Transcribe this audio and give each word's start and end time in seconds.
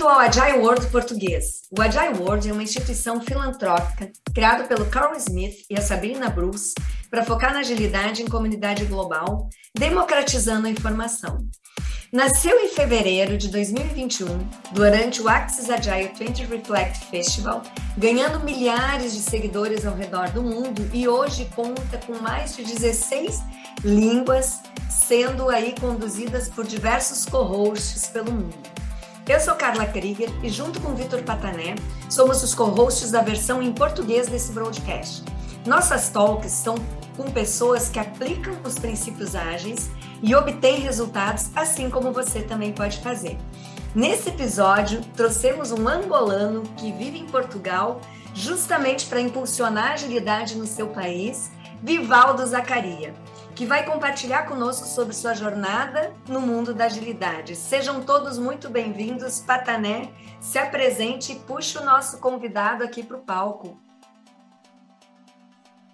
Bem-vindo 0.00 0.18
ao 0.18 0.26
Agile 0.26 0.58
World 0.60 0.86
português. 0.86 1.44
O 1.70 1.82
Agile 1.82 2.18
World 2.18 2.48
é 2.48 2.52
uma 2.54 2.62
instituição 2.62 3.20
filantrópica 3.20 4.10
criada 4.34 4.64
pelo 4.64 4.86
Carl 4.86 5.14
Smith 5.16 5.66
e 5.68 5.78
a 5.78 5.82
Sabrina 5.82 6.30
Bruce 6.30 6.72
para 7.10 7.22
focar 7.22 7.52
na 7.52 7.58
agilidade 7.58 8.22
em 8.22 8.26
comunidade 8.26 8.86
global, 8.86 9.50
democratizando 9.76 10.66
a 10.66 10.70
informação. 10.70 11.46
Nasceu 12.10 12.58
em 12.60 12.68
fevereiro 12.68 13.36
de 13.36 13.48
2021, 13.48 14.26
durante 14.72 15.20
o 15.20 15.28
Axis 15.28 15.68
Agile 15.68 16.10
20 16.18 16.46
Reflect 16.46 17.04
Festival, 17.10 17.62
ganhando 17.98 18.42
milhares 18.42 19.12
de 19.12 19.20
seguidores 19.20 19.84
ao 19.84 19.94
redor 19.94 20.30
do 20.30 20.42
mundo 20.42 20.88
e 20.94 21.06
hoje 21.06 21.46
conta 21.54 21.98
com 22.06 22.14
mais 22.14 22.56
de 22.56 22.64
16 22.64 23.42
línguas, 23.84 24.60
sendo 24.88 25.50
aí 25.50 25.74
conduzidas 25.78 26.48
por 26.48 26.66
diversos 26.66 27.26
co-hosts 27.26 28.06
pelo 28.06 28.32
mundo. 28.32 28.79
Eu 29.30 29.38
sou 29.38 29.54
Carla 29.54 29.86
Krieger 29.86 30.28
e, 30.42 30.48
junto 30.48 30.80
com 30.80 30.92
Vitor 30.92 31.22
Patané, 31.22 31.76
somos 32.08 32.42
os 32.42 32.52
co-hosts 32.52 33.12
da 33.12 33.22
versão 33.22 33.62
em 33.62 33.72
português 33.72 34.26
desse 34.26 34.50
broadcast. 34.50 35.22
Nossas 35.64 36.08
talks 36.08 36.50
são 36.50 36.74
com 37.16 37.30
pessoas 37.30 37.88
que 37.88 38.00
aplicam 38.00 38.52
os 38.64 38.76
princípios 38.76 39.36
ágeis 39.36 39.88
e 40.20 40.34
obtêm 40.34 40.80
resultados, 40.80 41.48
assim 41.54 41.88
como 41.88 42.12
você 42.12 42.42
também 42.42 42.72
pode 42.72 42.98
fazer. 42.98 43.38
Nesse 43.94 44.30
episódio, 44.30 45.00
trouxemos 45.16 45.70
um 45.70 45.86
angolano 45.86 46.62
que 46.76 46.90
vive 46.90 47.20
em 47.20 47.26
Portugal 47.26 48.00
justamente 48.34 49.06
para 49.06 49.20
impulsionar 49.20 49.92
a 49.92 49.94
agilidade 49.94 50.56
no 50.56 50.66
seu 50.66 50.88
país, 50.88 51.52
Vivaldo 51.80 52.44
Zacaria 52.44 53.14
que 53.54 53.66
vai 53.66 53.84
compartilhar 53.84 54.44
conosco 54.44 54.86
sobre 54.86 55.14
sua 55.14 55.34
jornada 55.34 56.14
no 56.28 56.40
mundo 56.40 56.72
da 56.72 56.86
agilidade. 56.86 57.56
Sejam 57.56 58.02
todos 58.02 58.38
muito 58.38 58.70
bem-vindos. 58.70 59.40
Patané, 59.40 60.12
se 60.40 60.58
apresente 60.58 61.32
e 61.32 61.38
puxe 61.40 61.76
o 61.78 61.84
nosso 61.84 62.18
convidado 62.18 62.84
aqui 62.84 63.02
para 63.02 63.16
o 63.16 63.22
palco. 63.22 63.80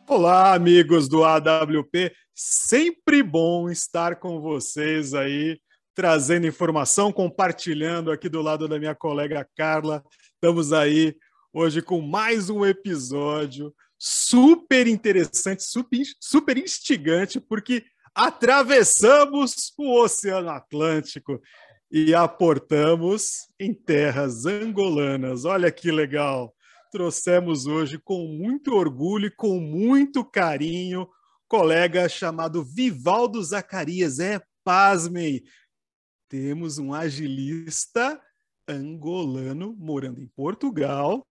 Olá, 0.06 0.54
amigos 0.54 1.08
do 1.08 1.24
AWP. 1.24 2.12
Sempre 2.34 3.22
bom 3.22 3.70
estar 3.70 4.16
com 4.16 4.40
vocês 4.40 5.14
aí, 5.14 5.58
trazendo 5.94 6.46
informação, 6.46 7.10
compartilhando 7.10 8.12
aqui 8.12 8.28
do 8.28 8.42
lado 8.42 8.68
da 8.68 8.78
minha 8.78 8.94
colega 8.94 9.48
Carla. 9.56 10.04
Estamos 10.34 10.72
aí 10.72 11.16
hoje 11.52 11.80
com 11.80 12.00
mais 12.00 12.50
um 12.50 12.64
episódio 12.64 13.74
super 13.98 14.86
interessante, 14.86 15.62
super, 15.62 16.02
super 16.20 16.58
instigante, 16.58 17.40
porque 17.40 17.84
atravessamos 18.14 19.72
o 19.78 20.00
Oceano 20.00 20.50
Atlântico 20.50 21.40
e 21.90 22.14
aportamos 22.14 23.46
em 23.58 23.72
terras 23.72 24.46
angolanas. 24.46 25.44
Olha 25.44 25.70
que 25.70 25.90
legal! 25.90 26.54
Trouxemos 26.90 27.66
hoje 27.66 27.98
com 27.98 28.26
muito 28.26 28.74
orgulho 28.74 29.26
e 29.26 29.30
com 29.30 29.60
muito 29.60 30.24
carinho 30.24 31.08
colega 31.48 32.08
chamado 32.08 32.64
Vivaldo 32.64 33.42
Zacarias. 33.42 34.18
É, 34.18 34.40
pasmem, 34.64 35.42
temos 36.28 36.78
um 36.78 36.92
agilista 36.92 38.20
angolano 38.68 39.74
morando 39.78 40.20
em 40.20 40.26
Portugal 40.26 41.26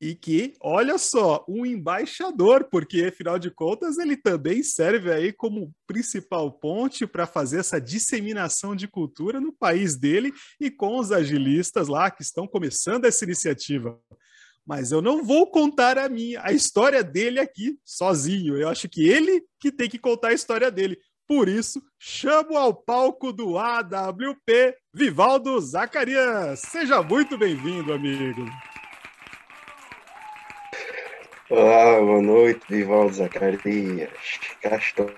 e 0.00 0.14
que, 0.14 0.54
olha 0.60 0.96
só, 0.96 1.44
um 1.48 1.66
embaixador, 1.66 2.64
porque 2.70 3.04
afinal 3.04 3.38
de 3.38 3.50
contas 3.50 3.98
ele 3.98 4.16
também 4.16 4.62
serve 4.62 5.12
aí 5.12 5.32
como 5.32 5.72
principal 5.86 6.52
ponte 6.52 7.06
para 7.06 7.26
fazer 7.26 7.58
essa 7.60 7.80
disseminação 7.80 8.76
de 8.76 8.86
cultura 8.86 9.40
no 9.40 9.52
país 9.52 9.96
dele 9.96 10.32
e 10.60 10.70
com 10.70 10.98
os 10.98 11.10
agilistas 11.10 11.88
lá 11.88 12.10
que 12.10 12.22
estão 12.22 12.46
começando 12.46 13.06
essa 13.06 13.24
iniciativa. 13.24 13.98
Mas 14.64 14.92
eu 14.92 15.00
não 15.00 15.24
vou 15.24 15.50
contar 15.50 15.98
a 15.98 16.08
minha, 16.08 16.42
a 16.44 16.52
história 16.52 17.02
dele 17.02 17.40
aqui 17.40 17.78
sozinho. 17.84 18.56
Eu 18.56 18.68
acho 18.68 18.88
que 18.88 19.08
ele 19.08 19.42
que 19.58 19.72
tem 19.72 19.88
que 19.88 19.98
contar 19.98 20.28
a 20.28 20.34
história 20.34 20.70
dele. 20.70 20.98
Por 21.26 21.48
isso, 21.48 21.82
chamo 21.98 22.56
ao 22.56 22.74
palco 22.74 23.32
do 23.32 23.58
AWP 23.58 24.74
Vivaldo 24.94 25.58
Zacarias. 25.60 26.60
Seja 26.60 27.02
muito 27.02 27.36
bem-vindo, 27.36 27.92
amigo. 27.92 28.46
Olá, 31.50 31.98
boa 31.98 32.20
noite, 32.20 32.60
Vivaldo 32.68 33.14
Zacarias. 33.14 34.10
Cá 34.60 34.76
estou 34.76 35.10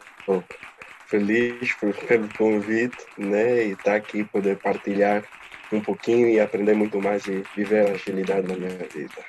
feliz 1.09 1.73
por, 1.73 1.93
pelo 2.07 2.33
convite, 2.39 3.05
né? 3.19 3.67
E 3.67 3.71
estar 3.73 3.83
tá 3.83 3.95
aqui 3.97 4.23
poder 4.23 4.57
partilhar 4.59 5.25
um 5.73 5.81
pouquinho 5.81 6.29
e 6.29 6.39
aprender 6.39 6.75
muito 6.75 7.03
mais 7.03 7.27
e 7.27 7.43
viver 7.57 7.89
a 7.89 7.95
agilidade 7.95 8.47
na 8.47 8.55
minha 8.55 8.79
vida. 8.87 9.25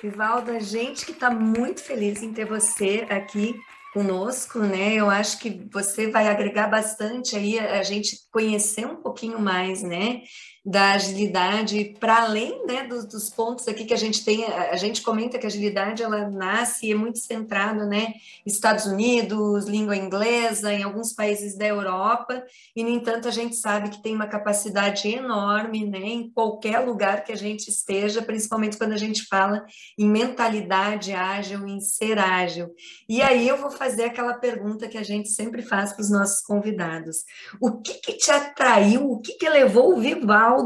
Vivaldo, 0.00 0.52
a 0.52 0.60
gente 0.60 1.04
que 1.04 1.10
está 1.10 1.32
muito 1.32 1.82
feliz 1.82 2.22
em 2.22 2.32
ter 2.32 2.44
você 2.44 3.04
aqui 3.10 3.56
conosco, 3.92 4.60
né? 4.60 4.94
Eu 4.94 5.10
acho 5.10 5.40
que 5.40 5.66
você 5.72 6.08
vai 6.08 6.28
agregar 6.28 6.68
bastante 6.68 7.34
aí 7.34 7.58
a 7.58 7.82
gente 7.82 8.18
conhecer 8.30 8.86
um 8.86 9.02
pouquinho 9.02 9.40
mais, 9.40 9.82
né? 9.82 10.22
Da 10.68 10.92
agilidade 10.92 11.96
para 11.98 12.24
além 12.24 12.66
né, 12.66 12.86
dos, 12.86 13.06
dos, 13.06 13.30
pontos 13.30 13.66
aqui 13.66 13.86
que 13.86 13.94
a 13.94 13.98
gente 13.98 14.22
tem, 14.22 14.44
a, 14.44 14.76
gente 14.76 15.00
comenta 15.00 15.38
que 15.38 15.46
a 15.46 15.48
agilidade 15.48 16.02
ela 16.02 16.28
nasce 16.28 16.86
e 16.86 16.92
é 16.92 16.94
muito 16.94 17.18
centrada, 17.20 17.86
né, 17.86 18.12
Estados 18.44 18.84
Unidos, 18.84 19.64
língua 19.64 19.96
inglesa, 19.96 20.70
em 20.70 20.82
alguns 20.82 21.14
países 21.14 21.56
da 21.56 21.66
Europa, 21.66 22.44
e 22.76 22.84
no 22.84 22.90
entanto 22.90 23.26
a 23.26 23.30
gente 23.30 23.56
sabe 23.56 23.88
que 23.88 24.02
tem 24.02 24.14
uma 24.14 24.26
capacidade 24.26 25.08
enorme, 25.08 25.86
né, 25.86 26.00
em 26.00 26.30
qualquer 26.30 26.80
lugar 26.80 27.24
que 27.24 27.32
a 27.32 27.36
gente 27.36 27.68
esteja, 27.68 28.20
principalmente 28.20 28.76
quando 28.76 28.92
a 28.92 28.98
gente 28.98 29.24
fala 29.24 29.64
em 29.98 30.06
mentalidade 30.06 31.14
ágil, 31.14 31.66
em 31.66 31.80
ser 31.80 32.18
ágil. 32.18 32.68
E 33.08 33.22
aí 33.22 33.48
eu 33.48 33.56
vou 33.56 33.70
fazer 33.70 34.04
aquela 34.04 34.34
pergunta 34.34 34.86
que 34.86 34.98
a 34.98 35.02
gente 35.02 35.30
sempre 35.30 35.62
faz 35.62 35.94
para 35.94 36.02
os 36.02 36.10
nossos 36.10 36.42
convidados: 36.42 37.24
o 37.58 37.80
que, 37.80 37.94
que 37.94 38.12
te 38.18 38.30
atraiu, 38.30 39.10
o 39.10 39.20
que, 39.20 39.32
que 39.32 39.48
levou 39.48 39.96
o 39.96 40.00
Vival 40.00 40.57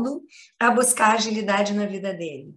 A 0.58 0.70
buscar 0.70 1.14
agilidade 1.14 1.75
na 1.75 1.86
vida 1.86 2.12
dele? 2.12 2.54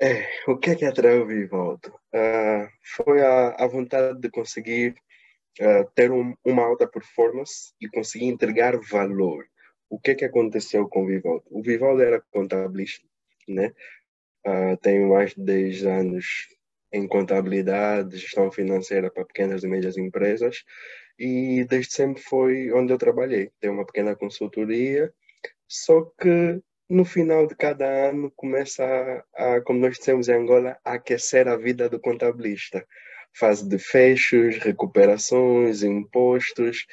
É, 0.00 0.26
o 0.48 0.56
que 0.56 0.70
é 0.70 0.74
que 0.74 0.84
atraiu 0.84 1.22
o 1.22 1.26
Vivaldo? 1.26 1.88
Uh, 2.12 2.68
foi 2.96 3.22
a, 3.22 3.50
a, 3.50 3.66
vontade 3.66 4.20
de 4.20 4.28
conseguir 4.28 4.94
uh, 5.60 5.90
ter 5.94 6.10
um, 6.10 6.34
uma 6.44 6.64
alta 6.64 6.86
performance 6.86 7.72
e 7.80 7.88
conseguir 7.88 8.26
entregar 8.26 8.78
valor. 8.78 9.46
O 9.88 9.98
que 9.98 10.10
é 10.10 10.14
que 10.14 10.24
aconteceu 10.24 10.88
com 10.88 11.04
o 11.04 11.06
Vivaldo? 11.06 11.44
O 11.46 11.62
Vivaldo 11.62 12.02
era 12.02 12.20
contabilista, 12.32 13.06
né? 13.48 13.72
Uh, 14.46 14.76
tenho 14.82 15.08
mais 15.08 15.34
de 15.34 15.42
10 15.42 15.86
anos 15.86 16.48
em 16.92 17.06
contabilidade, 17.08 18.18
gestão 18.18 18.50
financeira 18.50 19.10
para 19.10 19.24
pequenas 19.24 19.64
e 19.64 19.68
médias 19.68 19.96
empresas 19.96 20.64
e 21.18 21.64
desde 21.68 21.92
sempre 21.92 22.22
foi 22.22 22.72
onde 22.72 22.92
eu 22.92 22.98
trabalhei. 22.98 23.50
Tenho 23.60 23.74
uma 23.74 23.86
pequena 23.86 24.16
consultoria, 24.16 25.12
só 25.68 26.02
que 26.20 26.60
no 26.88 27.04
final 27.04 27.46
de 27.46 27.56
cada 27.56 27.86
ano 28.10 28.32
começa 28.36 28.84
a, 29.34 29.56
a, 29.56 29.60
como 29.62 29.80
nós 29.80 29.98
dissemos 29.98 30.28
em 30.28 30.34
Angola, 30.34 30.78
a 30.84 30.94
aquecer 30.94 31.48
a 31.48 31.56
vida 31.56 31.88
do 31.88 32.00
contabilista. 32.00 32.86
Fase 33.36 33.68
de 33.68 33.78
fechos, 33.78 34.58
recuperações, 34.58 35.82
impostos 35.82 36.86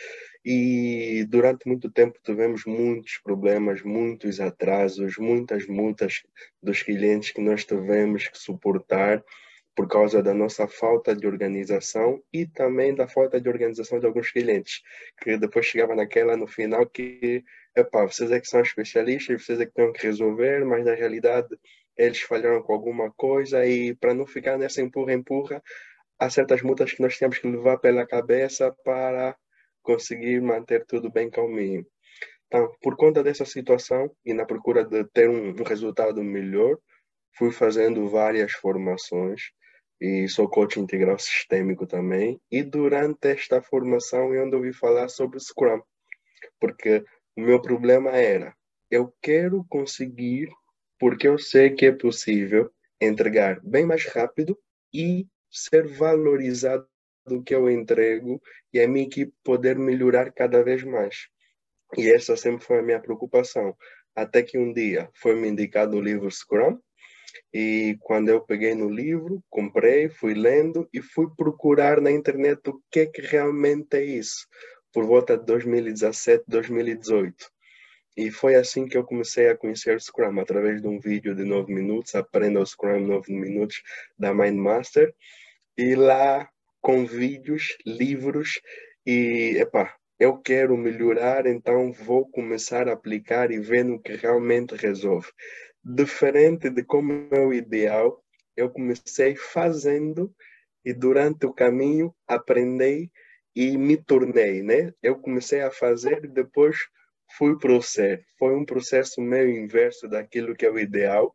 e 0.43 1.23
durante 1.29 1.67
muito 1.67 1.91
tempo 1.91 2.17
tivemos 2.23 2.65
muitos 2.65 3.19
problemas, 3.23 3.83
muitos 3.83 4.39
atrasos, 4.39 5.17
muitas 5.17 5.67
multas 5.67 6.23
dos 6.61 6.81
clientes 6.81 7.31
que 7.31 7.41
nós 7.41 7.63
tivemos 7.63 8.27
que 8.27 8.37
suportar 8.39 9.23
por 9.81 9.87
causa 9.87 10.21
da 10.21 10.31
nossa 10.31 10.67
falta 10.67 11.15
de 11.15 11.25
organização 11.25 12.21
e 12.31 12.45
também 12.45 12.93
da 12.93 13.07
falta 13.07 13.41
de 13.41 13.49
organização 13.49 13.99
de 13.99 14.05
alguns 14.05 14.29
clientes, 14.31 14.83
que 15.19 15.35
depois 15.39 15.65
chegava 15.65 15.95
naquela 15.95 16.37
no 16.37 16.45
final 16.45 16.85
que, 16.85 17.43
epá, 17.75 18.05
vocês 18.05 18.29
é 18.29 18.39
que 18.39 18.47
são 18.47 18.61
especialistas, 18.61 19.43
vocês 19.43 19.59
é 19.59 19.65
que 19.65 19.71
têm 19.71 19.91
que 19.91 20.05
resolver, 20.05 20.63
mas 20.65 20.85
na 20.85 20.93
realidade 20.93 21.47
eles 21.97 22.21
falharam 22.21 22.61
com 22.61 22.73
alguma 22.73 23.11
coisa 23.13 23.65
e 23.65 23.95
para 23.95 24.13
não 24.13 24.27
ficar 24.27 24.55
nessa 24.55 24.83
empurra-empurra, 24.83 25.63
há 26.19 26.29
certas 26.29 26.61
multas 26.61 26.93
que 26.93 27.01
nós 27.01 27.17
temos 27.17 27.39
que 27.39 27.47
levar 27.47 27.79
pela 27.79 28.05
cabeça 28.05 28.71
para 28.83 29.35
conseguir 29.81 30.43
manter 30.43 30.85
tudo 30.85 31.11
bem 31.11 31.27
calminho. 31.27 31.83
Então, 32.45 32.71
por 32.83 32.95
conta 32.95 33.23
dessa 33.23 33.45
situação 33.45 34.15
e 34.23 34.31
na 34.31 34.45
procura 34.45 34.85
de 34.85 35.05
ter 35.05 35.27
um 35.27 35.55
resultado 35.63 36.23
melhor, 36.23 36.77
fui 37.35 37.51
fazendo 37.51 38.07
várias 38.07 38.51
formações 38.51 39.41
e 40.01 40.27
sou 40.27 40.49
coach 40.49 40.79
integral 40.79 41.19
sistêmico 41.19 41.85
também. 41.85 42.41
E 42.51 42.63
durante 42.63 43.27
esta 43.27 43.61
formação 43.61 44.33
eu 44.33 44.51
ouvi 44.51 44.73
falar 44.73 45.07
sobre 45.07 45.39
Scrum, 45.39 45.81
porque 46.59 47.05
o 47.37 47.41
meu 47.41 47.61
problema 47.61 48.09
era 48.09 48.55
eu 48.89 49.13
quero 49.21 49.63
conseguir, 49.69 50.49
porque 50.99 51.27
eu 51.27 51.37
sei 51.39 51.69
que 51.69 51.85
é 51.85 51.91
possível 51.93 52.69
entregar 52.99 53.61
bem 53.63 53.85
mais 53.85 54.05
rápido 54.05 54.59
e 54.93 55.25
ser 55.49 55.87
valorizado 55.87 56.85
do 57.25 57.41
que 57.41 57.55
eu 57.55 57.69
entrego 57.69 58.41
e 58.73 58.81
a 58.81 58.87
minha 58.87 59.05
equipe 59.05 59.33
poder 59.43 59.77
melhorar 59.77 60.31
cada 60.33 60.61
vez 60.61 60.83
mais. 60.83 61.29
E 61.97 62.11
essa 62.11 62.35
sempre 62.35 62.65
foi 62.65 62.79
a 62.79 62.83
minha 62.83 62.99
preocupação. 62.99 63.75
Até 64.15 64.43
que 64.43 64.57
um 64.57 64.73
dia 64.73 65.09
foi 65.15 65.35
me 65.35 65.47
indicado 65.47 65.95
o 65.95 66.01
livro 66.01 66.29
Scrum, 66.29 66.77
e 67.53 67.97
quando 68.01 68.29
eu 68.29 68.41
peguei 68.41 68.75
no 68.75 68.89
livro, 68.89 69.43
comprei, 69.49 70.09
fui 70.09 70.33
lendo 70.33 70.87
e 70.93 71.01
fui 71.01 71.27
procurar 71.35 72.01
na 72.01 72.11
internet 72.11 72.69
o 72.69 72.81
que 72.89 73.01
é 73.01 73.05
que 73.05 73.21
realmente 73.21 73.97
é 73.97 74.03
isso, 74.03 74.47
por 74.93 75.05
volta 75.05 75.37
de 75.37 75.45
2017, 75.45 76.43
2018. 76.47 77.35
E 78.17 78.29
foi 78.29 78.55
assim 78.55 78.87
que 78.87 78.97
eu 78.97 79.05
comecei 79.05 79.49
a 79.49 79.57
conhecer 79.57 79.99
Scrum, 80.01 80.39
através 80.39 80.81
de 80.81 80.87
um 80.87 80.99
vídeo 80.99 81.33
de 81.33 81.43
9 81.43 81.73
minutos, 81.73 82.13
Aprenda 82.13 82.59
o 82.59 82.65
Scrum 82.65 82.99
9 82.99 83.33
minutos, 83.33 83.81
da 84.19 84.33
Mindmaster. 84.33 85.13
E 85.77 85.95
lá, 85.95 86.49
com 86.81 87.05
vídeos, 87.05 87.77
livros, 87.85 88.59
e, 89.05 89.55
epá, 89.57 89.95
eu 90.19 90.37
quero 90.37 90.77
melhorar, 90.77 91.47
então 91.47 91.91
vou 91.91 92.29
começar 92.29 92.87
a 92.87 92.93
aplicar 92.93 93.49
e 93.49 93.59
ver 93.59 93.83
no 93.83 93.99
que 93.99 94.13
realmente 94.13 94.75
resolve. 94.75 95.27
Diferente 95.83 96.69
de 96.69 96.83
como 96.83 97.27
é 97.31 97.39
o 97.39 97.53
ideal, 97.53 98.23
eu 98.55 98.69
comecei 98.69 99.35
fazendo 99.35 100.33
e 100.85 100.93
durante 100.93 101.45
o 101.45 101.53
caminho 101.53 102.13
aprendi 102.27 103.11
e 103.55 103.77
me 103.77 103.97
tornei, 103.97 104.61
né? 104.61 104.93
Eu 105.01 105.15
comecei 105.17 105.61
a 105.61 105.71
fazer 105.71 106.23
e 106.25 106.27
depois 106.27 106.77
fui 107.37 107.57
para 107.57 107.73
o 107.73 107.81
ser. 107.81 108.25
Foi 108.37 108.55
um 108.55 108.65
processo 108.65 109.21
meio 109.21 109.49
inverso 109.49 110.07
daquilo 110.07 110.55
que 110.55 110.65
é 110.65 110.71
o 110.71 110.79
ideal, 110.79 111.33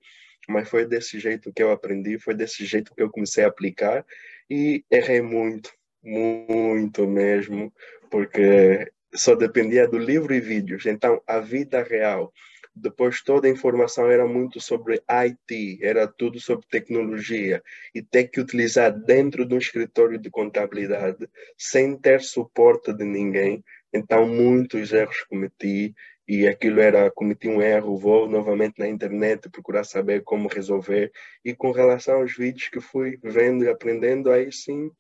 mas 0.48 0.68
foi 0.68 0.86
desse 0.86 1.18
jeito 1.18 1.52
que 1.52 1.62
eu 1.62 1.70
aprendi, 1.70 2.18
foi 2.18 2.34
desse 2.34 2.64
jeito 2.64 2.94
que 2.94 3.02
eu 3.02 3.10
comecei 3.10 3.44
a 3.44 3.48
aplicar 3.48 4.04
e 4.48 4.84
errei 4.90 5.20
muito, 5.20 5.72
muito 6.02 7.06
mesmo, 7.06 7.72
porque 8.10 8.90
só 9.14 9.34
dependia 9.34 9.88
do 9.88 9.98
livro 9.98 10.34
e 10.34 10.40
vídeos. 10.40 10.86
Então, 10.86 11.20
a 11.26 11.40
vida 11.40 11.82
real, 11.82 12.32
depois 12.76 13.22
toda 13.22 13.48
a 13.48 13.50
informação 13.50 14.10
era 14.10 14.26
muito 14.26 14.60
sobre 14.60 15.02
IT, 15.08 15.78
era 15.82 16.06
tudo 16.06 16.38
sobre 16.38 16.66
tecnologia 16.68 17.62
e 17.94 18.02
ter 18.02 18.28
que 18.28 18.40
utilizar 18.40 18.92
dentro 18.92 19.46
de 19.46 19.54
um 19.54 19.58
escritório 19.58 20.18
de 20.18 20.30
contabilidade 20.30 21.28
sem 21.56 21.96
ter 21.96 22.20
suporte 22.20 22.92
de 22.92 23.04
ninguém 23.04 23.64
então, 23.96 24.26
muitos 24.26 24.92
erros 24.92 25.22
cometi 25.22 25.94
e 26.28 26.46
aquilo 26.46 26.80
era, 26.80 27.10
cometi 27.10 27.48
um 27.48 27.62
erro, 27.62 27.96
vou 27.96 28.28
novamente 28.28 28.78
na 28.78 28.86
internet 28.86 29.48
procurar 29.48 29.84
saber 29.84 30.22
como 30.22 30.48
resolver. 30.48 31.10
E 31.42 31.54
com 31.54 31.70
relação 31.70 32.16
aos 32.16 32.36
vídeos 32.36 32.68
que 32.68 32.80
fui 32.80 33.18
vendo 33.22 33.64
e 33.64 33.70
aprendendo, 33.70 34.30
aí 34.30 34.52
sim 34.52 34.90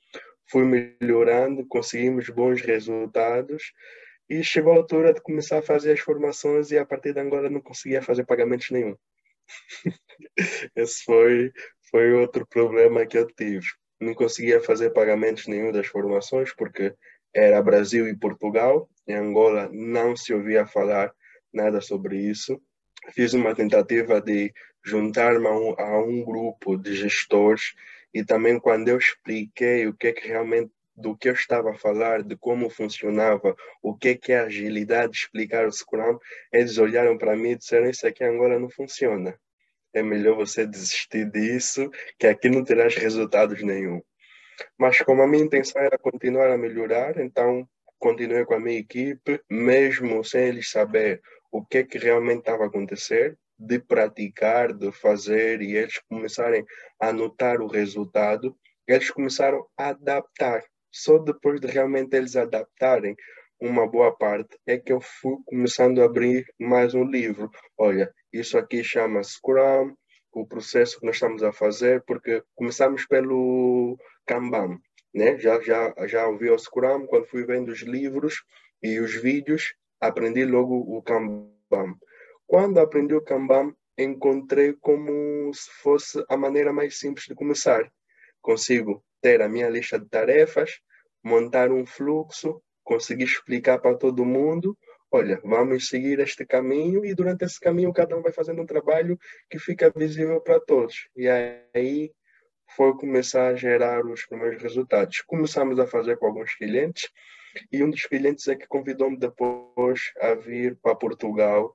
fui 0.48 0.64
melhorando, 0.64 1.66
conseguimos 1.66 2.30
bons 2.30 2.62
resultados 2.62 3.72
e 4.28 4.42
chegou 4.42 4.72
a 4.72 4.76
altura 4.76 5.12
de 5.12 5.20
começar 5.20 5.58
a 5.58 5.62
fazer 5.62 5.92
as 5.92 6.00
formações 6.00 6.70
e 6.70 6.78
a 6.78 6.84
partir 6.84 7.12
de 7.12 7.20
agora 7.20 7.48
não 7.48 7.60
conseguia 7.60 8.02
fazer 8.02 8.24
pagamentos 8.24 8.70
nenhum. 8.70 8.96
Esse 10.74 11.04
foi, 11.04 11.52
foi 11.90 12.12
outro 12.12 12.46
problema 12.46 13.06
que 13.06 13.18
eu 13.18 13.26
tive. 13.26 13.66
Não 14.00 14.14
conseguia 14.14 14.60
fazer 14.60 14.90
pagamentos 14.90 15.46
nenhum 15.46 15.72
das 15.72 15.86
formações 15.86 16.52
porque 16.54 16.94
era 17.34 17.62
Brasil 17.62 18.08
e 18.08 18.16
Portugal. 18.16 18.88
Em 19.06 19.14
Angola 19.14 19.68
não 19.72 20.16
se 20.16 20.34
ouvia 20.34 20.66
falar 20.66 21.12
nada 21.52 21.80
sobre 21.80 22.18
isso. 22.18 22.60
Fiz 23.12 23.32
uma 23.32 23.54
tentativa 23.54 24.20
de 24.20 24.52
juntar-me 24.84 25.46
a, 25.46 25.52
um, 25.52 25.74
a 25.78 26.04
um 26.04 26.24
grupo 26.24 26.76
de 26.76 26.94
gestores 26.94 27.74
e 28.12 28.24
também 28.24 28.58
quando 28.58 28.88
eu 28.88 28.98
expliquei 28.98 29.86
o 29.86 29.94
que 29.94 30.08
é 30.08 30.12
que 30.12 30.26
realmente 30.28 30.72
do 30.96 31.16
que 31.16 31.28
eu 31.28 31.34
estava 31.34 31.70
a 31.70 31.78
falar, 31.78 32.22
de 32.22 32.36
como 32.36 32.70
funcionava, 32.70 33.54
o 33.82 33.94
que 33.96 34.08
é 34.08 34.14
que 34.14 34.32
é 34.32 34.40
agilidade, 34.40 35.16
explicar 35.16 35.66
o 35.66 35.72
Scrum, 35.72 36.18
eles 36.52 36.78
olharam 36.78 37.18
para 37.18 37.36
mim 37.36 37.50
e 37.50 37.56
disseram: 37.56 37.90
Isso 37.90 38.06
aqui 38.06 38.24
em 38.24 38.28
Angola 38.28 38.58
não 38.58 38.70
funciona. 38.70 39.38
É 39.92 40.02
melhor 40.02 40.36
você 40.36 40.66
desistir 40.66 41.30
disso, 41.30 41.90
que 42.18 42.26
aqui 42.26 42.48
não 42.48 42.64
terás 42.64 42.94
resultados 42.94 43.62
nenhum. 43.62 44.00
Mas 44.78 45.00
como 45.02 45.22
a 45.22 45.26
minha 45.26 45.44
intenção 45.44 45.82
era 45.82 45.98
continuar 45.98 46.50
a 46.50 46.58
melhorar, 46.58 47.18
então 47.18 47.68
continuei 47.98 48.44
com 48.44 48.54
a 48.54 48.60
minha 48.60 48.78
equipe, 48.78 49.40
mesmo 49.50 50.24
sem 50.24 50.48
eles 50.48 50.70
saber 50.70 51.20
o 51.50 51.64
que 51.64 51.78
é 51.78 51.84
que 51.84 51.98
realmente 51.98 52.40
estava 52.40 52.64
a 52.64 52.66
acontecer, 52.66 53.38
de 53.58 53.78
praticar, 53.78 54.72
de 54.72 54.92
fazer 54.92 55.62
e 55.62 55.76
eles 55.76 55.98
começarem 56.08 56.64
a 57.00 57.12
notar 57.12 57.60
o 57.60 57.66
resultado, 57.66 58.56
eles 58.86 59.10
começaram 59.10 59.66
a 59.76 59.88
adaptar. 59.88 60.62
Só 60.98 61.18
depois 61.18 61.60
de 61.60 61.66
realmente 61.66 62.16
eles 62.16 62.36
adaptarem 62.36 63.14
uma 63.60 63.86
boa 63.86 64.16
parte 64.16 64.58
é 64.66 64.78
que 64.78 64.90
eu 64.90 64.98
fui 64.98 65.36
começando 65.44 66.00
a 66.00 66.06
abrir 66.06 66.46
mais 66.58 66.94
um 66.94 67.04
livro. 67.04 67.50
Olha, 67.76 68.10
isso 68.32 68.56
aqui 68.56 68.82
chama 68.82 69.22
Scrum, 69.22 69.94
o 70.32 70.46
processo 70.46 70.98
que 70.98 71.04
nós 71.04 71.16
estamos 71.16 71.42
a 71.42 71.52
fazer, 71.52 72.02
porque 72.06 72.42
começamos 72.54 73.06
pelo 73.06 73.98
Kanban, 74.26 74.78
né? 75.14 75.38
Já 75.38 75.60
já 75.60 75.94
já 76.06 76.26
ouvi 76.26 76.48
o 76.48 76.58
Scrum 76.58 77.06
quando 77.06 77.26
fui 77.26 77.44
vendo 77.44 77.68
os 77.68 77.82
livros 77.82 78.42
e 78.82 78.98
os 78.98 79.14
vídeos, 79.14 79.74
aprendi 80.00 80.46
logo 80.46 80.76
o 80.76 81.02
Kanban. 81.02 81.94
Quando 82.46 82.80
aprendi 82.80 83.14
o 83.14 83.22
Kanban, 83.22 83.74
encontrei 83.98 84.72
como 84.80 85.52
se 85.52 85.70
fosse 85.82 86.24
a 86.26 86.38
maneira 86.38 86.72
mais 86.72 86.98
simples 86.98 87.26
de 87.26 87.34
começar. 87.34 87.92
Consigo 88.40 89.04
ter 89.20 89.42
a 89.42 89.48
minha 89.48 89.68
lista 89.68 89.98
de 89.98 90.08
tarefas, 90.08 90.80
montar 91.26 91.70
um 91.70 91.84
fluxo, 91.84 92.62
conseguir 92.84 93.24
explicar 93.24 93.78
para 93.78 93.96
todo 93.96 94.24
mundo 94.24 94.76
olha, 95.10 95.40
vamos 95.44 95.88
seguir 95.88 96.18
este 96.20 96.44
caminho 96.44 97.04
e 97.04 97.14
durante 97.14 97.44
esse 97.44 97.58
caminho 97.58 97.92
cada 97.92 98.16
um 98.16 98.22
vai 98.22 98.32
fazendo 98.32 98.62
um 98.62 98.66
trabalho 98.66 99.18
que 99.48 99.58
fica 99.58 99.92
visível 99.94 100.40
para 100.40 100.60
todos. 100.60 101.08
E 101.16 101.28
aí 101.28 102.12
foi 102.76 102.94
começar 102.94 103.48
a 103.48 103.54
gerar 103.54 104.04
os 104.04 104.26
primeiros 104.26 104.62
resultados. 104.62 105.22
Começamos 105.22 105.78
a 105.78 105.86
fazer 105.86 106.18
com 106.18 106.26
alguns 106.26 106.54
clientes 106.54 107.08
e 107.72 107.82
um 107.82 107.90
dos 107.90 108.04
clientes 108.04 108.46
é 108.48 108.56
que 108.56 108.66
convidou-me 108.66 109.16
depois 109.16 110.12
a 110.20 110.34
vir 110.34 110.76
para 110.82 110.94
Portugal 110.94 111.74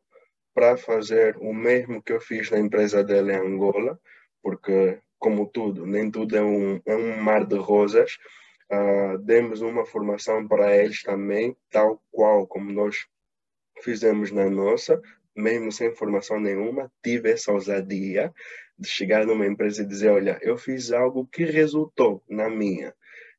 para 0.54 0.78
fazer 0.78 1.38
o 1.38 1.54
mesmo 1.54 2.04
que 2.04 2.12
eu 2.12 2.20
fiz 2.20 2.52
na 2.52 2.60
empresa 2.60 3.04
dele 3.04 3.32
em 3.32 3.38
Angola, 3.38 3.98
porque, 4.44 5.00
como 5.18 5.48
tudo, 5.48 5.86
nem 5.86 6.12
tudo 6.12 6.36
é 6.36 6.44
um, 6.44 6.82
é 6.86 6.96
um 6.96 7.16
mar 7.18 7.46
de 7.46 7.56
rosas. 7.56 8.18
Uh, 8.72 9.18
demos 9.18 9.62
uma 9.62 9.86
formação 9.86 10.48
para 10.48 10.76
eles 10.78 11.04
também, 11.04 11.56
tal 11.70 12.02
qual 12.10 12.48
como 12.48 12.72
nós 12.72 13.06
fizemos 13.82 14.32
na 14.32 14.50
nossa, 14.50 15.02
mesmo 15.36 15.72
sem 15.72 15.94
formação 15.94 16.40
nenhuma, 16.40 16.92
tive 17.04 17.32
essa 17.32 17.52
ousadia 17.52 18.34
de 18.78 18.88
chegar 18.88 19.26
numa 19.26 19.46
empresa 19.46 19.84
e 19.84 19.86
dizer: 19.86 20.10
Olha, 20.10 20.40
eu 20.42 20.58
fiz 20.58 20.92
algo 20.92 21.28
que 21.28 21.44
resultou 21.44 22.24
na 22.30 22.50
minha. 22.50 22.96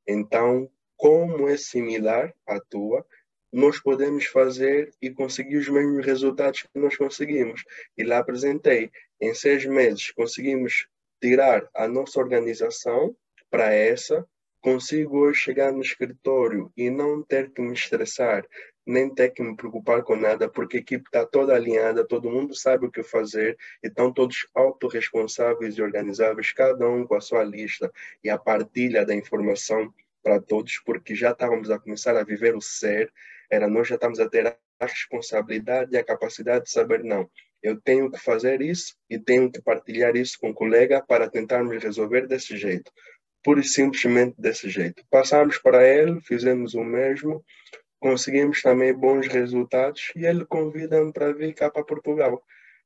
Então, 0.06 0.70
como 0.96 1.48
é 1.48 1.56
similar 1.56 2.34
à 2.46 2.60
tua, 2.60 3.04
nós 3.52 3.80
podemos 3.80 4.24
fazer 4.26 4.92
e 5.00 5.10
conseguir 5.10 5.56
os 5.56 5.68
mesmos 5.68 6.06
resultados 6.06 6.62
que 6.62 6.78
nós 6.78 6.96
conseguimos. 6.96 7.64
E 7.98 8.04
lá 8.04 8.18
apresentei. 8.18 8.90
Em 9.20 9.34
seis 9.34 9.66
meses, 9.66 10.10
conseguimos 10.12 10.88
tirar 11.20 11.68
a 11.74 11.86
nossa 11.86 12.18
organização 12.18 13.14
para 13.50 13.72
essa. 13.72 14.26
Consigo 14.62 15.18
hoje 15.18 15.40
chegar 15.40 15.72
no 15.72 15.82
escritório 15.82 16.72
e 16.76 16.88
não 16.88 17.22
ter 17.22 17.50
que 17.50 17.60
me 17.60 17.74
estressar 17.74 18.46
nem 18.86 19.12
ter 19.12 19.30
que 19.30 19.42
me 19.42 19.56
preocupar 19.56 20.02
com 20.02 20.16
nada, 20.16 20.48
porque 20.48 20.78
a 20.78 20.80
equipe 20.80 21.04
está 21.06 21.24
toda 21.24 21.54
alinhada, 21.54 22.06
todo 22.06 22.30
mundo 22.30 22.54
sabe 22.54 22.86
o 22.86 22.90
que 22.90 23.02
fazer, 23.02 23.56
e 23.82 23.88
estão 23.88 24.12
todos 24.12 24.46
autorresponsáveis 24.54 25.78
e 25.78 25.82
organizáveis, 25.82 26.52
cada 26.52 26.88
um 26.88 27.06
com 27.06 27.14
a 27.14 27.20
sua 27.20 27.44
lista 27.44 27.90
e 28.22 28.30
a 28.30 28.38
partilha 28.38 29.06
da 29.06 29.14
informação 29.14 29.92
para 30.22 30.40
todos, 30.40 30.80
porque 30.84 31.14
já 31.14 31.30
estávamos 31.30 31.70
a 31.70 31.78
começar 31.78 32.16
a 32.16 32.24
viver 32.24 32.56
o 32.56 32.60
ser, 32.60 33.12
era 33.50 33.68
nós 33.68 33.88
já 33.88 33.94
estamos 33.94 34.18
a 34.18 34.28
ter 34.28 34.46
a 34.46 34.56
responsabilidade 34.80 35.94
e 35.94 35.98
a 35.98 36.04
capacidade 36.04 36.64
de 36.64 36.70
saber 36.70 37.04
não. 37.04 37.30
Eu 37.62 37.80
tenho 37.80 38.10
que 38.10 38.18
fazer 38.18 38.60
isso 38.60 38.96
e 39.08 39.18
tenho 39.18 39.50
que 39.50 39.62
partilhar 39.62 40.16
isso 40.16 40.36
com 40.40 40.50
o 40.50 40.54
colega 40.54 41.00
para 41.00 41.30
tentarmos 41.30 41.80
resolver 41.80 42.26
desse 42.26 42.56
jeito. 42.56 42.90
Pura 43.42 43.60
e 43.60 43.64
simplesmente 43.64 44.34
desse 44.38 44.70
jeito. 44.70 45.02
Passamos 45.10 45.58
para 45.58 45.86
ele, 45.86 46.20
fizemos 46.20 46.74
o 46.74 46.84
mesmo, 46.84 47.44
conseguimos 47.98 48.62
também 48.62 48.92
bons 48.92 49.26
resultados 49.26 50.12
e 50.16 50.24
ele 50.24 50.44
convida-me 50.44 51.12
para 51.12 51.32
vir 51.32 51.54
cá 51.54 51.70
para 51.70 51.84
Portugal. 51.84 52.42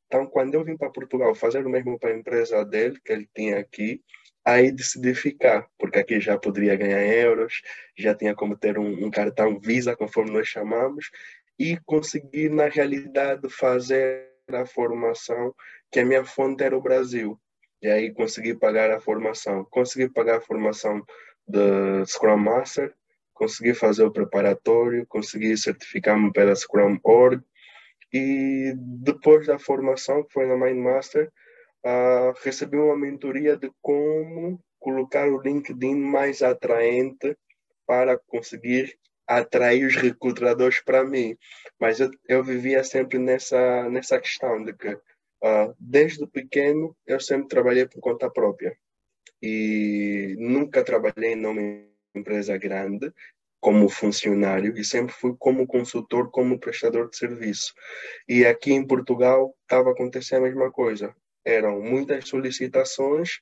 Então, 0.07 0.27
quando 0.27 0.55
eu 0.55 0.65
vim 0.65 0.77
para 0.77 0.91
Portugal 0.91 1.35
fazer 1.35 1.67
o 1.67 1.71
mesmo 1.71 1.99
para 1.99 2.11
a 2.11 2.17
empresa 2.17 2.65
dele, 2.65 2.99
que 3.05 3.13
ele 3.13 3.29
tinha 3.35 3.59
aqui, 3.59 4.03
aí 4.45 4.71
decidi 4.71 5.13
ficar, 5.15 5.67
porque 5.77 5.99
aqui 5.99 6.21
já 6.21 6.39
poderia 6.39 6.77
ganhar 6.77 7.05
euros, 7.05 7.61
já 7.99 8.15
tinha 8.15 8.35
como 8.35 8.57
ter 8.57 8.79
um, 8.79 9.07
um 9.07 9.11
cartão 9.11 9.59
Visa, 9.59 9.97
conforme 9.97 10.31
nós 10.31 10.47
chamamos, 10.47 11.11
e 11.59 11.77
conseguir, 11.85 12.51
na 12.51 12.69
realidade, 12.69 13.49
fazer 13.51 14.31
a 14.49 14.65
formação, 14.65 15.53
que 15.91 15.99
a 15.99 16.05
minha 16.05 16.25
fonte 16.25 16.63
era 16.63 16.77
o 16.77 16.81
Brasil. 16.81 17.41
E 17.87 17.89
aí 17.89 18.13
consegui 18.13 18.53
pagar 18.53 18.91
a 18.91 18.99
formação. 18.99 19.65
Consegui 19.71 20.09
pagar 20.09 20.39
a 20.39 20.41
formação 20.41 21.07
de 21.47 22.05
Scrum 22.05 22.37
Master, 22.37 22.93
consegui 23.33 23.75
fazer 23.75 24.03
o 24.03 24.11
preparatório, 24.11 25.07
consegui 25.07 25.57
certificar-me 25.57 26.33
pela 26.33 26.57
Scrum 26.57 26.99
Org 27.05 27.41
e 28.13 28.73
depois 28.77 29.47
da 29.47 29.57
formação, 29.57 30.25
que 30.25 30.33
foi 30.33 30.47
na 30.47 30.57
Mindmaster, 30.57 31.31
uh, 31.85 32.35
recebi 32.43 32.77
uma 32.77 32.97
mentoria 32.97 33.57
de 33.57 33.71
como 33.81 34.61
colocar 34.81 35.29
o 35.29 35.41
LinkedIn 35.41 35.95
mais 35.95 36.43
atraente 36.43 37.37
para 37.87 38.19
conseguir 38.19 38.99
atrair 39.29 39.87
os 39.87 39.95
recrutadores 39.95 40.81
para 40.81 41.05
mim. 41.05 41.37
Mas 41.79 42.01
eu, 42.01 42.11
eu 42.29 42.43
vivia 42.43 42.83
sempre 42.83 43.17
nessa, 43.17 43.89
nessa 43.89 44.19
questão 44.19 44.65
de 44.65 44.73
que, 44.73 44.99
uh, 45.43 45.75
desde 45.79 46.27
pequeno, 46.27 46.97
eu 47.07 47.21
sempre 47.21 47.49
trabalhei 47.49 47.87
por 47.87 48.01
conta 48.01 48.31
própria. 48.31 48.77
E 49.43 50.35
nunca 50.39 50.83
trabalhei 50.83 51.35
em 51.35 51.45
uma 51.47 51.85
empresa 52.15 52.57
grande 52.57 53.13
como 53.61 53.89
funcionário 53.89 54.77
e 54.77 54.85
sempre 54.85 55.13
fui 55.13 55.35
como 55.39 55.67
consultor, 55.67 56.31
como 56.31 56.59
prestador 56.59 57.11
de 57.11 57.17
serviço. 57.17 57.75
E 58.29 58.47
aqui 58.47 58.73
em 58.73 58.87
Portugal 58.87 59.55
estava 59.63 59.91
acontecendo 59.91 60.45
a 60.45 60.49
mesma 60.49 60.71
coisa. 60.71 61.15
Eram 61.45 61.81
muitas 61.81 62.29
solicitações 62.29 63.41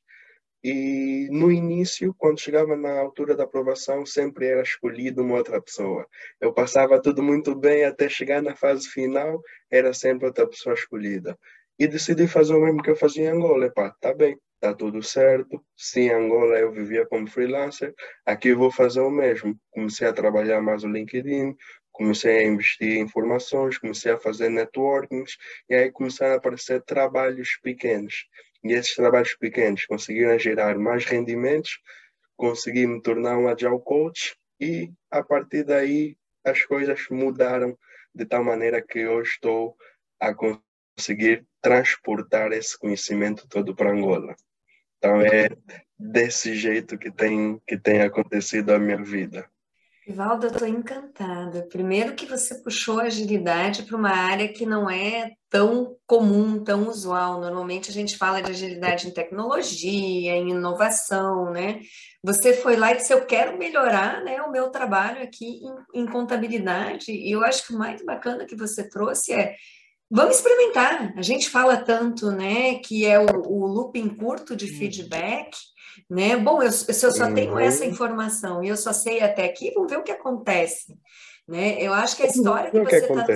e 0.65 1.29
no 1.31 1.53
início, 1.53 2.15
quando 2.17 2.41
chegava 2.41 2.75
na 2.75 2.99
altura 2.99 3.37
da 3.37 3.45
aprovação, 3.45 4.07
sempre 4.07 4.47
era 4.47 4.63
escolhido 4.63 5.23
uma 5.23 5.37
outra 5.37 5.61
pessoa. 5.61 6.09
Eu 6.41 6.55
passava 6.55 7.03
tudo 7.03 7.23
muito 7.23 7.55
bem 7.55 7.85
até 7.85 8.09
chegar 8.09 8.41
na 8.41 8.57
fase 8.57 8.89
final, 8.89 9.43
era 9.71 9.93
sempre 9.93 10.25
outra 10.25 10.47
pessoa 10.49 10.75
escolhida. 10.75 11.39
E 11.79 11.87
decidi 11.87 12.29
fazer 12.29 12.55
o 12.55 12.61
mesmo 12.61 12.83
que 12.83 12.91
eu 12.91 12.97
fazia 12.97 13.25
em 13.25 13.29
Angola. 13.29 13.67
Epá, 13.67 13.91
tá 14.01 14.15
bem, 14.15 14.39
tá 14.61 14.73
tudo 14.75 15.03
certo. 15.03 15.63
Sim, 15.77 16.03
em 16.03 16.11
Angola 16.11 16.59
eu 16.59 16.73
vivia 16.73 17.07
como 17.07 17.27
freelancer, 17.27 17.93
aqui 18.25 18.49
eu 18.49 18.59
vou 18.59 18.71
fazer 18.71 19.01
o 19.01 19.11
mesmo. 19.11 19.59
Comecei 19.71 20.07
a 20.07 20.13
trabalhar 20.13 20.61
mais 20.63 20.85
o 20.85 20.89
LinkedIn, 20.89 21.57
comecei 21.93 22.39
a 22.39 22.49
investir 22.49 22.97
em 22.99 23.01
informações, 23.01 23.79
comecei 23.79 24.13
a 24.13 24.19
fazer 24.19 24.49
networkings, 24.49 25.37
e 25.69 25.75
aí 25.75 25.91
começaram 25.91 26.35
a 26.35 26.37
aparecer 26.37 26.83
trabalhos 26.83 27.59
pequenos 27.63 28.27
e 28.65 28.73
esses 28.73 28.95
trabalhos 28.95 29.35
pequenos 29.35 29.85
conseguiram 29.85 30.39
gerar 30.39 30.79
mais 30.79 31.05
rendimentos, 31.05 31.79
consegui 32.37 32.87
me 32.87 33.01
tornar 33.03 33.39
um 33.39 33.47
agile 33.49 33.79
coach 33.85 34.37
e 34.61 34.91
a 35.11 35.23
partir 35.23 35.65
daí 35.65 36.17
as 36.45 36.63
coisas 36.65 37.07
mudaram 37.11 37.79
de 38.15 38.25
tal 38.25 38.43
maneira 38.43 38.81
que 38.83 39.07
hoje 39.07 39.33
estou 39.33 39.77
a 40.19 40.35
conseguir 40.35 41.47
transportar 41.65 42.53
esse 42.53 42.79
conhecimento 42.79 43.49
todo 43.49 43.75
para 43.75 43.91
Angola. 43.91 44.37
Então 44.99 45.23
é 45.23 45.49
desse 45.99 46.55
jeito 46.55 46.99
que 46.99 47.11
tem 47.11 47.59
que 47.67 47.79
tem 47.79 48.03
acontecido 48.03 48.71
a 48.71 48.79
minha 48.79 49.03
vida. 49.03 49.49
Rivaldo, 50.07 50.45
eu 50.45 50.53
estou 50.53 50.69
encantada. 50.69 51.67
Primeiro 51.71 52.15
que 52.15 52.27
você 52.27 52.57
puxou 52.57 53.01
a 53.01 53.05
agilidade 53.05 53.85
para 53.85 53.97
uma 53.97 54.11
área 54.11 54.53
que 54.53 54.67
não 54.67 54.91
é 54.91 55.33
tão 55.49 55.97
comum, 56.07 56.63
tão 56.63 56.87
usual. 56.87 57.41
Normalmente 57.41 57.89
a 57.89 57.93
gente 57.95 58.19
fala 58.19 58.43
de 58.43 58.51
agilidade 58.51 59.09
em 59.09 59.15
tecnologia, 59.15 60.37
em 60.37 60.51
inovação, 60.51 61.51
né? 61.51 61.81
Você 62.23 62.53
foi 62.53 62.77
lá 62.77 62.93
e 62.93 62.99
disse, 62.99 63.15
eu 63.15 63.25
quero 63.25 63.57
melhorar 63.57 64.23
né, 64.23 64.43
o 64.43 64.53
meu 64.53 64.69
trabalho 64.69 65.23
aqui 65.23 65.63
em, 65.95 66.03
em 66.03 66.07
contabilidade. 66.07 67.11
E 67.11 67.33
eu 67.33 67.43
acho 67.43 67.67
que 67.67 67.73
o 67.73 67.79
mais 67.79 68.05
bacana 68.05 68.45
que 68.45 68.55
você 68.55 68.87
trouxe 68.87 69.33
é 69.33 69.57
Vamos 70.11 70.37
experimentar. 70.37 71.13
A 71.17 71.23
gente 71.23 71.49
fala 71.49 71.77
tanto, 71.77 72.31
né, 72.31 72.77
que 72.77 73.07
é 73.07 73.19
o, 73.19 73.27
o 73.47 73.67
looping 73.67 74.09
curto 74.09 74.55
de 74.55 74.67
uhum. 74.67 74.79
feedback, 74.79 75.57
né? 76.09 76.37
Bom, 76.37 76.63
eu, 76.63 76.71
se 76.73 77.07
eu 77.07 77.13
só 77.13 77.33
tenho 77.33 77.59
essa 77.59 77.85
informação 77.85 78.63
e 78.63 78.69
eu 78.69 78.77
só 78.77 78.93
sei 78.93 79.21
até 79.21 79.45
aqui, 79.45 79.73
vamos 79.75 79.91
ver 79.91 79.99
o 79.99 80.03
que 80.03 80.13
acontece. 80.13 80.97
Né? 81.47 81.77
Eu 81.81 81.93
acho 81.93 82.17
que 82.17 82.23
a 82.23 82.27
história 82.27 82.71
que 82.71 82.81
você 82.81 82.97
está 82.97 83.27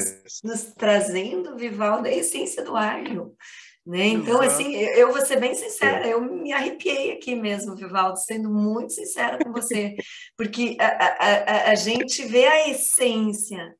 nos 0.44 0.62
trazendo, 0.74 1.56
Vivaldo, 1.56 2.08
é 2.08 2.12
a 2.12 2.16
essência 2.16 2.64
do 2.64 2.76
ágil. 2.76 3.34
Né? 3.86 4.06
Então, 4.08 4.40
assim, 4.42 4.74
eu 4.74 5.12
vou 5.12 5.24
ser 5.24 5.40
bem 5.40 5.54
sincera, 5.54 6.06
eu 6.06 6.20
me 6.20 6.52
arrepiei 6.52 7.12
aqui 7.12 7.34
mesmo, 7.34 7.74
Vivaldo, 7.74 8.18
sendo 8.18 8.50
muito 8.50 8.92
sincera 8.92 9.38
com 9.42 9.50
você, 9.50 9.96
porque 10.36 10.76
a, 10.78 10.86
a, 10.86 11.68
a, 11.68 11.70
a 11.70 11.74
gente 11.74 12.22
vê 12.26 12.44
a 12.46 12.68
essência 12.68 13.74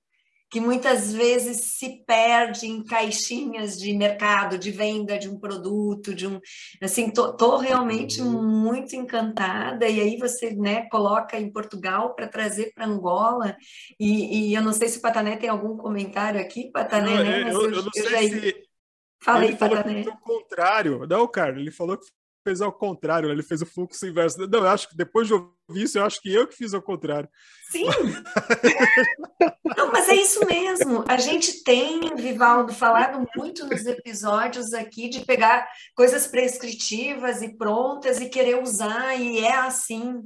que 0.50 0.60
muitas 0.60 1.12
vezes 1.12 1.76
se 1.76 2.04
perde 2.06 2.66
em 2.66 2.82
caixinhas 2.82 3.78
de 3.78 3.92
mercado, 3.92 4.58
de 4.58 4.70
venda 4.70 5.18
de 5.18 5.28
um 5.28 5.38
produto, 5.38 6.14
de 6.14 6.26
um 6.26 6.40
assim, 6.82 7.10
tô, 7.10 7.34
tô 7.34 7.58
realmente 7.58 8.20
uhum. 8.22 8.42
muito 8.42 8.96
encantada 8.96 9.88
e 9.88 10.00
aí 10.00 10.16
você, 10.16 10.54
né, 10.54 10.88
coloca 10.88 11.38
em 11.38 11.52
Portugal 11.52 12.14
para 12.14 12.28
trazer 12.28 12.72
para 12.74 12.86
Angola 12.86 13.56
e, 13.98 14.50
e, 14.50 14.54
eu 14.54 14.62
não 14.62 14.72
sei 14.72 14.88
se 14.88 14.98
o 14.98 15.02
Patané 15.02 15.36
tem 15.36 15.50
algum 15.50 15.76
comentário 15.76 16.40
aqui, 16.40 16.70
Patané, 16.70 17.14
não, 17.16 17.24
né? 17.24 17.42
Eu, 17.42 17.62
eu, 17.62 17.70
eu 17.72 17.82
não 17.82 17.92
sei 17.92 18.02
já... 18.04 18.18
se 18.18 18.68
Falei, 19.20 19.56
Patané. 19.56 20.02
O 20.02 20.16
contrário, 20.18 21.06
não, 21.06 21.26
cara, 21.26 21.58
ele 21.58 21.72
falou 21.72 21.98
que 21.98 22.06
fez 22.46 22.60
ao 22.60 22.72
contrário, 22.72 23.30
ele 23.30 23.42
fez 23.42 23.60
o 23.60 23.66
fluxo 23.66 24.06
inverso. 24.06 24.46
Não, 24.46 24.60
eu 24.60 24.68
acho 24.68 24.88
que 24.88 24.96
depois 24.96 25.26
de 25.26 25.34
ouvir 25.34 25.57
isso, 25.74 25.98
eu 25.98 26.04
acho 26.04 26.20
que 26.20 26.32
eu 26.32 26.46
que 26.46 26.56
fiz 26.56 26.72
ao 26.72 26.82
contrário. 26.82 27.28
Sim! 27.70 27.86
Não, 29.76 29.92
mas 29.92 30.08
é 30.08 30.14
isso 30.14 30.40
mesmo. 30.46 31.04
A 31.06 31.18
gente 31.18 31.62
tem, 31.62 32.14
Vivaldo, 32.16 32.72
falado 32.72 33.26
muito 33.36 33.66
nos 33.66 33.84
episódios 33.84 34.72
aqui 34.72 35.08
de 35.08 35.24
pegar 35.24 35.68
coisas 35.94 36.26
prescritivas 36.26 37.42
e 37.42 37.56
prontas 37.56 38.20
e 38.20 38.28
querer 38.28 38.62
usar, 38.62 39.14
e 39.20 39.40
é 39.40 39.54
assim 39.54 40.22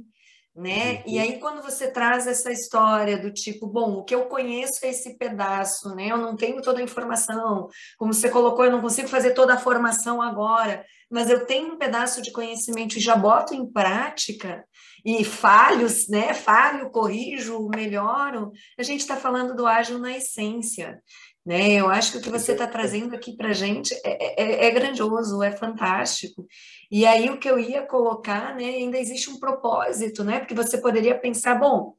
né? 0.55 0.97
Uhum. 0.97 1.03
E 1.07 1.19
aí 1.19 1.39
quando 1.39 1.63
você 1.63 1.89
traz 1.89 2.27
essa 2.27 2.51
história 2.51 3.17
do 3.17 3.31
tipo, 3.31 3.65
bom, 3.65 3.93
o 3.93 4.03
que 4.03 4.13
eu 4.13 4.25
conheço 4.25 4.85
é 4.85 4.89
esse 4.89 5.17
pedaço, 5.17 5.95
né? 5.95 6.09
Eu 6.11 6.17
não 6.17 6.35
tenho 6.35 6.61
toda 6.61 6.79
a 6.79 6.83
informação, 6.83 7.69
como 7.97 8.13
você 8.13 8.29
colocou, 8.29 8.65
eu 8.65 8.71
não 8.71 8.81
consigo 8.81 9.07
fazer 9.07 9.31
toda 9.31 9.55
a 9.55 9.59
formação 9.59 10.21
agora, 10.21 10.85
mas 11.09 11.29
eu 11.29 11.45
tenho 11.45 11.73
um 11.73 11.77
pedaço 11.77 12.21
de 12.21 12.31
conhecimento 12.31 12.97
e 12.97 13.01
já 13.01 13.15
boto 13.15 13.53
em 13.53 13.65
prática 13.65 14.63
e 15.05 15.23
falhos, 15.23 16.07
né? 16.07 16.33
Falho, 16.33 16.89
corrijo, 16.89 17.69
melhoro. 17.69 18.51
A 18.77 18.83
gente 18.83 19.01
está 19.01 19.17
falando 19.17 19.55
do 19.55 19.67
ágil 19.67 19.99
na 19.99 20.15
essência. 20.15 21.01
Né? 21.45 21.73
Eu 21.73 21.89
acho 21.89 22.13
que 22.13 22.17
o 22.19 22.21
que 22.21 22.29
você 22.29 22.53
está 22.53 22.65
trazendo 22.65 23.13
aqui 23.13 23.35
para 23.35 23.49
a 23.49 23.53
gente 23.53 23.93
é, 24.05 24.41
é, 24.41 24.65
é, 24.65 24.71
grandioso, 24.71 25.43
é 25.43 25.51
fantástico. 25.51 26.47
E 26.89 27.05
aí 27.05 27.29
o 27.29 27.37
que 27.37 27.49
eu 27.49 27.59
ia 27.59 27.85
colocar, 27.85 28.55
né, 28.55 28.63
ainda 28.63 28.97
existe 28.97 29.29
um 29.29 29.39
propósito, 29.39 30.23
né? 30.23 30.39
Porque 30.39 30.55
você 30.55 30.77
poderia 30.77 31.19
pensar, 31.19 31.55
bom, 31.55 31.95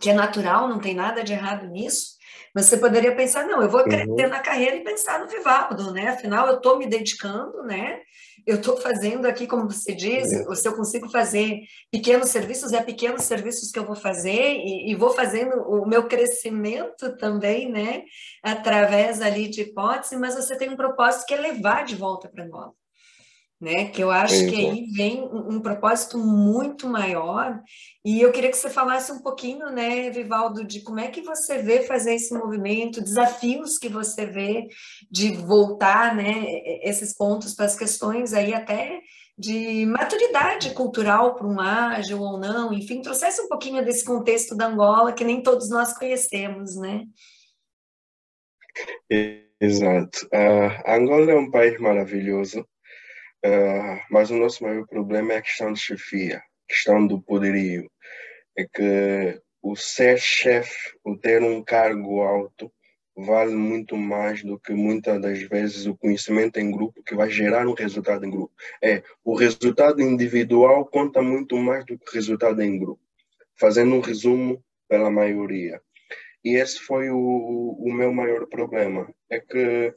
que 0.00 0.08
é 0.08 0.14
natural, 0.14 0.66
não 0.66 0.78
tem 0.78 0.94
nada 0.94 1.22
de 1.22 1.32
errado 1.34 1.66
nisso, 1.66 2.16
mas 2.54 2.66
você 2.66 2.78
poderia 2.78 3.14
pensar, 3.14 3.46
não, 3.46 3.60
eu 3.60 3.68
vou 3.68 3.82
uhum. 3.82 4.16
ter 4.16 4.28
na 4.28 4.40
carreira 4.40 4.76
e 4.76 4.84
pensar 4.84 5.20
no 5.20 5.28
Vivaldo, 5.28 5.92
né? 5.92 6.08
Afinal, 6.08 6.46
eu 6.48 6.56
estou 6.56 6.78
me 6.78 6.86
dedicando, 6.86 7.62
né? 7.64 8.00
Eu 8.50 8.56
estou 8.56 8.76
fazendo 8.76 9.26
aqui, 9.26 9.46
como 9.46 9.70
você 9.70 9.94
diz, 9.94 10.32
uhum. 10.32 10.52
se 10.56 10.66
eu 10.66 10.74
consigo 10.74 11.08
fazer 11.08 11.60
pequenos 11.88 12.30
serviços, 12.30 12.72
é 12.72 12.82
pequenos 12.82 13.22
serviços 13.22 13.70
que 13.70 13.78
eu 13.78 13.86
vou 13.86 13.94
fazer 13.94 14.56
e, 14.56 14.90
e, 14.90 14.94
vou 14.96 15.10
fazendo 15.10 15.54
o 15.68 15.86
meu 15.86 16.08
crescimento 16.08 17.16
também, 17.16 17.70
né? 17.70 18.02
Através 18.42 19.20
ali 19.20 19.48
de 19.48 19.60
hipótese, 19.60 20.16
mas 20.16 20.34
você 20.34 20.56
tem 20.58 20.68
um 20.68 20.76
propósito 20.76 21.26
que 21.26 21.34
é 21.34 21.36
levar 21.36 21.84
de 21.84 21.94
volta 21.94 22.28
para 22.28 22.44
Angola 22.44 22.72
né? 23.60 23.90
Que 23.90 24.02
eu 24.02 24.10
acho 24.10 24.46
que 24.48 24.56
aí 24.56 24.86
vem 24.90 25.20
um, 25.20 25.56
um, 25.56 25.60
propósito 25.60 26.16
muito 26.16 26.88
maior. 26.88 27.60
E 28.04 28.20
eu 28.20 28.32
queria 28.32 28.50
que 28.50 28.56
você 28.56 28.70
falasse 28.70 29.12
um 29.12 29.20
pouquinho, 29.20 29.70
né, 29.70 30.08
Vivaldo, 30.10 30.64
de 30.64 30.80
como 30.80 30.98
é 30.98 31.08
que 31.08 31.20
você 31.20 31.58
vê 31.58 31.82
fazer 31.82 32.14
esse 32.14 32.32
movimento, 32.32 33.02
desafios 33.02 33.76
que 33.76 33.88
você 33.88 34.24
vê 34.24 34.66
de 35.10 35.32
voltar, 35.32 36.16
né, 36.16 36.44
esses 36.82 37.14
pontos 37.14 37.54
para 37.54 37.66
as 37.66 37.76
questões 37.76 38.32
aí 38.32 38.54
até 38.54 39.00
de 39.36 39.86
maturidade 39.86 40.74
cultural 40.74 41.34
para 41.34 41.46
um 41.46 41.58
ágil 41.60 42.20
ou 42.20 42.38
não, 42.38 42.72
enfim, 42.72 43.00
trouxesse 43.00 43.40
um 43.40 43.48
pouquinho 43.48 43.84
desse 43.84 44.04
contexto 44.04 44.54
da 44.54 44.66
Angola 44.66 45.12
que 45.12 45.24
nem 45.24 45.42
todos 45.42 45.70
nós 45.70 45.96
conhecemos, 45.96 46.76
né? 46.76 47.04
Exato. 49.60 50.26
Uh, 50.26 50.72
a 50.84 50.96
Angola 50.96 51.30
é 51.30 51.34
um 51.34 51.50
país 51.50 51.78
maravilhoso, 51.78 52.66
Uh, 53.44 53.98
mas 54.10 54.30
o 54.30 54.36
nosso 54.36 54.62
maior 54.62 54.86
problema 54.86 55.32
é 55.32 55.36
a 55.38 55.42
questão 55.42 55.72
de 55.72 55.80
chefia, 55.80 56.42
questão 56.68 57.06
do 57.06 57.20
poderio. 57.20 57.90
É 58.56 58.64
que 58.64 59.40
o 59.62 59.74
ser 59.76 60.18
chefe, 60.18 60.96
o 61.04 61.16
ter 61.16 61.42
um 61.42 61.62
cargo 61.62 62.22
alto, 62.22 62.70
vale 63.16 63.54
muito 63.54 63.96
mais 63.96 64.42
do 64.42 64.58
que 64.58 64.72
muitas 64.72 65.20
das 65.20 65.40
vezes 65.42 65.86
o 65.86 65.96
conhecimento 65.96 66.58
em 66.58 66.70
grupo 66.70 67.02
que 67.02 67.14
vai 67.14 67.30
gerar 67.30 67.66
um 67.66 67.74
resultado 67.74 68.24
em 68.24 68.30
grupo. 68.30 68.52
É, 68.82 69.02
o 69.24 69.34
resultado 69.34 70.00
individual 70.00 70.86
conta 70.86 71.20
muito 71.22 71.56
mais 71.56 71.84
do 71.84 71.98
que 71.98 72.08
o 72.08 72.14
resultado 72.14 72.60
em 72.62 72.78
grupo. 72.78 73.02
Fazendo 73.58 73.94
um 73.94 74.00
resumo 74.00 74.62
pela 74.88 75.10
maioria. 75.10 75.80
E 76.42 76.56
esse 76.56 76.78
foi 76.80 77.10
o, 77.10 77.76
o 77.78 77.92
meu 77.92 78.12
maior 78.12 78.46
problema. 78.46 79.12
É 79.28 79.38
que 79.38 79.94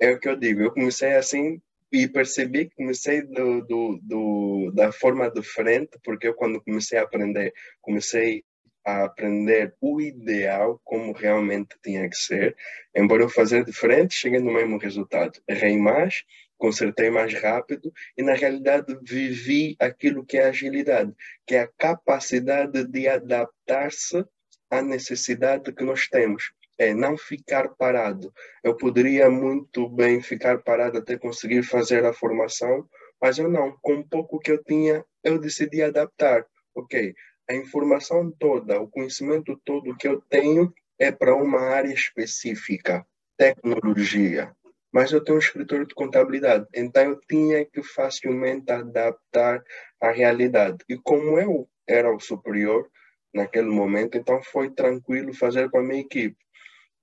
é 0.00 0.10
o 0.10 0.20
que 0.20 0.28
eu 0.28 0.36
digo, 0.36 0.60
eu 0.60 0.72
comecei 0.72 1.14
assim 1.14 1.60
e 1.92 2.08
percebi 2.08 2.66
que 2.66 2.76
comecei 2.76 3.22
do, 3.22 3.60
do, 3.62 4.00
do, 4.02 4.72
da 4.74 4.92
forma 4.92 5.30
diferente, 5.30 5.98
porque 6.02 6.28
eu 6.28 6.34
quando 6.34 6.62
comecei 6.62 6.98
a 6.98 7.02
aprender, 7.02 7.52
comecei 7.80 8.44
a 8.84 9.04
aprender 9.04 9.74
o 9.80 10.00
ideal 10.00 10.80
como 10.84 11.12
realmente 11.12 11.76
tinha 11.82 12.08
que 12.08 12.16
ser. 12.16 12.56
Embora 12.94 13.24
eu 13.24 13.28
fazer 13.28 13.64
diferente, 13.64 14.14
cheguei 14.14 14.38
no 14.38 14.52
mesmo 14.52 14.78
resultado. 14.78 15.40
Errei 15.48 15.76
mais, 15.76 16.22
consertei 16.56 17.10
mais 17.10 17.34
rápido 17.34 17.92
e, 18.16 18.22
na 18.22 18.34
realidade, 18.34 18.96
vivi 19.02 19.76
aquilo 19.80 20.24
que 20.24 20.38
é 20.38 20.44
agilidade, 20.44 21.12
que 21.44 21.56
é 21.56 21.62
a 21.62 21.70
capacidade 21.78 22.86
de 22.86 23.08
adaptar-se 23.08 24.24
à 24.70 24.80
necessidade 24.82 25.72
que 25.72 25.84
nós 25.84 26.08
temos. 26.08 26.52
É 26.78 26.92
não 26.92 27.16
ficar 27.16 27.68
parado. 27.70 28.32
Eu 28.62 28.76
poderia 28.76 29.30
muito 29.30 29.88
bem 29.88 30.20
ficar 30.20 30.58
parado 30.62 30.98
até 30.98 31.16
conseguir 31.16 31.62
fazer 31.62 32.04
a 32.04 32.12
formação, 32.12 32.86
mas 33.20 33.38
eu 33.38 33.48
não. 33.48 33.76
Com 33.80 34.00
o 34.00 34.08
pouco 34.08 34.38
que 34.38 34.52
eu 34.52 34.62
tinha, 34.62 35.04
eu 35.24 35.38
decidi 35.38 35.82
adaptar. 35.82 36.46
Ok, 36.74 37.14
a 37.48 37.54
informação 37.54 38.30
toda, 38.38 38.80
o 38.80 38.88
conhecimento 38.88 39.58
todo 39.64 39.96
que 39.96 40.06
eu 40.06 40.20
tenho 40.28 40.72
é 40.98 41.10
para 41.10 41.34
uma 41.34 41.60
área 41.60 41.92
específica, 41.92 43.06
tecnologia 43.38 44.54
mas 44.96 45.12
eu 45.12 45.22
tenho 45.22 45.36
um 45.36 45.40
escritório 45.40 45.86
de 45.86 45.94
contabilidade, 45.94 46.66
então 46.74 47.02
eu 47.02 47.20
tinha 47.28 47.66
que 47.66 47.82
facilmente 47.82 48.72
adaptar 48.72 49.62
à 50.00 50.10
realidade. 50.10 50.78
E 50.88 50.96
como 50.96 51.38
eu 51.38 51.68
era 51.86 52.10
o 52.10 52.18
superior 52.18 52.88
naquele 53.34 53.68
momento, 53.68 54.16
então 54.16 54.42
foi 54.42 54.70
tranquilo 54.70 55.34
fazer 55.34 55.68
com 55.70 55.80
a 55.80 55.82
minha 55.82 56.00
equipe. 56.00 56.36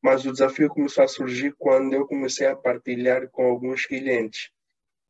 Mas 0.03 0.25
o 0.25 0.31
desafio 0.31 0.67
começou 0.67 1.05
a 1.05 1.07
surgir 1.07 1.55
quando 1.57 1.93
eu 1.93 2.05
comecei 2.05 2.45
a 2.45 2.55
partilhar 2.55 3.29
com 3.29 3.45
alguns 3.45 3.86
clientes. 3.86 4.51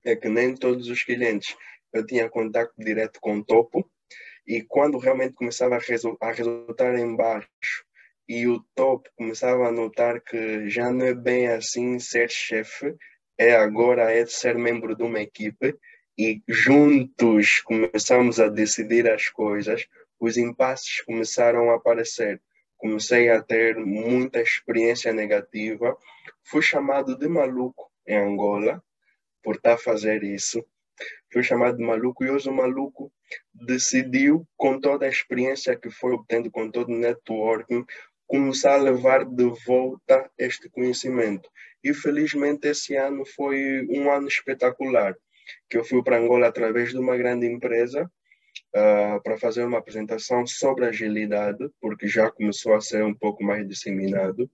É 0.05 0.15
que 0.15 0.29
nem 0.29 0.55
todos 0.55 0.87
os 0.87 1.03
clientes 1.03 1.55
eu 1.91 2.05
tinha 2.05 2.29
contato 2.29 2.73
direto 2.77 3.19
com 3.19 3.37
o 3.37 3.43
topo, 3.43 3.89
e 4.45 4.61
quando 4.61 4.97
realmente 4.97 5.33
começava 5.33 5.77
a, 5.77 6.31
resultar 6.31 6.95
em 6.97 7.15
baixo 7.15 7.85
e 8.27 8.47
o 8.47 8.59
top 8.75 9.09
começava 9.15 9.67
a 9.67 9.71
notar 9.71 10.21
que 10.21 10.69
já 10.69 10.91
não 10.91 11.05
é 11.05 11.13
bem 11.13 11.47
assim 11.47 11.99
ser 11.99 12.29
chefe, 12.29 12.95
é 13.37 13.55
agora 13.55 14.11
é 14.11 14.25
ser 14.25 14.55
membro 14.57 14.95
de 14.95 15.03
uma 15.03 15.21
equipe 15.21 15.75
e 16.17 16.41
juntos 16.47 17.61
começamos 17.61 18.39
a 18.39 18.47
decidir 18.47 19.09
as 19.09 19.29
coisas, 19.29 19.87
os 20.19 20.37
impasses 20.37 21.01
começaram 21.01 21.71
a 21.71 21.75
aparecer. 21.75 22.41
Comecei 22.83 23.29
a 23.29 23.41
ter 23.41 23.77
muita 23.77 24.41
experiência 24.41 25.13
negativa. 25.13 25.97
Fui 26.43 26.61
chamado 26.61 27.17
de 27.17 27.29
maluco 27.29 27.89
em 28.05 28.17
Angola 28.17 28.83
por 29.41 29.55
estar 29.55 29.75
a 29.75 29.77
fazer 29.77 30.21
isso. 30.21 30.61
Fui 31.31 31.41
chamado 31.41 31.77
de 31.77 31.83
maluco 31.85 32.25
e 32.25 32.29
hoje 32.29 32.49
o 32.49 32.53
maluco 32.53 33.09
decidiu, 33.53 34.45
com 34.57 34.81
toda 34.81 35.05
a 35.05 35.09
experiência 35.09 35.77
que 35.77 35.89
foi 35.89 36.11
obtendo, 36.11 36.51
com 36.51 36.69
todo 36.69 36.89
o 36.89 36.97
networking, 36.97 37.85
começar 38.27 38.73
a 38.73 38.83
levar 38.83 39.23
de 39.23 39.45
volta 39.65 40.29
este 40.37 40.69
conhecimento. 40.69 41.49
E 41.81 41.93
felizmente 41.93 42.67
esse 42.67 42.97
ano 42.97 43.25
foi 43.25 43.87
um 43.91 44.11
ano 44.11 44.27
espetacular, 44.27 45.15
que 45.69 45.77
eu 45.77 45.85
fui 45.85 46.03
para 46.03 46.17
Angola 46.17 46.47
através 46.47 46.89
de 46.89 46.97
uma 46.97 47.15
grande 47.15 47.47
empresa 47.47 48.11
uh, 48.75 49.21
para 49.23 49.37
fazer 49.37 49.63
uma 49.63 49.77
apresentação 49.77 50.45
sobre 50.45 50.85
agilidade, 50.85 51.69
porque 51.79 52.07
já 52.07 52.29
começou 52.31 52.73
a 52.73 52.81
ser 52.81 53.03
um 53.03 53.13
pouco 53.13 53.43
mais 53.43 53.67
disseminado. 53.67 54.49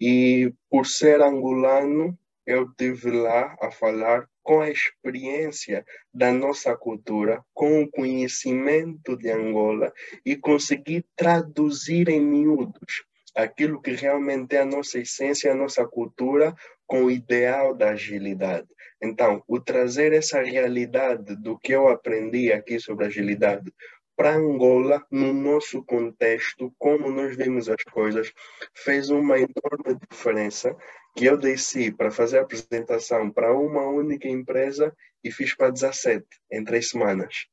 E 0.00 0.52
por 0.70 0.86
ser 0.86 1.20
angolano, 1.20 2.18
eu 2.46 2.70
tive 2.76 3.10
lá 3.10 3.56
a 3.60 3.70
falar 3.70 4.28
com 4.42 4.60
a 4.60 4.70
experiência 4.70 5.84
da 6.14 6.32
nossa 6.32 6.76
cultura, 6.76 7.42
com 7.52 7.82
o 7.82 7.90
conhecimento 7.90 9.16
de 9.16 9.30
Angola 9.30 9.92
e 10.24 10.36
conseguir 10.36 11.04
traduzir 11.16 12.08
em 12.08 12.20
miúdos 12.20 13.04
aquilo 13.36 13.82
que 13.82 13.92
realmente 13.92 14.56
é 14.56 14.60
a 14.60 14.64
nossa 14.64 14.98
essência, 14.98 15.52
a 15.52 15.54
nossa 15.54 15.86
cultura, 15.86 16.56
com 16.86 17.04
o 17.04 17.10
ideal 17.10 17.74
da 17.74 17.90
agilidade. 17.90 18.68
Então, 19.02 19.42
o 19.46 19.60
trazer 19.60 20.12
essa 20.12 20.42
realidade 20.42 21.36
do 21.36 21.58
que 21.58 21.72
eu 21.72 21.88
aprendi 21.88 22.52
aqui 22.52 22.80
sobre 22.80 23.06
agilidade 23.06 23.72
para 24.16 24.34
Angola, 24.34 25.04
no 25.10 25.34
nosso 25.34 25.84
contexto, 25.84 26.74
como 26.78 27.10
nós 27.10 27.36
vemos 27.36 27.68
as 27.68 27.82
coisas, 27.84 28.32
fez 28.74 29.10
uma 29.10 29.36
enorme 29.36 30.00
diferença 30.10 30.74
que 31.14 31.26
eu 31.26 31.36
desci 31.36 31.92
para 31.92 32.10
fazer 32.10 32.38
a 32.38 32.42
apresentação 32.42 33.30
para 33.30 33.52
uma 33.52 33.86
única 33.86 34.26
empresa 34.26 34.94
e 35.22 35.30
fiz 35.30 35.54
para 35.54 35.70
17 35.70 36.24
em 36.50 36.64
três 36.64 36.88
semanas. 36.88 37.46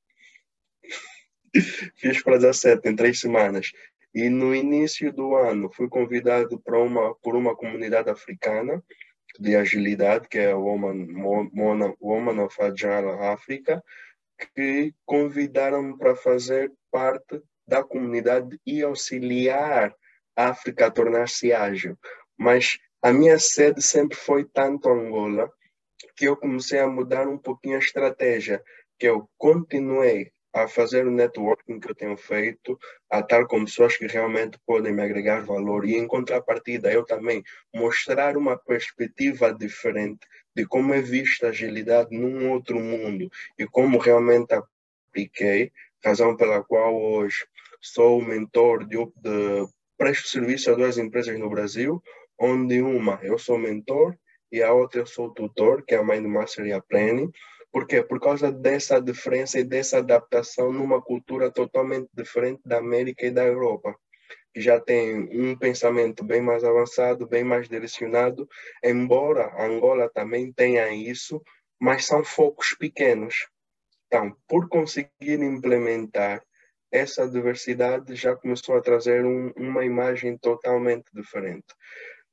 fiz 1.98 2.24
para 2.24 2.38
17 2.38 2.88
em 2.88 2.96
três 2.96 3.20
semanas. 3.20 3.72
E 4.16 4.30
no 4.30 4.56
início 4.56 5.12
do 5.12 5.36
ano 5.36 5.70
fui 5.74 5.90
convidado 5.90 6.60
para 6.62 6.80
uma, 6.80 7.14
por 7.16 7.36
uma 7.36 7.56
comunidade 7.56 8.10
africana 8.10 8.82
de 9.40 9.56
agilidade, 9.56 10.28
que 10.28 10.38
é 10.38 10.52
a 10.52 10.58
Woman, 10.58 11.08
Woman, 12.00 12.44
of 12.44 12.62
Agile 12.62 13.12
Africa, 13.20 13.84
que 14.56 14.94
convidaram-me 15.06 15.98
para 15.98 16.16
fazer 16.16 16.72
parte 16.92 17.42
da 17.68 17.84
comunidade 17.84 18.60
e 18.66 18.84
auxiliar 18.84 19.96
a 20.36 20.50
África 20.50 20.88
a 20.88 20.92
tornar-se 20.92 21.54
ágil. 21.54 21.98
Mas 22.38 22.78
a 23.02 23.14
minha 23.14 23.40
sede 23.40 23.82
sempre 23.82 24.18
foi 24.18 24.44
tanto 24.46 24.90
Angola 24.90 25.52
que 26.16 26.26
eu 26.26 26.36
comecei 26.36 26.80
a 26.80 26.88
mudar 26.88 27.28
um 27.28 27.38
pouquinho 27.38 27.76
a 27.76 27.80
estratégia, 27.80 28.62
que 29.00 29.08
eu 29.08 29.30
continuei 29.38 30.32
a 30.54 30.68
fazer 30.68 31.08
o 31.08 31.12
networking 31.12 31.80
que 31.80 31.90
eu 31.90 31.96
tenho 31.96 32.16
feito, 32.16 32.80
a 33.10 33.20
estar 33.20 33.46
com 33.48 33.66
pessoas 33.66 33.98
que 33.98 34.06
realmente 34.06 34.60
podem 34.66 34.94
me 34.94 35.02
agregar 35.02 35.44
valor 35.44 35.86
e 35.86 35.96
em 35.96 36.08
contrapartida 36.08 36.94
eu 36.94 37.04
também 37.04 37.44
mostrar 37.74 38.38
uma 38.38 38.56
perspectiva 38.58 39.54
diferente 39.54 40.20
de 40.56 40.66
como 40.66 40.94
é 40.94 41.02
vista 41.02 41.48
a 41.48 41.50
agilidade 41.50 42.16
num 42.16 42.52
outro 42.52 42.80
mundo 42.80 43.30
e 43.58 43.66
como 43.66 43.98
realmente 43.98 44.54
apliquei, 44.54 45.72
razão 46.04 46.36
pela 46.38 46.64
qual 46.64 46.96
hoje 46.96 47.46
sou 47.82 48.22
mentor 48.22 48.86
de, 48.86 48.98
de 48.98 49.68
presto 49.98 50.28
serviço 50.28 50.72
a 50.72 50.76
duas 50.76 50.98
empresas 50.98 51.38
no 51.40 51.50
Brasil, 51.50 52.02
onde 52.40 52.82
uma 52.82 53.20
eu 53.24 53.38
sou 53.38 53.58
mentor 53.58 54.16
e 54.52 54.62
a 54.62 54.72
outra 54.72 55.02
eu 55.02 55.06
sou 55.06 55.34
tutor, 55.34 55.84
que 55.84 55.96
é 55.96 55.98
a 55.98 56.04
Mind 56.04 56.26
Master 56.26 56.66
e 56.66 56.74
a 56.74 56.82
Planning. 56.82 57.32
Por 57.74 57.88
quê? 57.88 58.04
Por 58.04 58.20
causa 58.20 58.52
dessa 58.52 59.02
diferença 59.02 59.60
e 59.60 59.64
dessa 59.64 59.98
adaptação 59.98 60.72
numa 60.72 61.02
cultura 61.02 61.50
totalmente 61.50 62.08
diferente 62.14 62.62
da 62.64 62.78
América 62.78 63.26
e 63.26 63.32
da 63.32 63.44
Europa, 63.44 63.96
que 64.54 64.62
já 64.62 64.80
tem 64.80 65.28
um 65.32 65.58
pensamento 65.58 66.24
bem 66.24 66.40
mais 66.40 66.64
avançado, 66.64 67.28
bem 67.28 67.44
mais 67.44 67.68
direcionado, 67.68 68.48
embora 68.84 69.52
Angola 69.60 70.08
também 70.14 70.54
tenha 70.54 70.94
isso, 70.94 71.42
mas 71.82 72.06
são 72.06 72.24
focos 72.24 72.76
pequenos. 72.78 73.48
Então, 74.06 74.38
por 74.48 74.70
conseguir 74.70 75.42
implementar 75.42 76.44
essa 76.92 77.28
diversidade, 77.28 78.16
já 78.16 78.36
começou 78.36 78.78
a 78.78 78.82
trazer 78.82 79.26
um, 79.26 79.52
uma 79.56 79.84
imagem 79.84 80.38
totalmente 80.38 81.06
diferente. 81.12 81.66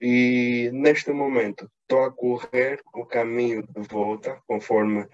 E 0.01 0.71
neste 0.73 1.13
momento 1.13 1.71
estou 1.83 2.05
a 2.05 2.11
correr 2.11 2.81
o 2.95 3.05
caminho 3.05 3.63
de 3.63 3.83
volta, 3.89 4.41
conforme 4.47 5.07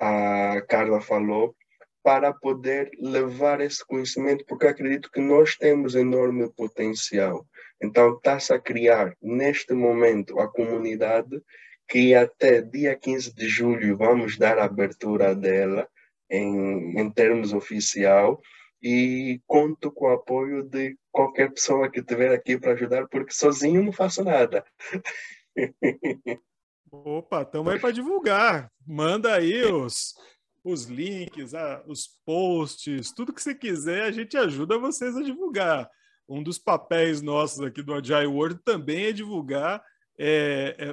a 0.00 0.60
Carla 0.68 1.00
falou, 1.00 1.54
para 2.02 2.32
poder 2.32 2.90
levar 3.00 3.60
esse 3.60 3.84
conhecimento, 3.86 4.44
porque 4.46 4.66
acredito 4.66 5.10
que 5.10 5.20
nós 5.20 5.56
temos 5.56 5.94
enorme 5.94 6.50
potencial. 6.52 7.46
Então, 7.82 8.16
está-se 8.16 8.52
a 8.52 8.58
criar, 8.58 9.16
neste 9.22 9.72
momento, 9.72 10.38
a 10.38 10.48
comunidade, 10.48 11.40
que 11.88 12.14
até 12.14 12.60
dia 12.60 12.96
15 12.96 13.34
de 13.34 13.48
julho 13.48 13.96
vamos 13.96 14.36
dar 14.36 14.58
a 14.58 14.64
abertura 14.64 15.34
dela, 15.34 15.88
em, 16.30 16.98
em 16.98 17.10
termos 17.10 17.52
oficial, 17.52 18.40
e 18.84 19.40
conto 19.46 19.90
com 19.90 20.04
o 20.04 20.12
apoio 20.12 20.62
de 20.62 20.94
qualquer 21.10 21.50
pessoa 21.50 21.90
que 21.90 22.00
estiver 22.00 22.34
aqui 22.34 22.58
para 22.58 22.72
ajudar, 22.72 23.08
porque 23.08 23.32
sozinho 23.32 23.82
não 23.82 23.90
faço 23.90 24.22
nada. 24.22 24.62
Opa, 26.92 27.40
estamos 27.40 27.72
aí 27.72 27.80
para 27.80 27.94
divulgar. 27.94 28.70
Manda 28.86 29.34
aí 29.34 29.64
os, 29.64 30.12
os 30.62 30.84
links, 30.84 31.52
os 31.86 32.10
posts, 32.26 33.10
tudo 33.10 33.32
que 33.32 33.42
você 33.42 33.54
quiser, 33.54 34.02
a 34.02 34.10
gente 34.10 34.36
ajuda 34.36 34.78
vocês 34.78 35.16
a 35.16 35.22
divulgar. 35.22 35.88
Um 36.28 36.42
dos 36.42 36.58
papéis 36.58 37.22
nossos 37.22 37.60
aqui 37.62 37.82
do 37.82 37.94
Agile 37.94 38.26
World 38.26 38.60
também 38.62 39.06
é 39.06 39.12
divulgar, 39.12 39.82
é, 40.18 40.76
é, 40.78 40.92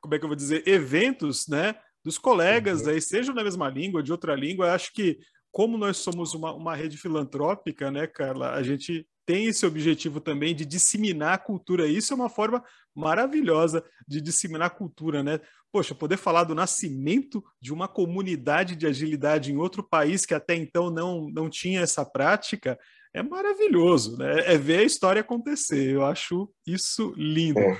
como 0.00 0.14
é 0.16 0.18
que 0.18 0.24
eu 0.24 0.28
vou 0.28 0.36
dizer, 0.36 0.66
eventos, 0.66 1.46
né? 1.46 1.76
Dos 2.02 2.18
colegas 2.18 2.82
uhum. 2.82 2.90
aí, 2.90 3.00
seja 3.00 3.32
na 3.32 3.44
mesma 3.44 3.68
língua, 3.68 4.02
de 4.02 4.10
outra 4.10 4.34
língua. 4.34 4.72
Acho 4.72 4.92
que 4.92 5.20
como 5.52 5.76
nós 5.76 5.98
somos 5.98 6.34
uma, 6.34 6.52
uma 6.52 6.74
rede 6.74 6.96
filantrópica, 6.96 7.90
né, 7.90 8.06
Carla, 8.06 8.52
a 8.52 8.62
gente 8.62 9.06
tem 9.26 9.46
esse 9.46 9.64
objetivo 9.64 10.20
também 10.20 10.54
de 10.54 10.64
disseminar 10.64 11.34
a 11.34 11.38
cultura. 11.38 11.86
Isso 11.86 12.12
é 12.12 12.16
uma 12.16 12.28
forma 12.28 12.64
maravilhosa 12.94 13.84
de 14.06 14.20
disseminar 14.20 14.66
a 14.66 14.70
cultura, 14.70 15.22
né? 15.22 15.40
Poxa, 15.72 15.94
poder 15.94 16.16
falar 16.16 16.44
do 16.44 16.54
nascimento 16.54 17.44
de 17.60 17.72
uma 17.72 17.86
comunidade 17.86 18.74
de 18.74 18.88
agilidade 18.88 19.52
em 19.52 19.56
outro 19.56 19.84
país 19.84 20.26
que 20.26 20.34
até 20.34 20.56
então 20.56 20.90
não, 20.90 21.30
não 21.30 21.48
tinha 21.48 21.80
essa 21.80 22.04
prática 22.04 22.76
é 23.14 23.22
maravilhoso, 23.22 24.16
né? 24.16 24.52
É 24.52 24.58
ver 24.58 24.80
a 24.80 24.84
história 24.84 25.20
acontecer. 25.20 25.90
Eu 25.90 26.04
acho 26.04 26.52
isso 26.66 27.12
lindo. 27.16 27.60
É. 27.60 27.78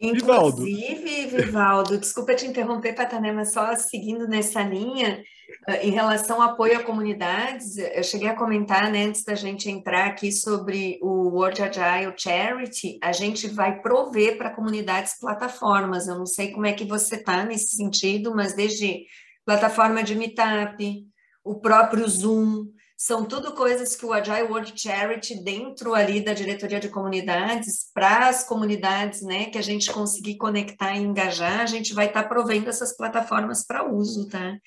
Inclusive, 0.00 1.26
Vivaldo, 1.26 1.98
desculpa 1.98 2.34
te 2.34 2.46
interromper, 2.46 2.94
Patané, 2.94 3.32
mas 3.32 3.52
só 3.52 3.74
seguindo 3.74 4.28
nessa 4.28 4.62
linha, 4.62 5.24
eh, 5.66 5.88
em 5.88 5.90
relação 5.90 6.40
ao 6.40 6.50
apoio 6.50 6.78
a 6.78 6.84
comunidades, 6.84 7.76
eu 7.76 8.04
cheguei 8.04 8.28
a 8.28 8.36
comentar 8.36 8.92
né, 8.92 9.06
antes 9.06 9.24
da 9.24 9.34
gente 9.34 9.68
entrar 9.68 10.06
aqui 10.06 10.30
sobre 10.30 11.00
o 11.02 11.30
World 11.30 11.60
Agile 11.62 12.14
Charity, 12.16 12.98
a 13.02 13.10
gente 13.10 13.48
vai 13.48 13.80
prover 13.80 14.38
para 14.38 14.54
comunidades 14.54 15.18
plataformas. 15.18 16.06
Eu 16.06 16.16
não 16.16 16.26
sei 16.26 16.52
como 16.52 16.66
é 16.66 16.72
que 16.72 16.84
você 16.84 17.16
está 17.16 17.44
nesse 17.44 17.74
sentido, 17.74 18.32
mas 18.32 18.54
desde 18.54 19.04
plataforma 19.44 20.04
de 20.04 20.14
Meetup, 20.14 21.06
o 21.42 21.58
próprio 21.60 22.08
Zoom, 22.08 22.66
são 23.00 23.24
tudo 23.24 23.52
coisas 23.52 23.94
que 23.94 24.04
o 24.04 24.12
Agile 24.12 24.42
World 24.42 24.72
Charity, 24.74 25.36
dentro 25.44 25.94
ali 25.94 26.20
da 26.20 26.32
diretoria 26.32 26.80
de 26.80 26.88
comunidades, 26.88 27.88
para 27.94 28.28
as 28.28 28.42
comunidades 28.42 29.22
né, 29.22 29.44
que 29.46 29.56
a 29.56 29.62
gente 29.62 29.92
conseguir 29.92 30.36
conectar 30.36 30.96
e 30.96 31.02
engajar, 31.02 31.60
a 31.60 31.66
gente 31.66 31.94
vai 31.94 32.06
estar 32.06 32.24
tá 32.24 32.28
provendo 32.28 32.68
essas 32.68 32.96
plataformas 32.96 33.64
para 33.64 33.88
uso, 33.88 34.28
tá? 34.28 34.58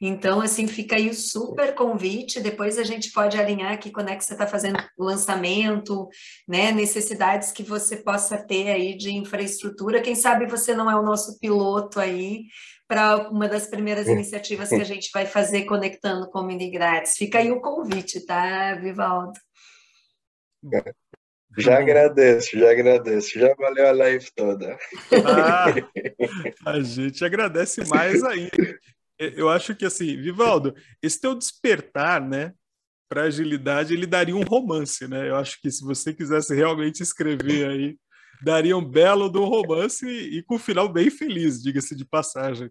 Então, 0.00 0.40
assim, 0.40 0.66
fica 0.66 0.96
aí 0.96 1.08
o 1.08 1.14
super 1.14 1.74
convite. 1.74 2.40
Depois 2.40 2.78
a 2.78 2.84
gente 2.84 3.10
pode 3.10 3.36
alinhar 3.36 3.72
aqui 3.72 3.90
quando 3.90 4.10
é 4.10 4.16
que 4.16 4.24
você 4.24 4.32
está 4.32 4.46
fazendo 4.46 4.78
o 4.96 5.04
lançamento, 5.04 6.08
né? 6.46 6.70
Necessidades 6.70 7.50
que 7.50 7.62
você 7.62 7.96
possa 7.96 8.38
ter 8.38 8.70
aí 8.70 8.96
de 8.96 9.10
infraestrutura. 9.10 10.00
Quem 10.00 10.14
sabe 10.14 10.46
você 10.46 10.74
não 10.74 10.90
é 10.90 10.94
o 10.94 11.02
nosso 11.02 11.38
piloto 11.40 11.98
aí, 11.98 12.44
para 12.88 13.28
uma 13.28 13.46
das 13.46 13.66
primeiras 13.66 14.08
iniciativas 14.08 14.70
que 14.70 14.76
a 14.76 14.84
gente 14.84 15.10
vai 15.12 15.26
fazer 15.26 15.64
conectando 15.64 16.30
com 16.30 16.42
Mini 16.42 16.70
Grátis. 16.70 17.16
Fica 17.16 17.38
aí 17.38 17.52
o 17.52 17.60
convite, 17.60 18.24
tá, 18.24 18.74
Vivaldo? 18.76 19.38
Já 21.58 21.78
agradeço, 21.78 22.58
já 22.58 22.70
agradeço. 22.70 23.38
Já 23.38 23.54
valeu 23.54 23.88
a 23.88 23.92
live 23.92 24.26
toda. 24.34 24.78
Ah, 25.26 25.66
a 26.64 26.80
gente 26.80 27.22
agradece 27.24 27.86
mais 27.88 28.22
ainda. 28.24 28.77
Eu 29.18 29.48
acho 29.48 29.74
que 29.74 29.84
assim, 29.84 30.16
Vivaldo, 30.16 30.74
esse 31.02 31.20
teu 31.20 31.34
despertar, 31.34 32.20
né, 32.20 32.52
para 33.08 33.22
agilidade, 33.22 33.94
ele 33.94 34.06
daria 34.06 34.36
um 34.36 34.42
romance, 34.42 35.08
né? 35.08 35.28
Eu 35.28 35.36
acho 35.36 35.60
que 35.60 35.70
se 35.70 35.82
você 35.82 36.12
quisesse 36.12 36.54
realmente 36.54 37.02
escrever 37.02 37.68
aí 37.68 37.98
daria 38.42 38.76
um 38.76 38.84
belo 38.84 39.28
do 39.28 39.44
romance 39.44 40.06
e, 40.06 40.38
e 40.38 40.42
com 40.42 40.56
um 40.56 40.58
final 40.58 40.88
bem 40.88 41.10
feliz, 41.10 41.62
diga-se 41.62 41.94
de 41.94 42.04
passagem. 42.04 42.70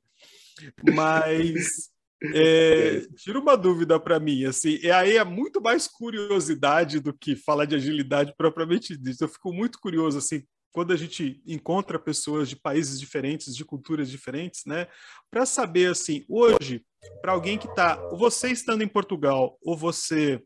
Mas 0.96 1.90
é, 2.34 3.02
tira 3.16 3.40
uma 3.40 3.56
dúvida 3.56 4.00
para 4.00 4.20
mim, 4.20 4.46
assim, 4.46 4.80
e 4.82 4.90
aí 4.90 5.18
é 5.18 5.24
muito 5.24 5.62
mais 5.62 5.88
curiosidade 5.88 7.00
do 7.00 7.14
que 7.14 7.36
falar 7.36 7.66
de 7.66 7.76
agilidade 7.76 8.34
propriamente 8.38 8.98
dito. 8.98 9.24
Eu 9.24 9.28
fico 9.28 9.54
muito 9.54 9.80
curioso, 9.80 10.18
assim, 10.18 10.44
quando 10.78 10.94
a 10.94 10.96
gente 10.96 11.42
encontra 11.44 11.98
pessoas 11.98 12.48
de 12.48 12.56
países 12.56 13.00
diferentes, 13.00 13.56
de 13.56 13.66
culturas 13.66 14.12
diferentes, 14.12 14.64
né, 14.64 14.88
para 15.28 15.44
saber, 15.44 15.90
assim, 15.90 16.24
hoje, 16.30 16.86
para 17.20 17.32
alguém 17.32 17.58
que 17.58 17.68
está, 17.68 17.96
você 18.12 18.52
estando 18.52 18.84
em 18.84 18.88
Portugal, 18.88 19.58
ou 19.64 19.76
você, 19.76 20.40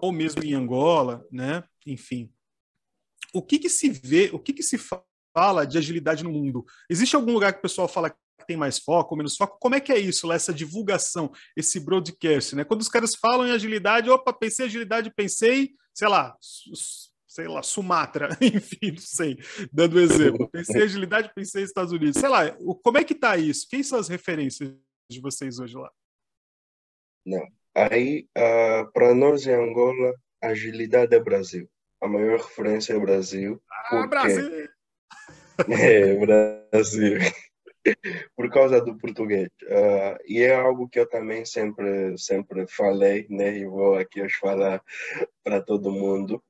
ou 0.00 0.10
mesmo 0.10 0.42
em 0.42 0.54
Angola, 0.54 1.24
né, 1.30 1.62
enfim, 1.86 2.32
o 3.32 3.40
que, 3.40 3.60
que 3.60 3.68
se 3.68 3.90
vê, 3.90 4.28
o 4.32 4.40
que, 4.40 4.52
que 4.52 4.62
se 4.64 4.76
fala 5.32 5.64
de 5.64 5.78
agilidade 5.78 6.24
no 6.24 6.32
mundo? 6.32 6.66
Existe 6.90 7.14
algum 7.14 7.32
lugar 7.32 7.52
que 7.52 7.60
o 7.60 7.62
pessoal 7.62 7.86
fala 7.86 8.10
que 8.10 8.16
tem 8.44 8.56
mais 8.56 8.80
foco, 8.80 9.14
menos 9.14 9.36
foco? 9.36 9.56
Como 9.60 9.76
é 9.76 9.80
que 9.80 9.92
é 9.92 10.00
isso, 10.00 10.32
essa 10.32 10.52
divulgação, 10.52 11.30
esse 11.56 11.78
broadcast, 11.78 12.56
né? 12.56 12.64
Quando 12.64 12.80
os 12.80 12.88
caras 12.88 13.14
falam 13.14 13.46
em 13.46 13.52
agilidade, 13.52 14.10
opa, 14.10 14.32
pensei 14.32 14.66
em 14.66 14.68
agilidade, 14.68 15.14
pensei, 15.14 15.76
sei 15.94 16.08
lá, 16.08 16.36
sei 17.34 17.48
lá, 17.48 17.62
Sumatra, 17.62 18.28
enfim, 18.40 18.92
não 18.92 18.98
sei, 18.98 19.38
dando 19.72 20.00
exemplo. 20.00 20.48
Pensei 20.48 20.80
em 20.80 20.84
agilidade, 20.84 21.32
pensei 21.34 21.62
em 21.62 21.64
Estados 21.64 21.92
Unidos. 21.92 22.20
Sei 22.20 22.28
lá, 22.28 22.50
como 22.82 22.98
é 22.98 23.04
que 23.04 23.14
tá 23.14 23.36
isso? 23.36 23.66
Quem 23.68 23.82
são 23.82 23.98
as 23.98 24.08
referências 24.08 24.74
de 25.10 25.20
vocês 25.20 25.58
hoje 25.58 25.76
lá? 25.76 25.90
Não. 27.24 27.46
Aí, 27.74 28.26
uh, 28.36 28.90
para 28.92 29.14
nós 29.14 29.46
em 29.46 29.52
Angola, 29.52 30.14
agilidade 30.42 31.14
é 31.14 31.20
Brasil 31.20 31.68
a 32.02 32.08
maior 32.08 32.40
referência 32.40 32.94
é 32.94 32.98
Brasil. 32.98 33.62
Ah, 33.70 34.06
Brasil! 34.06 34.68
É, 35.68 36.16
Brasil. 36.16 37.18
Por 38.34 38.50
causa 38.50 38.80
do 38.80 38.96
português. 38.96 39.48
Uh, 39.62 40.18
e 40.26 40.40
é 40.40 40.54
algo 40.54 40.88
que 40.88 40.98
eu 40.98 41.08
também 41.08 41.44
sempre, 41.44 42.16
sempre 42.18 42.66
falei, 42.66 43.26
né? 43.30 43.58
E 43.58 43.66
vou 43.66 43.94
aqui 43.94 44.22
hoje 44.22 44.34
falar 44.40 44.82
para 45.44 45.60
todo 45.60 45.92
mundo. 45.92 46.42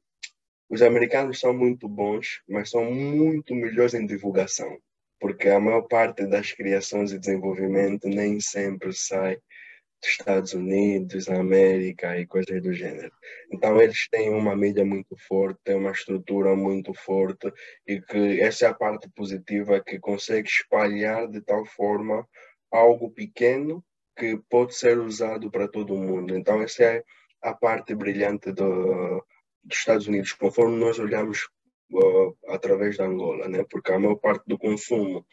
Os 0.73 0.81
americanos 0.81 1.39
são 1.39 1.53
muito 1.53 1.87
bons, 1.87 2.41
mas 2.49 2.71
são 2.71 2.91
muito 2.91 3.55
melhores 3.55 3.93
em 3.93 4.07
divulgação, 4.07 4.79
porque 5.21 5.51
a 5.51 5.61
maior 5.61 5.83
parte 5.83 6.25
das 6.27 6.51
criações 6.53 7.13
e 7.13 7.19
desenvolvimento 7.19 8.09
nem 8.09 8.41
sempre 8.41 8.91
sai 8.95 9.37
Estados 10.03 10.55
Unidos, 10.55 11.29
América 11.29 12.19
e 12.19 12.27
coisas 12.27 12.63
do 12.63 12.73
gênero. 12.73 13.13
Então 13.53 13.83
eles 13.83 14.09
têm 14.09 14.31
uma 14.31 14.57
mídia 14.57 14.83
muito 14.83 15.15
forte, 15.29 15.61
têm 15.63 15.77
uma 15.77 15.91
estrutura 15.91 16.57
muito 16.57 16.95
forte 16.95 17.53
e 17.87 18.01
que 18.01 18.41
essa 18.41 18.65
é 18.65 18.69
a 18.71 18.75
parte 18.75 19.11
positiva 19.15 19.79
que 19.79 20.01
consegue 20.01 20.49
espalhar 20.49 21.29
de 21.29 21.43
tal 21.43 21.67
forma 21.67 22.27
algo 22.71 23.11
pequeno 23.11 23.85
que 24.17 24.41
pode 24.49 24.75
ser 24.75 24.99
usado 24.99 25.51
para 25.51 25.69
todo 25.69 25.99
mundo. 25.99 26.35
Então 26.35 26.63
essa 26.63 26.83
é 26.83 27.05
a 27.43 27.53
parte 27.53 27.95
brilhante 27.95 28.51
do, 28.53 29.23
dos 29.65 29.79
Estados 29.79 30.07
Unidos, 30.07 30.33
conforme 30.33 30.77
nós 30.77 30.99
olhamos 30.99 31.49
uh, 31.93 32.37
através 32.49 32.97
da 32.97 33.05
Angola, 33.05 33.49
né? 33.49 33.65
Porque 33.71 33.93
a 33.93 33.99
maior 33.99 34.17
parte 34.17 34.45
do 34.47 34.59
consumo 34.59 35.27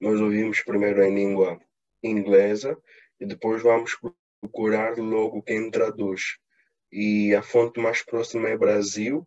nós 0.00 0.20
ouvimos 0.20 0.60
primeiro 0.62 1.02
em 1.02 1.14
língua 1.14 1.60
inglesa 2.02 2.76
e 3.20 3.26
depois 3.26 3.62
vamos 3.62 3.96
procurar 4.40 4.96
logo 4.96 5.42
quem 5.42 5.70
traduz. 5.70 6.38
E 6.92 7.34
a 7.34 7.42
fonte 7.42 7.80
mais 7.80 8.02
próxima 8.02 8.48
é 8.48 8.56
Brasil, 8.56 9.26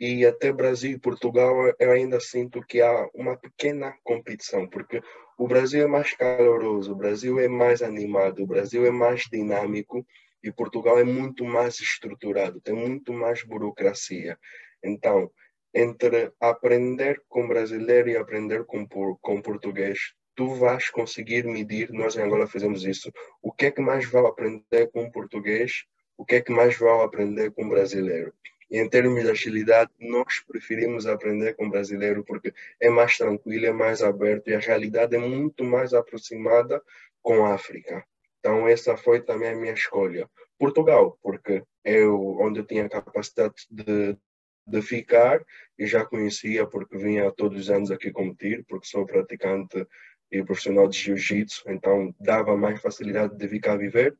e 0.00 0.24
até 0.24 0.50
Brasil 0.50 0.92
e 0.92 0.98
Portugal 0.98 1.54
eu 1.78 1.92
ainda 1.92 2.18
sinto 2.20 2.62
que 2.62 2.80
há 2.80 3.08
uma 3.12 3.36
pequena 3.36 3.94
competição, 4.02 4.66
porque 4.66 5.02
o 5.36 5.46
Brasil 5.46 5.82
é 5.82 5.86
mais 5.86 6.14
caloroso, 6.14 6.92
o 6.92 6.96
Brasil 6.96 7.38
é 7.38 7.48
mais 7.48 7.82
animado, 7.82 8.42
o 8.42 8.46
Brasil 8.46 8.86
é 8.86 8.90
mais 8.90 9.24
dinâmico 9.30 10.06
e 10.42 10.52
Portugal 10.52 10.98
é 10.98 11.04
muito 11.04 11.44
mais 11.44 11.80
estruturado, 11.80 12.60
tem 12.60 12.74
muito 12.74 13.12
mais 13.12 13.42
burocracia. 13.42 14.38
Então, 14.82 15.30
entre 15.74 16.32
aprender 16.40 17.22
com 17.28 17.46
brasileiro 17.46 18.08
e 18.10 18.16
aprender 18.16 18.64
com, 18.64 18.86
com 19.20 19.42
português, 19.42 20.14
tu 20.34 20.54
vais 20.54 20.88
conseguir 20.90 21.44
medir, 21.44 21.92
nós 21.92 22.16
em 22.16 22.22
Angola 22.22 22.46
fazemos 22.46 22.84
isso, 22.84 23.12
o 23.42 23.52
que 23.52 23.66
é 23.66 23.70
que 23.70 23.80
mais 23.80 24.04
vale 24.06 24.28
aprender 24.28 24.90
com 24.90 25.10
português, 25.10 25.84
o 26.16 26.24
que 26.24 26.36
é 26.36 26.40
que 26.40 26.52
mais 26.52 26.76
vale 26.76 27.02
aprender 27.02 27.50
com 27.52 27.68
brasileiro. 27.68 28.32
E 28.70 28.78
em 28.78 28.88
termos 28.88 29.22
de 29.22 29.30
agilidade, 29.30 29.90
nós 29.98 30.40
preferimos 30.40 31.06
aprender 31.06 31.54
com 31.54 31.68
brasileiro 31.68 32.24
porque 32.24 32.54
é 32.80 32.88
mais 32.88 33.18
tranquilo, 33.18 33.66
é 33.66 33.72
mais 33.72 34.00
aberto 34.00 34.48
e 34.48 34.54
a 34.54 34.60
realidade 34.60 35.14
é 35.16 35.18
muito 35.18 35.64
mais 35.64 35.92
aproximada 35.92 36.80
com 37.20 37.44
a 37.44 37.54
África. 37.54 38.04
Então 38.40 38.66
essa 38.66 38.96
foi 38.96 39.22
também 39.22 39.50
a 39.50 39.56
minha 39.56 39.74
escolha. 39.74 40.28
Portugal, 40.58 41.18
porque 41.22 41.62
eu 41.84 42.38
onde 42.40 42.60
eu 42.60 42.66
tinha 42.66 42.88
capacidade 42.88 43.54
de, 43.70 44.16
de 44.66 44.82
ficar 44.82 45.44
e 45.78 45.86
já 45.86 46.04
conhecia 46.04 46.66
porque 46.66 46.96
vinha 46.96 47.30
todos 47.30 47.60
os 47.60 47.70
anos 47.70 47.90
aqui 47.90 48.10
competir, 48.10 48.64
porque 48.66 48.86
sou 48.86 49.06
praticante 49.06 49.86
e 50.32 50.42
profissional 50.44 50.88
de 50.88 50.98
jiu-jitsu, 50.98 51.64
então 51.70 52.14
dava 52.20 52.56
mais 52.56 52.80
facilidade 52.80 53.36
de 53.36 53.46
vir 53.46 53.60
cá 53.60 53.76
viver. 53.76 54.16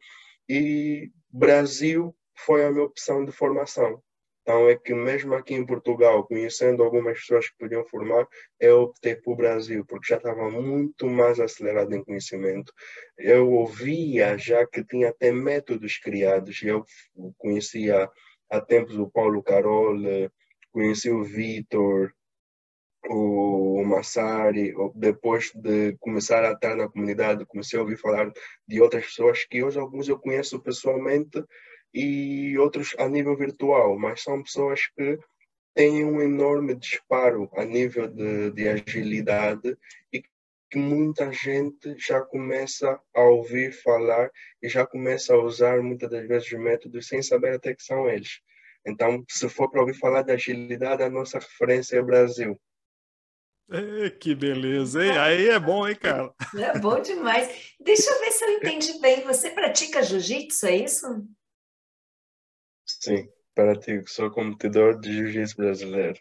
E 0.48 1.10
Brasil 1.30 2.14
foi 2.34 2.64
a 2.64 2.70
minha 2.70 2.84
opção 2.84 3.24
de 3.24 3.32
formação. 3.32 4.02
Então 4.50 4.68
é 4.68 4.74
que 4.76 4.92
mesmo 4.92 5.34
aqui 5.34 5.54
em 5.54 5.64
Portugal, 5.64 6.26
conhecendo 6.26 6.82
algumas 6.82 7.20
pessoas 7.20 7.48
que 7.48 7.56
podiam 7.56 7.84
formar, 7.84 8.26
eu 8.58 8.80
optei 8.82 9.14
por 9.14 9.36
Brasil, 9.36 9.84
porque 9.86 10.08
já 10.08 10.16
estava 10.16 10.50
muito 10.50 11.06
mais 11.06 11.38
acelerado 11.38 11.94
em 11.94 12.02
conhecimento. 12.02 12.72
Eu 13.16 13.48
ouvia 13.48 14.36
já 14.36 14.66
que 14.66 14.82
tinha 14.84 15.10
até 15.10 15.30
métodos 15.30 15.98
criados. 15.98 16.60
Eu 16.64 16.84
conhecia 17.38 18.10
há 18.50 18.60
tempos 18.60 18.98
o 18.98 19.08
Paulo 19.08 19.40
Carol, 19.40 19.94
conheci 20.72 21.10
o 21.10 21.22
Vitor, 21.22 22.12
o 23.08 23.84
Massari, 23.84 24.74
depois 24.96 25.52
de 25.54 25.96
começar 26.00 26.44
a 26.44 26.54
estar 26.54 26.74
na 26.74 26.88
comunidade, 26.88 27.46
comecei 27.46 27.78
a 27.78 27.82
ouvir 27.82 27.98
falar 27.98 28.32
de 28.66 28.80
outras 28.80 29.06
pessoas 29.06 29.44
que 29.44 29.62
hoje 29.62 29.78
alguns 29.78 30.08
eu 30.08 30.18
conheço 30.18 30.60
pessoalmente 30.60 31.40
e 31.92 32.56
outros 32.58 32.94
a 32.98 33.08
nível 33.08 33.36
virtual, 33.36 33.98
mas 33.98 34.22
são 34.22 34.42
pessoas 34.42 34.86
que 34.96 35.18
têm 35.74 36.04
um 36.04 36.20
enorme 36.20 36.74
disparo 36.74 37.48
a 37.54 37.64
nível 37.64 38.08
de, 38.08 38.50
de 38.52 38.68
agilidade 38.68 39.76
e 40.12 40.22
que 40.70 40.78
muita 40.78 41.32
gente 41.32 41.96
já 41.98 42.20
começa 42.20 43.00
a 43.14 43.22
ouvir 43.22 43.72
falar 43.72 44.30
e 44.62 44.68
já 44.68 44.86
começa 44.86 45.34
a 45.34 45.42
usar 45.42 45.82
muitas 45.82 46.08
das 46.08 46.26
vezes 46.26 46.52
métodos 46.52 47.08
sem 47.08 47.22
saber 47.22 47.54
até 47.54 47.74
que 47.74 47.82
são 47.82 48.08
eles. 48.08 48.40
Então, 48.86 49.24
se 49.28 49.48
for 49.48 49.68
para 49.68 49.80
ouvir 49.80 49.94
falar 49.94 50.22
de 50.22 50.32
agilidade, 50.32 51.02
a 51.02 51.10
nossa 51.10 51.38
referência 51.38 51.96
é 51.96 52.00
o 52.00 52.06
Brasil. 52.06 52.60
É, 53.72 54.10
que 54.10 54.34
beleza, 54.34 55.04
hein? 55.04 55.16
Aí 55.18 55.48
é 55.48 55.58
bom, 55.58 55.86
hein, 55.86 55.94
cara? 55.94 56.32
É 56.56 56.78
bom 56.78 57.00
demais. 57.00 57.72
Deixa 57.78 58.10
eu 58.10 58.20
ver 58.20 58.32
se 58.32 58.44
eu 58.44 58.50
entendi 58.50 58.98
bem. 59.00 59.22
Você 59.22 59.50
pratica 59.50 60.02
jiu-jitsu, 60.02 60.66
é 60.66 60.76
isso? 60.76 61.06
Sim, 63.00 63.28
pratico. 63.52 64.08
Sou 64.08 64.30
competidor 64.30 65.00
de 65.00 65.12
jiu-jitsu 65.12 65.56
brasileiro. 65.56 66.20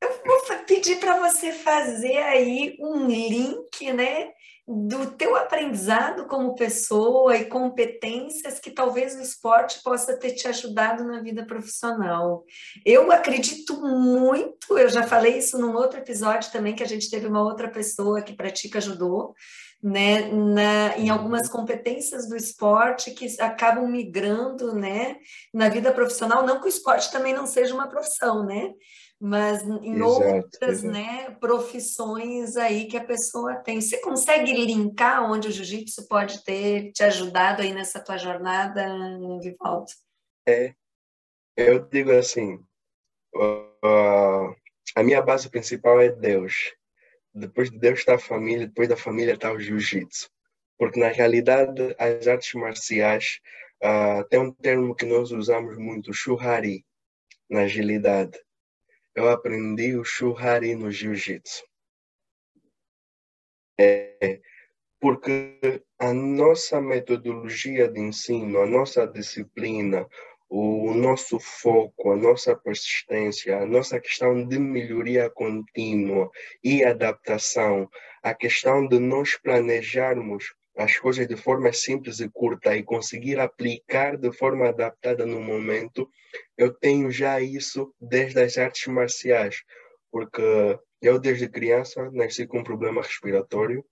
Eu 0.00 0.20
vou 0.24 0.56
pedir 0.66 0.96
para 0.98 1.18
você 1.18 1.52
fazer 1.52 2.18
aí 2.18 2.76
um 2.80 3.06
link, 3.06 3.92
né? 3.92 4.30
do 4.72 5.10
teu 5.10 5.34
aprendizado 5.34 6.26
como 6.26 6.54
pessoa 6.54 7.36
e 7.36 7.46
competências 7.46 8.60
que 8.60 8.70
talvez 8.70 9.16
o 9.16 9.20
esporte 9.20 9.82
possa 9.82 10.16
ter 10.16 10.32
te 10.32 10.46
ajudado 10.46 11.02
na 11.02 11.20
vida 11.20 11.44
profissional. 11.44 12.44
Eu 12.84 13.10
acredito 13.10 13.80
muito, 13.80 14.78
eu 14.78 14.88
já 14.88 15.02
falei 15.02 15.38
isso 15.38 15.58
num 15.58 15.74
outro 15.74 15.98
episódio 15.98 16.52
também, 16.52 16.76
que 16.76 16.84
a 16.84 16.88
gente 16.88 17.10
teve 17.10 17.26
uma 17.26 17.42
outra 17.42 17.68
pessoa 17.68 18.22
que 18.22 18.32
pratica 18.32 18.80
judô, 18.80 19.34
né, 19.82 20.30
na, 20.30 20.96
em 20.98 21.08
algumas 21.08 21.48
competências 21.48 22.28
do 22.28 22.36
esporte 22.36 23.10
que 23.10 23.26
acabam 23.40 23.88
migrando, 23.88 24.72
né, 24.72 25.16
na 25.52 25.68
vida 25.68 25.90
profissional, 25.90 26.46
não 26.46 26.60
que 26.60 26.66
o 26.66 26.68
esporte 26.68 27.10
também 27.10 27.32
não 27.32 27.46
seja 27.46 27.74
uma 27.74 27.88
profissão, 27.88 28.44
né, 28.44 28.72
mas 29.20 29.62
em 29.62 29.96
exato, 29.96 30.04
outras 30.04 30.82
exato. 30.82 30.92
Né, 30.94 31.30
profissões 31.38 32.56
aí 32.56 32.86
que 32.86 32.96
a 32.96 33.04
pessoa 33.04 33.56
tem. 33.56 33.78
Você 33.78 34.00
consegue 34.00 34.50
linkar 34.52 35.30
onde 35.30 35.48
o 35.48 35.52
jiu-jitsu 35.52 36.08
pode 36.08 36.42
ter 36.42 36.90
te 36.92 37.02
ajudado 37.02 37.60
aí 37.60 37.74
nessa 37.74 38.00
tua 38.00 38.16
jornada, 38.16 38.82
Vivaldo? 39.42 39.92
É, 40.48 40.74
eu 41.54 41.80
digo 41.80 42.10
assim, 42.12 42.54
uh, 43.36 44.56
a 44.96 45.02
minha 45.02 45.20
base 45.20 45.50
principal 45.50 46.00
é 46.00 46.08
Deus. 46.08 46.74
Depois 47.34 47.70
de 47.70 47.78
Deus 47.78 47.98
está 47.98 48.14
a 48.14 48.18
família, 48.18 48.66
depois 48.66 48.88
da 48.88 48.96
família 48.96 49.34
está 49.34 49.52
o 49.52 49.60
jiu-jitsu. 49.60 50.30
Porque 50.78 50.98
na 50.98 51.08
realidade 51.08 51.94
as 51.98 52.26
artes 52.26 52.54
marciais 52.54 53.38
uh, 53.84 54.26
tem 54.30 54.40
um 54.40 54.50
termo 54.50 54.94
que 54.94 55.04
nós 55.04 55.30
usamos 55.30 55.76
muito, 55.76 56.14
churrari, 56.14 56.86
na 57.50 57.62
agilidade 57.62 58.40
eu 59.20 59.28
aprendi 59.28 59.96
o 59.96 60.04
Shuhari 60.04 60.74
no 60.74 60.90
Jiu-Jitsu. 60.90 61.62
É, 63.78 64.40
porque 64.98 65.82
a 65.98 66.12
nossa 66.14 66.80
metodologia 66.80 67.86
de 67.86 68.00
ensino, 68.00 68.60
a 68.60 68.66
nossa 68.66 69.06
disciplina, 69.06 70.06
o 70.48 70.94
nosso 70.94 71.38
foco, 71.38 72.12
a 72.12 72.16
nossa 72.16 72.56
persistência, 72.56 73.58
a 73.58 73.66
nossa 73.66 74.00
questão 74.00 74.46
de 74.46 74.58
melhoria 74.58 75.28
contínua 75.28 76.30
e 76.64 76.82
adaptação, 76.82 77.90
a 78.22 78.34
questão 78.34 78.88
de 78.88 78.98
nós 78.98 79.36
planejarmos 79.36 80.54
as 80.76 80.96
coisas 80.96 81.26
de 81.26 81.36
forma 81.36 81.72
simples 81.72 82.20
e 82.20 82.28
curta 82.28 82.76
e 82.76 82.82
conseguir 82.82 83.38
aplicar 83.38 84.16
de 84.16 84.32
forma 84.32 84.68
adaptada 84.68 85.26
no 85.26 85.40
momento, 85.40 86.08
eu 86.56 86.72
tenho 86.72 87.10
já 87.10 87.40
isso 87.40 87.94
desde 88.00 88.40
as 88.40 88.56
artes 88.56 88.86
marciais, 88.86 89.62
porque 90.10 90.78
eu 91.02 91.18
desde 91.18 91.48
criança 91.48 92.10
nasci 92.12 92.46
com 92.46 92.60
um 92.60 92.64
problema 92.64 93.02
respiratório, 93.02 93.84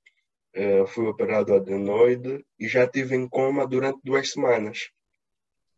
eh, 0.55 0.87
fui 0.87 1.07
operado 1.07 1.55
adenoide 1.55 2.45
e 2.59 2.69
já 2.69 2.87
tive 2.87 3.15
em 3.17 3.29
coma 3.29 3.67
durante 3.67 4.01
duas 4.05 4.31
semanas. 4.31 4.91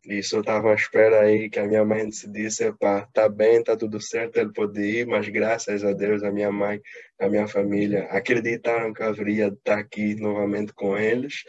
Isso 0.03 0.35
eu 0.35 0.39
estava 0.41 0.71
à 0.71 0.73
espera 0.73 1.21
aí 1.21 1.47
que 1.47 1.59
a 1.59 1.67
minha 1.67 1.85
mãe 1.85 2.05
decidisse, 2.05 2.71
pá, 2.73 3.07
tá 3.13 3.29
bem, 3.29 3.63
tá 3.63 3.77
tudo 3.77 4.01
certo, 4.01 4.37
ele 4.37 4.51
pode 4.51 4.81
ir, 4.81 5.05
mas 5.05 5.29
graças 5.29 5.83
a 5.83 5.93
Deus, 5.93 6.23
a 6.23 6.31
minha 6.31 6.51
mãe, 6.51 6.81
a 7.19 7.29
minha 7.29 7.47
família 7.47 8.05
acreditaram 8.05 8.93
que 8.93 9.03
eu 9.03 9.07
haveria 9.07 9.51
de 9.51 9.57
estar 9.57 9.77
aqui 9.77 10.15
novamente 10.15 10.73
com 10.73 10.97
eles 10.97 11.43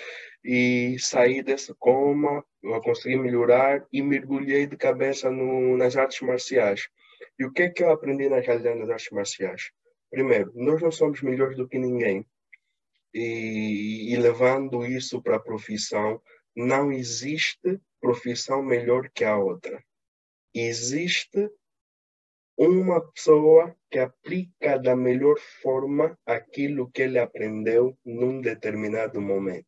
e 0.45 0.97
saí 0.99 1.43
desse 1.43 1.73
coma, 1.79 2.45
eu 2.63 2.81
consegui 2.83 3.17
melhorar 3.17 3.87
e 3.91 4.03
mergulhei 4.03 4.67
de 4.67 4.77
cabeça 4.77 5.31
no, 5.31 5.77
nas 5.79 5.97
artes 5.97 6.21
marciais. 6.21 6.89
E 7.39 7.47
o 7.47 7.53
que 7.53 7.63
é 7.63 7.71
que 7.71 7.83
eu 7.83 7.91
aprendi 7.91 8.29
na 8.29 8.41
realidade 8.41 8.79
nas 8.79 8.91
artes 8.91 9.11
marciais? 9.13 9.71
Primeiro, 10.11 10.53
nós 10.55 10.83
não 10.83 10.91
somos 10.93 11.23
melhores 11.23 11.57
do 11.57 11.67
que 11.67 11.79
ninguém. 11.79 12.27
E, 13.15 14.13
e 14.13 14.17
levando 14.17 14.85
isso 14.85 15.23
para 15.23 15.37
a 15.37 15.41
profissão, 15.41 16.21
não 16.55 16.93
existe 16.93 17.81
profissão 18.03 18.63
melhor 18.63 19.09
que 19.11 19.25
a 19.25 19.39
outra. 19.39 19.83
Existe 20.53 21.49
uma 22.59 23.01
pessoa 23.13 23.75
que 23.89 23.99
aplica 23.99 24.77
da 24.79 24.95
melhor 24.97 25.39
forma 25.63 26.19
aquilo 26.27 26.91
que 26.91 27.03
ele 27.03 27.19
aprendeu 27.19 27.97
num 28.05 28.41
determinado 28.41 29.21
momento. 29.21 29.67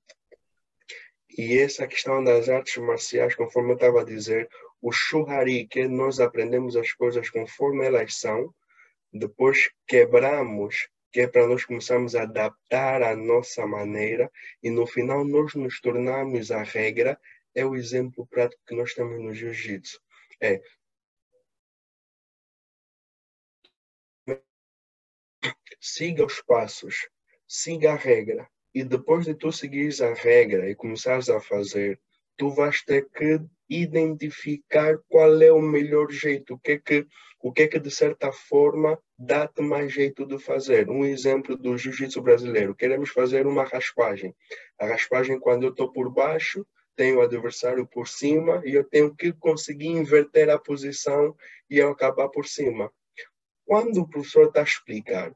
E 1.31 1.59
essa 1.59 1.87
questão 1.87 2.23
das 2.23 2.49
artes 2.49 2.77
marciais, 2.77 3.35
conforme 3.35 3.71
eu 3.71 3.75
estava 3.77 4.03
a 4.03 4.05
dizer, 4.05 4.49
o 4.83 4.91
que 5.71 5.89
nós 5.89 6.21
aprendemos 6.21 6.77
as 6.77 6.93
coisas 6.93 7.31
conforme 7.31 7.87
elas 7.87 8.19
são, 8.19 8.55
depois 9.13 9.71
quebramos 9.87 10.89
que 11.15 11.21
é 11.21 11.29
para 11.29 11.47
nós 11.47 11.65
começarmos 11.65 12.17
a 12.17 12.23
adaptar 12.23 13.01
a 13.01 13.15
nossa 13.15 13.65
maneira 13.65 14.29
e 14.61 14.69
no 14.69 14.85
final 14.85 15.25
nós 15.25 15.55
nos 15.55 15.81
tornarmos 15.81 16.51
a 16.51 16.65
regra, 16.65 17.17
é 17.55 17.65
o 17.65 17.77
exemplo 17.77 18.27
prático 18.27 18.63
que 18.67 18.75
nós 18.75 18.95
temos 18.95 19.21
no 19.23 19.33
jiu-jitsu. 19.33 20.01
É 20.41 20.61
siga 25.85 26.25
os 26.25 26.41
passos, 26.41 27.09
siga 27.47 27.93
a 27.93 27.97
regra. 27.97 28.49
E 28.75 28.83
depois 28.83 29.27
de 29.27 29.35
tu 29.35 29.53
seguires 29.53 30.01
a 30.01 30.15
regra 30.15 30.69
e 30.69 30.75
começares 30.75 31.29
a 31.29 31.41
fazer, 31.41 32.01
tu 32.37 32.51
vais 32.51 32.83
ter 32.83 33.07
que 33.11 33.41
identificar 33.69 34.99
qual 35.09 35.41
é 35.43 35.53
o 35.53 35.61
melhor 35.61 36.11
jeito, 36.11 36.55
o 36.55 36.59
que 36.59 36.73
é 36.73 36.79
que, 36.79 37.07
o 37.41 37.53
que, 37.53 37.63
é 37.63 37.69
que 37.69 37.79
de 37.79 37.91
certa 37.91 38.33
forma 38.33 38.99
dá-te 39.17 39.63
mais 39.63 39.93
jeito 39.93 40.27
de 40.27 40.39
fazer. 40.39 40.89
Um 40.89 41.05
exemplo 41.05 41.57
do 41.57 41.77
jiu-jitsu 41.77 42.21
brasileiro, 42.23 42.75
queremos 42.75 43.11
fazer 43.11 43.47
uma 43.47 43.65
raspagem. 43.65 44.35
A 44.79 44.87
raspagem, 44.87 45.39
quando 45.39 45.65
eu 45.65 45.71
estou 45.71 45.93
por 45.93 46.11
baixo, 46.11 46.67
tenho 46.97 47.19
o 47.19 47.23
adversário 47.23 47.87
por 47.87 48.09
cima 48.09 48.63
e 48.65 48.75
eu 48.75 48.85
tenho 48.85 49.15
que 49.15 49.33
conseguir 49.33 49.89
inverter 49.89 50.51
a 50.51 50.59
posição 50.59 51.37
e 51.69 51.79
eu 51.79 51.91
acabar 51.91 52.29
por 52.29 52.47
cima. 52.47 52.93
Quando 53.65 54.03
o 54.03 54.09
professor 54.09 54.49
está 54.49 54.61
a 54.61 54.65
explicar, 54.65 55.35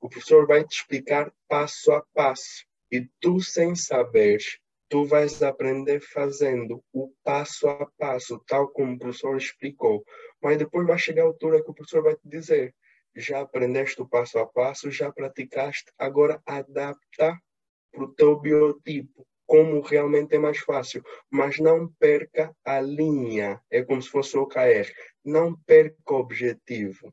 o 0.00 0.08
professor 0.08 0.46
vai 0.46 0.64
te 0.64 0.76
explicar 0.76 1.32
passo 1.48 1.92
a 1.92 2.02
passo 2.12 2.66
e 2.90 3.08
tu, 3.20 3.40
sem 3.40 3.74
saberes, 3.74 4.58
tu 4.88 5.06
vais 5.06 5.42
aprender 5.42 6.00
fazendo 6.00 6.84
o 6.92 7.10
passo 7.24 7.66
a 7.66 7.86
passo, 7.96 8.38
tal 8.46 8.68
como 8.68 8.92
o 8.92 8.98
professor 8.98 9.36
explicou. 9.36 10.04
Mas 10.42 10.58
depois 10.58 10.86
vai 10.86 10.98
chegar 10.98 11.22
a 11.22 11.26
altura 11.26 11.62
que 11.62 11.70
o 11.70 11.74
professor 11.74 12.02
vai 12.02 12.14
te 12.14 12.28
dizer: 12.28 12.74
já 13.16 13.40
aprendeste 13.40 14.02
o 14.02 14.08
passo 14.08 14.38
a 14.38 14.46
passo, 14.46 14.90
já 14.90 15.10
praticaste, 15.10 15.90
agora 15.96 16.42
adapta 16.44 17.40
para 17.90 18.04
o 18.04 18.12
teu 18.12 18.38
biotipo, 18.38 19.26
como 19.52 19.82
realmente 19.82 20.34
é 20.34 20.38
mais 20.38 20.60
fácil. 20.60 21.04
Mas 21.30 21.58
não 21.58 21.86
perca 21.86 22.56
a 22.64 22.80
linha, 22.80 23.60
é 23.70 23.82
como 23.82 24.00
se 24.00 24.08
fosse 24.08 24.34
o 24.34 24.44
OKR. 24.44 24.90
Não 25.22 25.54
perca 25.54 25.94
o 26.14 26.14
objetivo. 26.14 27.12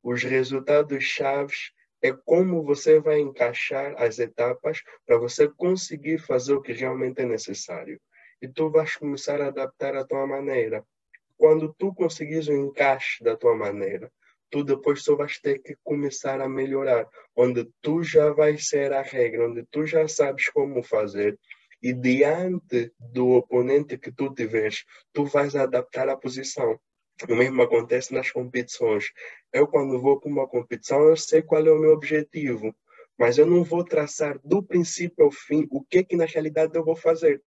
Os 0.00 0.22
resultados 0.22 1.02
chaves 1.02 1.72
é 2.00 2.12
como 2.12 2.62
você 2.62 3.00
vai 3.00 3.18
encaixar 3.18 4.00
as 4.00 4.20
etapas 4.20 4.80
para 5.04 5.18
você 5.18 5.48
conseguir 5.48 6.18
fazer 6.18 6.54
o 6.54 6.62
que 6.62 6.72
realmente 6.72 7.20
é 7.20 7.26
necessário. 7.26 8.00
E 8.40 8.46
tu 8.46 8.70
vais 8.70 8.94
começar 8.94 9.40
a 9.40 9.48
adaptar 9.48 9.96
a 9.96 10.04
tua 10.04 10.24
maneira. 10.24 10.84
Quando 11.36 11.74
tu 11.76 11.92
conseguires 11.92 12.46
o 12.46 12.52
encaixe 12.52 13.24
da 13.24 13.36
tua 13.36 13.56
maneira, 13.56 14.08
tu 14.52 14.62
depois 14.62 15.02
só 15.02 15.16
vais 15.16 15.40
ter 15.40 15.58
que 15.58 15.76
começar 15.82 16.40
a 16.40 16.48
melhorar, 16.48 17.08
onde 17.34 17.68
tu 17.80 18.04
já 18.04 18.32
vais 18.32 18.68
ser 18.68 18.92
a 18.92 19.02
regra, 19.02 19.48
onde 19.48 19.64
tu 19.64 19.84
já 19.84 20.06
sabes 20.06 20.48
como 20.48 20.80
fazer 20.80 21.36
e 21.82 21.92
diante 21.92 22.92
do 22.98 23.30
oponente 23.30 23.98
que 23.98 24.12
tu 24.12 24.32
tiveres, 24.32 24.84
tu 25.12 25.24
vais 25.24 25.56
adaptar 25.56 26.08
a 26.08 26.16
posição. 26.16 26.78
O 27.28 27.34
mesmo 27.34 27.60
acontece 27.62 28.14
nas 28.14 28.30
competições. 28.30 29.12
Eu, 29.52 29.66
quando 29.66 30.00
vou 30.00 30.18
para 30.20 30.30
uma 30.30 30.48
competição, 30.48 31.02
eu 31.08 31.16
sei 31.16 31.42
qual 31.42 31.66
é 31.66 31.70
o 31.70 31.78
meu 31.78 31.92
objetivo, 31.92 32.74
mas 33.18 33.38
eu 33.38 33.46
não 33.46 33.62
vou 33.64 33.84
traçar 33.84 34.38
do 34.44 34.62
princípio 34.62 35.24
ao 35.24 35.30
fim 35.30 35.66
o 35.70 35.82
que, 35.84 36.04
que 36.04 36.16
na 36.16 36.24
realidade 36.24 36.76
eu 36.76 36.84
vou 36.84 36.96
fazer. 36.96 37.42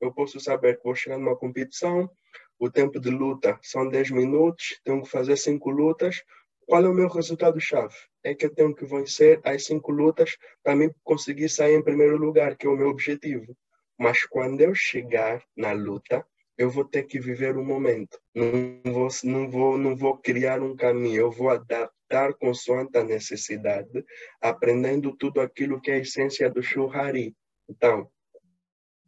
Eu 0.00 0.12
posso 0.12 0.40
saber 0.40 0.78
que 0.78 0.84
vou 0.84 0.94
chegar 0.94 1.18
numa 1.18 1.36
competição, 1.36 2.10
o 2.58 2.70
tempo 2.70 3.00
de 3.00 3.10
luta 3.10 3.58
são 3.62 3.88
10 3.88 4.10
minutos, 4.10 4.80
tenho 4.84 5.02
que 5.02 5.08
fazer 5.08 5.36
5 5.36 5.70
lutas. 5.70 6.22
Qual 6.66 6.84
é 6.84 6.88
o 6.88 6.94
meu 6.94 7.08
resultado-chave? 7.08 7.94
É 8.24 8.34
que 8.34 8.46
eu 8.46 8.54
tenho 8.54 8.74
que 8.74 8.84
vencer 8.84 9.40
as 9.44 9.64
5 9.64 9.90
lutas 9.90 10.36
para 10.62 10.76
mim 10.76 10.90
conseguir 11.02 11.48
sair 11.48 11.74
em 11.74 11.82
primeiro 11.82 12.16
lugar, 12.16 12.56
que 12.56 12.66
é 12.66 12.70
o 12.70 12.76
meu 12.76 12.88
objetivo. 12.88 13.56
Mas 13.98 14.24
quando 14.24 14.60
eu 14.60 14.74
chegar 14.74 15.42
na 15.56 15.72
luta, 15.72 16.24
eu 16.56 16.70
vou 16.70 16.84
ter 16.84 17.04
que 17.04 17.18
viver 17.18 17.56
o 17.56 17.64
momento. 17.64 18.18
Não 18.34 18.92
vou, 18.92 19.08
não 19.24 19.50
vou, 19.50 19.78
não 19.78 19.96
vou 19.96 20.16
criar 20.18 20.60
um 20.62 20.76
caminho, 20.76 21.22
eu 21.22 21.30
vou 21.30 21.50
adaptar 21.50 22.34
consoante 22.34 22.96
a 22.98 23.04
necessidade, 23.04 24.04
aprendendo 24.40 25.16
tudo 25.16 25.40
aquilo 25.40 25.80
que 25.80 25.90
é 25.90 25.94
a 25.94 25.98
essência 25.98 26.50
do 26.50 26.62
churrari. 26.62 27.34
Então, 27.68 28.08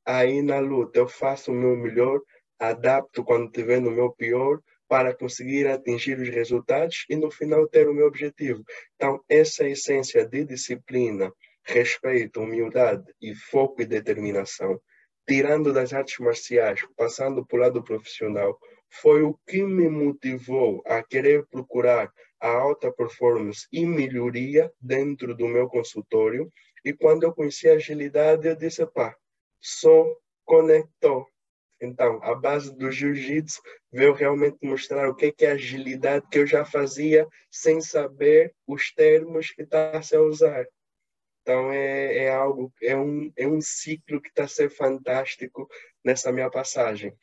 aí 0.05 0.43
na 0.43 0.59
luta 0.59 0.99
eu 0.99 1.09
faço 1.09 1.53
o 1.53 1.55
meu 1.55 1.77
melhor, 1.77 2.21
adapto 2.59 3.25
quando 3.25 3.47
estiver 3.47 3.81
no 3.81 3.91
meu 3.91 4.11
pior, 4.13 4.61
para 4.95 5.13
conseguir 5.13 5.67
atingir 5.67 6.21
os 6.21 6.29
resultados 6.29 7.05
e 7.11 7.17
no 7.17 7.29
final 7.29 7.67
ter 7.67 7.89
o 7.89 7.93
meu 7.93 8.07
objetivo. 8.07 8.63
Então, 8.95 9.21
essa 9.29 9.67
essência 9.67 10.25
de 10.25 10.45
disciplina, 10.45 11.33
respeito, 11.65 12.41
humildade 12.41 13.03
e 13.21 13.35
foco 13.35 13.83
e 13.83 13.87
determinação, 13.87 14.81
tirando 15.27 15.73
das 15.73 15.93
artes 15.93 16.21
marciais, 16.21 16.87
passando 16.97 17.45
para 17.45 17.57
o 17.57 17.61
lado 17.61 17.83
profissional, 17.83 18.57
foi 18.89 19.25
o 19.25 19.37
que 19.49 19.65
me 19.65 19.89
motivou 19.89 20.81
a 20.87 21.03
querer 21.03 21.45
procurar 21.49 22.09
a 22.41 22.49
alta 22.49 22.93
performance 22.93 23.67
e 23.73 23.85
melhoria 23.85 24.73
dentro 24.81 25.35
do 25.35 25.49
meu 25.49 25.67
consultório. 25.69 26.49
E 26.85 26.93
quando 26.93 27.25
eu 27.25 27.35
conheci 27.35 27.69
a 27.69 27.75
agilidade, 27.75 28.47
eu 28.47 28.55
disse, 28.55 28.87
pá, 28.87 29.17
só 29.61 30.07
conectou. 30.45 31.27
Então, 31.81 32.23
a 32.23 32.35
base 32.35 32.75
do 32.77 32.91
jiu-jitsu 32.91 33.61
veio 33.93 34.13
realmente 34.13 34.59
mostrar 34.63 35.09
o 35.09 35.15
que 35.15 35.35
é 35.41 35.51
agilidade 35.51 36.27
que 36.31 36.39
eu 36.39 36.47
já 36.47 36.65
fazia 36.65 37.27
sem 37.51 37.81
saber 37.81 38.55
os 38.67 38.93
termos 38.93 39.51
que 39.51 39.63
está 39.63 39.93
a 39.93 40.21
usar. 40.21 40.67
Então 41.45 41.71
é, 41.71 42.25
é 42.25 42.33
algo, 42.33 42.73
é 42.83 42.97
um, 42.97 43.31
é 43.37 43.47
um 43.47 43.61
ciclo 43.61 44.21
que 44.21 44.31
está 44.31 44.45
a 44.45 44.49
ser 44.49 44.71
fantástico 44.71 45.69
nessa 46.03 46.33
minha 46.33 46.51
passagem. 46.51 47.15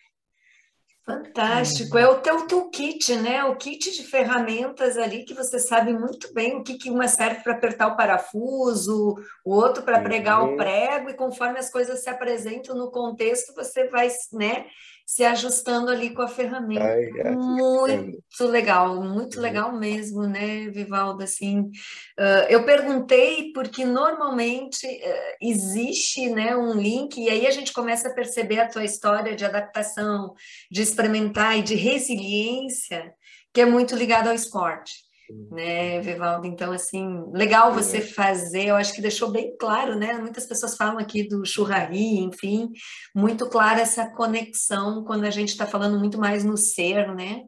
Fantástico, 1.12 1.98
é 1.98 2.08
o 2.08 2.20
teu 2.20 2.48
toolkit, 2.48 3.16
né? 3.16 3.44
O 3.44 3.56
kit 3.56 3.92
de 3.92 4.04
ferramentas 4.04 4.98
ali 4.98 5.24
que 5.24 5.34
você 5.34 5.60
sabe 5.60 5.92
muito 5.94 6.34
bem 6.34 6.56
o 6.56 6.64
que, 6.64 6.78
que 6.78 6.90
uma 6.90 7.08
serve 7.08 7.44
para 7.44 7.54
apertar 7.54 7.88
o 7.88 7.98
parafuso, 7.98 9.16
o 9.44 9.54
outro 9.54 9.84
para 9.84 10.02
pregar 10.02 10.42
uhum. 10.42 10.54
o 10.54 10.58
prego, 10.58 11.10
e 11.10 11.14
conforme 11.14 11.60
as 11.60 11.70
coisas 11.70 12.02
se 12.02 12.10
apresentam 12.10 12.76
no 12.76 12.90
contexto, 12.92 13.54
você 13.54 13.88
vai, 13.88 14.10
né? 14.32 14.66
Se 15.06 15.24
ajustando 15.24 15.92
ali 15.92 16.12
com 16.12 16.22
a 16.22 16.28
ferramenta. 16.28 16.84
Ai, 16.84 17.10
é, 17.20 17.32
muito 17.32 18.46
legal, 18.48 19.02
muito 19.04 19.36
uhum. 19.36 19.42
legal 19.42 19.72
mesmo, 19.74 20.24
né, 20.24 20.70
Vivaldo? 20.70 21.24
Assim, 21.24 21.60
uh, 21.62 22.46
eu 22.50 22.64
perguntei 22.64 23.52
porque 23.54 23.86
normalmente 23.86 24.86
uh, 24.86 25.36
existe, 25.42 26.30
né, 26.30 26.56
um 26.56 26.74
link 26.74 27.20
e 27.20 27.30
aí 27.30 27.46
a 27.46 27.52
gente 27.52 27.74
começa 27.74 28.08
a 28.08 28.14
perceber 28.14 28.60
a 28.60 28.70
tua 28.70 28.84
história 28.84 29.36
de 29.36 29.46
adaptação, 29.46 30.34
de 30.70 30.82
experimentar 30.82 31.58
e 31.58 31.62
de 31.62 31.76
resiliência, 31.76 33.14
que 33.54 33.62
é 33.62 33.66
muito 33.66 33.96
ligado 33.96 34.28
ao 34.28 34.36
esporte 34.36 35.11
né, 35.52 36.00
Vivaldo? 36.02 36.48
Então, 36.48 36.72
assim, 36.72 37.24
legal 37.34 37.74
você 37.74 37.98
é. 37.98 38.02
fazer, 38.02 38.66
eu 38.68 38.76
acho 38.76 38.94
que 38.94 39.02
deixou 39.02 39.32
bem 39.32 39.56
claro, 39.58 39.96
né? 39.98 40.14
Muitas 40.14 40.46
pessoas 40.46 40.76
falam 40.76 40.98
aqui 40.98 41.28
do 41.28 41.46
churrari, 41.46 42.20
enfim, 42.20 42.70
muito 43.16 43.50
clara 43.50 43.82
essa 43.82 44.10
conexão 44.12 45.04
quando 45.04 45.26
a 45.26 45.30
gente 45.30 45.50
está 45.50 45.66
falando 45.66 46.00
muito 46.00 46.20
mais 46.20 46.44
no 46.44 46.58
ser, 46.58 47.14
né? 47.16 47.44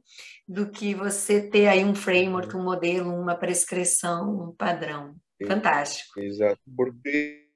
Do 0.48 0.69
que 0.69 0.93
você 0.93 1.50
ter 1.50 1.67
aí 1.67 1.84
um 1.84 1.96
framework, 1.96 2.56
um 2.56 2.63
modelo, 2.63 3.13
uma 3.13 3.36
prescrição, 3.36 4.50
um 4.50 4.56
padrão. 4.56 5.15
Fantástico. 5.46 6.19
Exato, 6.19 6.62
porque 6.76 7.48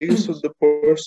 isso 0.00 0.40
depois 0.40 1.02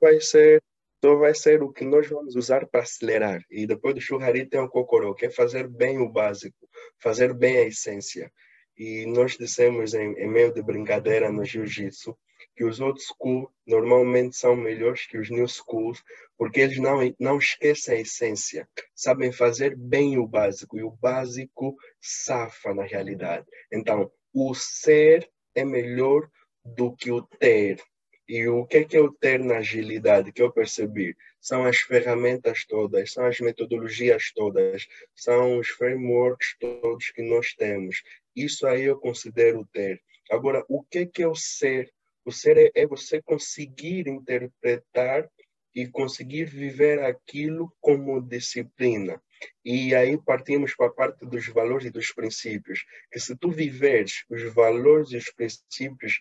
vai 0.00 0.20
ser 0.20 0.62
só 1.06 1.14
vai 1.14 1.32
ser 1.36 1.62
o 1.62 1.72
que 1.72 1.84
nós 1.84 2.08
vamos 2.08 2.34
usar 2.34 2.66
para 2.66 2.82
acelerar. 2.82 3.40
E 3.48 3.64
depois 3.64 3.94
do 3.94 4.00
churrari 4.00 4.44
tem 4.44 4.58
o 4.58 4.68
cocorô, 4.68 5.14
que 5.14 5.26
é 5.26 5.30
fazer 5.30 5.68
bem 5.68 5.98
o 5.98 6.08
básico, 6.08 6.68
fazer 6.98 7.32
bem 7.32 7.58
a 7.58 7.62
essência. 7.62 8.32
E 8.76 9.06
nós 9.06 9.36
dissemos 9.38 9.94
em, 9.94 10.14
em 10.14 10.28
meio 10.28 10.52
de 10.52 10.60
brincadeira 10.60 11.30
no 11.30 11.44
jiu-jitsu 11.44 12.18
que 12.56 12.64
os 12.64 12.80
old 12.80 13.00
school 13.00 13.48
normalmente 13.64 14.36
são 14.36 14.56
melhores 14.56 15.06
que 15.06 15.16
os 15.16 15.30
new 15.30 15.46
schools, 15.46 16.02
porque 16.36 16.60
eles 16.60 16.78
não, 16.78 16.98
não 17.20 17.38
esquecem 17.38 17.98
a 17.98 18.00
essência, 18.00 18.68
sabem 18.92 19.30
fazer 19.30 19.76
bem 19.76 20.18
o 20.18 20.26
básico, 20.26 20.76
e 20.76 20.82
o 20.82 20.90
básico 20.90 21.76
safa 22.00 22.74
na 22.74 22.82
realidade. 22.82 23.46
Então, 23.72 24.10
o 24.34 24.54
ser 24.54 25.30
é 25.54 25.64
melhor 25.64 26.28
do 26.64 26.96
que 26.96 27.12
o 27.12 27.22
ter. 27.22 27.80
E 28.28 28.48
o 28.48 28.66
que 28.66 28.78
é 28.78 28.84
que 28.84 28.98
eu 28.98 29.12
ter 29.12 29.38
na 29.38 29.58
agilidade 29.58 30.32
que 30.32 30.42
eu 30.42 30.50
percebi? 30.50 31.16
São 31.40 31.64
as 31.64 31.78
ferramentas 31.78 32.64
todas, 32.64 33.12
são 33.12 33.24
as 33.24 33.38
metodologias 33.38 34.32
todas, 34.34 34.88
são 35.14 35.58
os 35.58 35.68
frameworks 35.68 36.56
todos 36.58 37.10
que 37.10 37.22
nós 37.22 37.54
temos. 37.54 38.02
Isso 38.34 38.66
aí 38.66 38.82
eu 38.82 38.98
considero 38.98 39.64
ter. 39.72 40.02
Agora, 40.28 40.64
o 40.68 40.82
que 40.82 40.98
é 40.98 41.06
que 41.06 41.22
é 41.22 41.28
o 41.28 41.36
ser? 41.36 41.92
O 42.24 42.32
ser 42.32 42.56
é, 42.58 42.70
é 42.74 42.86
você 42.86 43.22
conseguir 43.22 44.08
interpretar 44.08 45.30
e 45.72 45.86
conseguir 45.86 46.46
viver 46.46 47.00
aquilo 47.04 47.72
como 47.80 48.20
disciplina. 48.20 49.22
E 49.64 49.94
aí 49.94 50.16
partimos 50.16 50.74
para 50.74 50.86
a 50.86 50.90
parte 50.90 51.26
dos 51.26 51.46
valores 51.48 51.86
e 51.86 51.90
dos 51.90 52.10
princípios, 52.12 52.84
que 53.12 53.20
se 53.20 53.36
tu 53.36 53.50
viveres 53.50 54.24
os 54.30 54.42
valores 54.54 55.10
e 55.12 55.16
os 55.18 55.30
princípios 55.30 56.20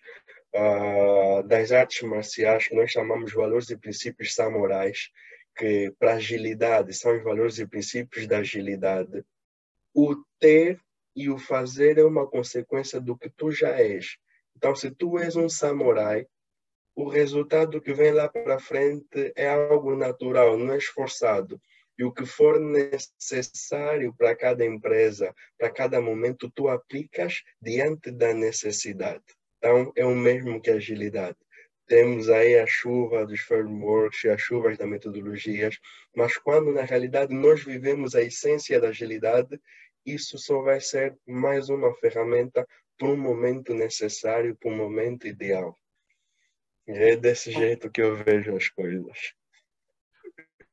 uh, 0.56 1.44
das 1.44 1.72
artes 1.72 2.02
marciais 2.08 2.68
que 2.68 2.76
nós 2.76 2.92
chamamos 2.92 3.34
valores 3.34 3.70
e 3.70 3.78
princípios 3.78 4.34
samurais, 4.34 5.10
que 5.56 5.94
para 6.00 6.16
agilidade 6.16 6.94
são 6.94 7.16
os 7.16 7.24
valores 7.24 7.60
e 7.60 7.68
princípios 7.68 8.26
da 8.28 8.40
agilidade. 8.40 9.24
O 9.94 10.16
ter 10.40 10.80
e 11.16 11.30
o 11.30 11.38
fazer 11.38 11.98
é 11.98 12.04
uma 12.04 12.28
consequência 12.28 13.00
do 13.00 13.18
que 13.18 13.30
tu 13.30 13.52
já 13.52 13.80
és. 13.80 14.18
Então, 14.56 14.76
se 14.76 14.92
tu 14.92 15.18
és 15.18 15.36
um 15.36 15.50
samurai, 15.50 16.26
o 16.96 17.08
resultado 17.08 17.82
que 17.82 17.94
vem 17.94 18.12
lá 18.12 18.28
para 18.30 18.60
frente 18.60 19.34
é 19.36 19.50
algo 19.50 19.96
natural, 19.96 20.58
não 20.58 20.74
é 20.74 20.78
esforçado. 20.78 21.62
E 21.98 22.04
o 22.04 22.12
que 22.12 22.26
for 22.26 22.60
necessário 22.60 24.14
para 24.18 24.36
cada 24.36 24.66
empresa, 24.66 25.34
para 25.58 25.70
cada 25.70 26.02
momento, 26.02 26.52
tu 26.52 26.68
aplicas 26.68 27.44
diante 27.62 28.12
da 28.12 28.34
necessidade. 28.34 29.24
Então, 29.66 29.92
é 29.96 30.06
o 30.06 30.14
mesmo 30.14 30.62
que 30.62 30.70
agilidade. 30.70 31.36
Temos 31.88 32.30
aí 32.30 32.60
a 32.60 32.68
chuva 32.68 33.26
dos 33.26 33.40
frameworks 33.40 34.24
e 34.24 34.30
as 34.30 34.40
chuvas 34.40 34.78
das 34.78 34.88
metodologias, 34.88 35.80
mas 36.16 36.38
quando 36.38 36.72
na 36.72 36.84
realidade 36.84 37.34
nós 37.34 37.64
vivemos 37.64 38.14
a 38.14 38.22
essência 38.22 38.80
da 38.80 38.90
agilidade, 38.90 39.60
isso 40.06 40.38
só 40.38 40.62
vai 40.62 40.80
ser 40.80 41.18
mais 41.26 41.68
uma 41.68 41.92
ferramenta 41.96 42.64
para 42.96 43.08
um 43.08 43.18
momento 43.18 43.74
necessário, 43.74 44.56
para 44.56 44.70
um 44.70 44.78
momento 44.78 45.28
ideal. 45.28 45.76
E 46.88 46.92
é 46.92 47.16
desse 47.16 47.52
jeito 47.52 47.90
que 47.90 48.04
eu 48.04 48.16
vejo 48.18 48.56
as 48.56 48.70
coisas. 48.70 49.34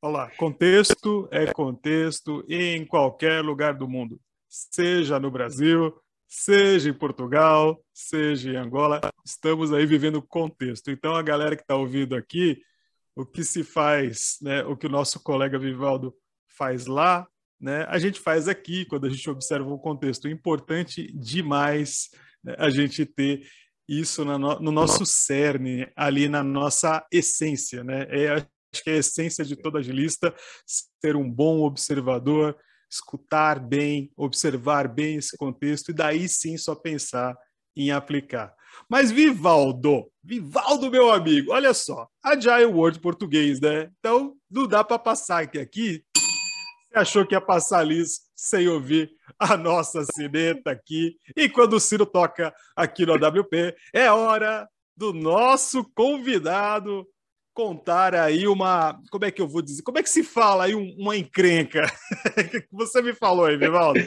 Olá, 0.02 0.30
contexto 0.36 1.30
é 1.32 1.50
contexto 1.50 2.44
em 2.46 2.84
qualquer 2.84 3.40
lugar 3.40 3.72
do 3.72 3.88
mundo, 3.88 4.20
seja 4.46 5.18
no 5.18 5.30
Brasil, 5.30 5.98
seja 6.34 6.88
em 6.88 6.94
Portugal, 6.94 7.84
seja 7.92 8.52
em 8.52 8.56
Angola, 8.56 9.02
estamos 9.22 9.70
aí 9.70 9.84
vivendo 9.84 10.22
contexto. 10.22 10.90
Então, 10.90 11.14
a 11.14 11.20
galera 11.20 11.54
que 11.54 11.60
está 11.60 11.76
ouvindo 11.76 12.16
aqui, 12.16 12.58
o 13.14 13.26
que 13.26 13.44
se 13.44 13.62
faz, 13.62 14.38
né, 14.40 14.64
o 14.64 14.74
que 14.74 14.86
o 14.86 14.90
nosso 14.90 15.22
colega 15.22 15.58
Vivaldo 15.58 16.14
faz 16.48 16.86
lá, 16.86 17.28
né, 17.60 17.84
a 17.86 17.98
gente 17.98 18.18
faz 18.18 18.48
aqui, 18.48 18.86
quando 18.86 19.06
a 19.06 19.10
gente 19.10 19.28
observa 19.28 19.68
o 19.68 19.78
contexto. 19.78 20.26
Importante 20.26 21.12
demais 21.12 22.08
né, 22.42 22.54
a 22.58 22.70
gente 22.70 23.04
ter 23.04 23.46
isso 23.86 24.24
no, 24.24 24.38
no 24.38 24.72
nosso 24.72 25.04
cerne, 25.04 25.86
ali 25.94 26.30
na 26.30 26.42
nossa 26.42 27.06
essência. 27.12 27.84
Né? 27.84 28.06
É, 28.08 28.28
acho 28.30 28.46
que 28.82 28.88
é 28.88 28.94
a 28.94 28.98
essência 28.98 29.44
de 29.44 29.54
todo 29.54 29.76
agilista 29.76 30.34
ser 30.66 31.14
um 31.14 31.30
bom 31.30 31.60
observador, 31.60 32.56
escutar 32.92 33.58
bem, 33.58 34.12
observar 34.16 34.86
bem 34.86 35.16
esse 35.16 35.36
contexto 35.36 35.90
e 35.90 35.94
daí 35.94 36.28
sim 36.28 36.58
só 36.58 36.74
pensar 36.74 37.36
em 37.74 37.90
aplicar. 37.90 38.54
Mas 38.88 39.10
Vivaldo, 39.10 40.10
Vivaldo, 40.22 40.90
meu 40.90 41.10
amigo, 41.10 41.52
olha 41.52 41.72
só, 41.72 42.06
Agile 42.22 42.66
Word 42.66 43.00
português, 43.00 43.60
né? 43.60 43.90
Então 43.98 44.34
não 44.50 44.66
dá 44.66 44.84
para 44.84 44.98
passar 44.98 45.42
aqui. 45.42 45.58
aqui. 45.58 46.04
Você 46.14 46.98
achou 46.98 47.26
que 47.26 47.34
ia 47.34 47.40
passar 47.40 47.82
liso 47.82 48.20
sem 48.36 48.68
ouvir 48.68 49.10
a 49.38 49.56
nossa 49.56 50.04
sineta 50.04 50.70
aqui? 50.70 51.16
E 51.34 51.48
quando 51.48 51.74
o 51.74 51.80
Ciro 51.80 52.04
toca 52.04 52.54
aqui 52.76 53.06
no 53.06 53.14
AWP, 53.14 53.74
é 53.94 54.10
hora 54.10 54.68
do 54.94 55.14
nosso 55.14 55.84
convidado 55.94 57.06
contar 57.54 58.14
aí 58.14 58.46
uma. 58.46 59.00
Como 59.10 59.24
é 59.24 59.30
que 59.30 59.40
eu 59.40 59.48
vou 59.48 59.62
dizer? 59.62 59.82
Como 59.82 59.98
é 59.98 60.02
que 60.02 60.10
se 60.10 60.22
fala 60.22 60.64
aí 60.64 60.74
uma 60.74 61.16
encrenca? 61.16 61.82
Você 62.72 63.02
me 63.02 63.14
falou 63.14 63.46
aí, 63.46 63.56
Vivaldo. 63.56 64.00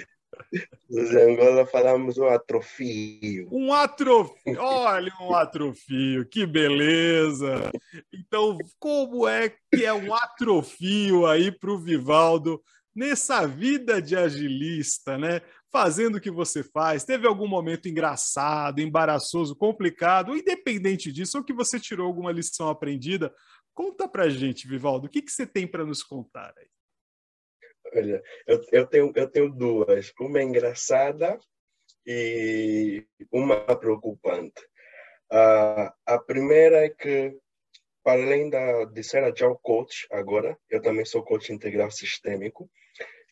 Nos 0.89 1.15
Angola 1.15 1.65
falamos 1.65 2.17
o 2.17 2.25
atrofio. 2.25 3.47
Um 3.51 3.73
atrofio, 3.73 4.59
olha 4.59 5.11
um 5.21 5.33
atrofio, 5.33 6.25
que 6.27 6.45
beleza! 6.45 7.71
Então, 8.13 8.57
como 8.79 9.27
é 9.27 9.49
que 9.49 9.85
é 9.85 9.93
um 9.93 10.13
atrofio 10.13 11.25
aí 11.25 11.51
para 11.51 11.71
o 11.71 11.79
Vivaldo 11.79 12.61
nessa 12.95 13.45
vida 13.45 14.01
de 14.01 14.15
agilista, 14.15 15.17
né? 15.17 15.41
Fazendo 15.75 16.15
o 16.15 16.21
que 16.21 16.31
você 16.31 16.63
faz. 16.63 17.03
Teve 17.03 17.27
algum 17.27 17.49
momento 17.49 17.89
engraçado, 17.89 18.79
embaraçoso, 18.79 19.53
complicado, 19.53 20.33
independente 20.33 21.11
disso, 21.11 21.37
ou 21.37 21.43
que 21.43 21.51
você 21.51 21.77
tirou 21.77 22.07
alguma 22.07 22.31
lição 22.31 22.69
aprendida? 22.69 23.35
Conta 23.73 24.07
pra 24.07 24.29
gente, 24.29 24.69
Vivaldo, 24.69 25.07
o 25.07 25.09
que, 25.09 25.21
que 25.21 25.29
você 25.29 25.45
tem 25.45 25.67
para 25.67 25.83
nos 25.83 26.01
contar 26.01 26.53
aí? 26.57 26.67
Olha, 27.93 28.23
eu, 28.47 28.61
eu, 28.71 28.87
tenho, 28.87 29.11
eu 29.13 29.29
tenho 29.29 29.49
duas. 29.49 30.13
Uma 30.17 30.41
engraçada 30.41 31.37
e 32.07 33.05
uma 33.29 33.57
preocupante. 33.75 34.61
Uh, 35.29 35.91
a 36.05 36.17
primeira 36.25 36.85
é 36.85 36.89
que, 36.89 37.37
para 38.01 38.23
além 38.23 38.49
da, 38.49 38.85
de 38.85 39.03
ser 39.03 39.25
agile 39.25 39.57
coach 39.61 40.07
agora, 40.09 40.57
eu 40.69 40.81
também 40.81 41.03
sou 41.03 41.21
coach 41.21 41.51
integral 41.51 41.91
sistêmico. 41.91 42.71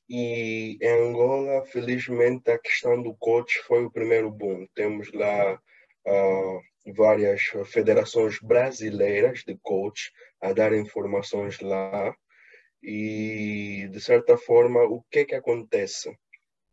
E 0.10 0.78
em 0.82 1.10
Angola, 1.10 1.66
felizmente, 1.66 2.52
a 2.52 2.60
questão 2.60 3.02
do 3.02 3.16
coach 3.16 3.60
foi 3.60 3.86
o 3.86 3.92
primeiro 3.92 4.30
boom. 4.30 4.68
Temos 4.76 5.12
lá 5.14 5.54
uh, 5.56 6.94
várias 6.94 7.42
federações 7.66 8.40
brasileiras 8.40 9.44
de 9.46 9.58
coach 9.62 10.12
a 10.42 10.52
dar 10.52 10.74
informações 10.74 11.60
lá 11.62 12.16
e, 12.84 13.88
de 13.90 14.02
certa 14.02 14.38
forma, 14.38 14.84
o 14.84 15.02
que 15.10 15.24
que 15.24 15.36
acontece? 15.36 16.14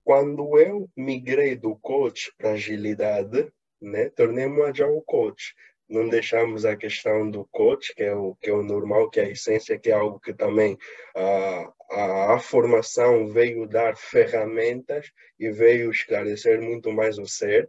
Quando 0.02 0.58
eu 0.58 0.90
migrei 0.96 1.54
do 1.54 1.76
coach 1.76 2.32
para 2.36 2.52
agilidade, 2.52 3.48
né, 3.80 4.10
tornei-me 4.10 4.60
um 4.60 4.64
agile 4.64 5.00
coach. 5.06 5.54
Não 5.90 6.08
deixamos 6.08 6.64
a 6.64 6.76
questão 6.76 7.28
do 7.28 7.44
coach, 7.46 7.92
que 7.96 8.04
é 8.04 8.14
o 8.14 8.36
que 8.36 8.48
é 8.48 8.52
o 8.52 8.62
normal, 8.62 9.10
que 9.10 9.18
é 9.18 9.24
a 9.24 9.30
essência, 9.30 9.76
que 9.76 9.90
é 9.90 9.92
algo 9.92 10.20
que 10.20 10.32
também 10.32 10.78
a, 11.16 11.72
a, 11.90 12.34
a 12.34 12.38
formação 12.38 13.26
veio 13.26 13.66
dar 13.66 13.96
ferramentas 13.96 15.10
e 15.36 15.50
veio 15.50 15.90
esclarecer 15.90 16.62
muito 16.62 16.92
mais 16.92 17.18
o 17.18 17.26
ser. 17.26 17.68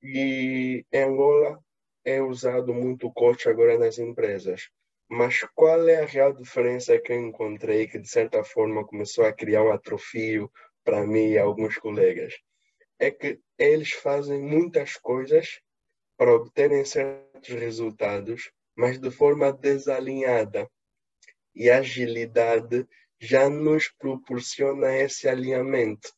E 0.00 0.84
em 0.92 1.02
Angola 1.02 1.58
é 2.04 2.22
usado 2.22 2.72
muito 2.72 3.08
o 3.08 3.12
coach 3.12 3.48
agora 3.48 3.76
nas 3.76 3.98
empresas. 3.98 4.70
Mas 5.08 5.40
qual 5.52 5.88
é 5.88 6.02
a 6.02 6.06
real 6.06 6.32
diferença 6.32 6.96
que 7.00 7.12
eu 7.12 7.20
encontrei 7.20 7.88
que, 7.88 7.98
de 7.98 8.08
certa 8.08 8.44
forma, 8.44 8.86
começou 8.86 9.24
a 9.24 9.32
criar 9.32 9.64
um 9.64 9.72
atrofio 9.72 10.48
para 10.84 11.04
mim 11.04 11.30
e 11.30 11.38
alguns 11.38 11.78
colegas? 11.78 12.32
É 12.96 13.10
que 13.10 13.40
eles 13.58 13.90
fazem 13.90 14.40
muitas 14.40 14.96
coisas 14.96 15.60
para 16.16 16.34
obterem 16.34 16.84
certos 16.84 17.48
resultados, 17.48 18.50
mas 18.74 18.98
de 18.98 19.10
forma 19.10 19.52
desalinhada. 19.52 20.68
E 21.54 21.70
a 21.70 21.78
agilidade 21.78 22.86
já 23.18 23.48
nos 23.48 23.88
proporciona 23.88 24.96
esse 24.96 25.28
alinhamento. 25.28 26.12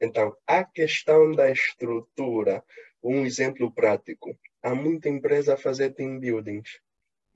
Então, 0.00 0.34
a 0.46 0.64
questão 0.64 1.32
da 1.32 1.50
estrutura, 1.50 2.64
um 3.02 3.24
exemplo 3.26 3.72
prático. 3.72 4.38
Há 4.62 4.74
muita 4.74 5.08
empresa 5.08 5.54
a 5.54 5.58
fazer 5.58 5.90
team 5.94 6.18
buildings 6.18 6.80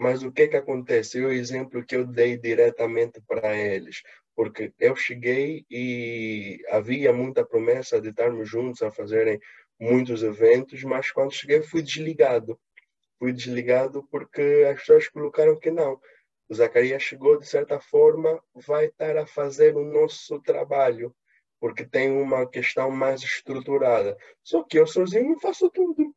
mas 0.03 0.25
o 0.25 0.33
que 0.33 0.49
que 0.49 0.57
acontece? 0.57 1.21
o 1.21 1.31
exemplo 1.31 1.85
que 1.85 1.95
eu 1.95 2.05
dei 2.05 2.37
diretamente 2.37 3.21
para 3.21 3.57
eles, 3.57 4.03
porque 4.35 4.73
eu 4.81 4.97
cheguei 4.97 5.65
e 5.71 6.61
havia 6.71 7.13
muita 7.13 7.45
promessa 7.45 8.01
de 8.01 8.09
estarmos 8.09 8.49
juntos 8.49 8.83
a 8.83 8.91
fazerem 8.91 9.39
muitos 9.83 10.23
eventos, 10.23 10.85
mas 10.85 11.11
quando 11.11 11.35
cheguei 11.35 11.61
fui 11.61 11.83
desligado. 11.83 12.59
Fui 13.19 13.33
desligado 13.33 14.07
porque 14.11 14.67
as 14.71 14.79
pessoas 14.81 15.09
colocaram 15.09 15.59
que 15.59 15.71
não. 15.71 16.01
O 16.49 16.55
Zacarias 16.55 17.03
chegou, 17.03 17.39
de 17.39 17.47
certa 17.47 17.81
forma, 17.81 18.41
vai 18.55 18.87
estar 18.87 19.17
a 19.17 19.27
fazer 19.27 19.77
o 19.77 19.85
nosso 19.85 20.41
trabalho, 20.41 21.15
porque 21.61 21.85
tem 21.85 22.11
uma 22.11 22.49
questão 22.49 22.91
mais 22.91 23.23
estruturada. 23.23 24.17
Só 24.43 24.63
que 24.63 24.79
eu 24.79 24.87
sozinho 24.87 25.39
faço 25.41 25.69
tudo 25.71 26.15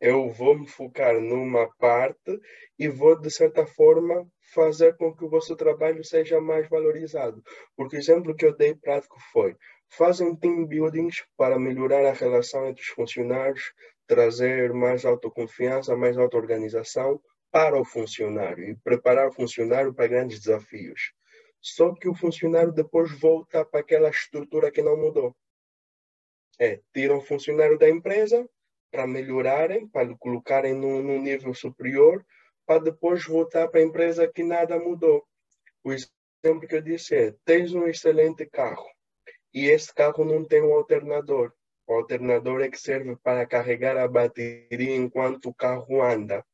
eu 0.00 0.30
vou 0.30 0.58
me 0.58 0.66
focar 0.66 1.20
numa 1.20 1.68
parte 1.76 2.40
e 2.78 2.88
vou, 2.88 3.20
de 3.20 3.30
certa 3.30 3.66
forma, 3.66 4.26
fazer 4.54 4.96
com 4.96 5.14
que 5.14 5.24
o 5.24 5.28
vosso 5.28 5.54
trabalho 5.54 6.02
seja 6.02 6.40
mais 6.40 6.66
valorizado. 6.68 7.42
Porque 7.76 7.96
o 7.96 7.98
exemplo 7.98 8.34
que 8.34 8.46
eu 8.46 8.56
dei 8.56 8.74
prático 8.74 9.18
foi: 9.30 9.54
fazem 9.90 10.36
team 10.36 10.66
buildings 10.66 11.24
para 11.36 11.58
melhorar 11.58 12.06
a 12.06 12.12
relação 12.12 12.66
entre 12.68 12.82
os 12.82 12.88
funcionários, 12.88 13.72
trazer 14.06 14.72
mais 14.72 15.04
autoconfiança, 15.04 15.96
mais 15.96 16.16
auto-organização 16.16 17.20
para 17.50 17.76
o 17.76 17.84
funcionário 17.84 18.64
e 18.64 18.76
preparar 18.76 19.28
o 19.28 19.32
funcionário 19.32 19.92
para 19.92 20.06
grandes 20.06 20.40
desafios. 20.40 21.12
Só 21.60 21.92
que 21.92 22.08
o 22.08 22.14
funcionário 22.14 22.72
depois 22.72 23.10
volta 23.18 23.64
para 23.64 23.80
aquela 23.80 24.08
estrutura 24.08 24.70
que 24.70 24.80
não 24.80 24.96
mudou. 24.96 25.36
É, 26.58 26.80
tiram 26.94 27.18
o 27.18 27.22
funcionário 27.22 27.76
da 27.76 27.88
empresa, 27.88 28.48
para 28.90 29.06
melhorarem, 29.06 29.88
para 29.88 30.16
colocarem 30.16 30.74
num, 30.74 31.02
num 31.02 31.20
nível 31.20 31.52
superior, 31.52 32.24
para 32.64 32.80
depois 32.80 33.24
voltar 33.24 33.68
para 33.68 33.80
a 33.80 33.84
empresa 33.84 34.28
que 34.28 34.42
nada 34.42 34.78
mudou. 34.78 35.24
O 35.82 35.92
exemplo 35.92 36.68
que 36.68 36.76
eu 36.76 36.82
disse 36.82 37.14
é: 37.14 37.34
tens 37.44 37.72
um 37.72 37.86
excelente 37.86 38.46
carro 38.46 38.86
e 39.52 39.66
esse 39.66 39.92
carro 39.94 40.24
não 40.24 40.44
tem 40.44 40.62
um 40.62 40.74
alternador. 40.74 41.52
O 41.86 41.94
alternador 41.94 42.60
é 42.60 42.68
que 42.68 42.78
serve 42.78 43.16
para 43.16 43.46
carregar 43.46 43.96
a 43.96 44.06
bateria 44.06 44.94
enquanto 44.94 45.46
o 45.46 45.54
carro 45.54 46.02
anda. 46.02 46.44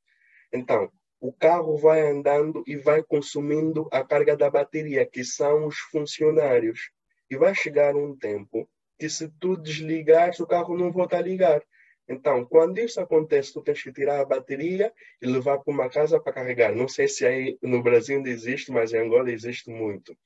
Então, 0.53 0.91
o 1.21 1.33
carro 1.33 1.77
vai 1.77 2.01
andando 2.01 2.63
e 2.67 2.77
vai 2.77 3.03
consumindo 3.03 3.89
a 3.93 4.05
carga 4.05 4.37
da 4.37 4.51
bateria, 4.51 5.05
que 5.05 5.25
são 5.25 5.67
os 5.67 5.79
funcionários. 5.79 6.91
E 7.31 7.37
vai 7.37 7.55
chegar 7.55 7.95
um 7.95 8.17
tempo 8.17 8.69
que 8.99 9.09
se 9.09 9.29
tu 9.41 9.57
desligares, 9.57 10.41
o 10.41 10.47
carro 10.47 10.77
não 10.77 10.91
volta 10.91 11.19
a 11.19 11.21
ligar. 11.21 11.63
Então, 12.09 12.45
quando 12.45 12.79
isso 12.79 13.01
acontece, 13.01 13.53
tu 13.53 13.61
tens 13.61 13.83
que 13.83 13.93
tirar 13.93 14.21
a 14.21 14.25
bateria 14.25 14.93
e 15.21 15.27
levar 15.27 15.59
para 15.59 15.73
uma 15.73 15.89
casa 15.91 16.21
para 16.21 16.33
carregar. 16.33 16.75
Não 16.75 16.87
sei 16.87 17.09
se 17.09 17.27
aí 17.27 17.59
no 17.61 17.83
Brasil 17.83 18.17
ainda 18.17 18.31
existe, 18.31 18.71
mas 18.71 18.93
em 18.93 18.99
Angola 18.99 19.31
existe 19.31 19.71
muito. 19.71 20.17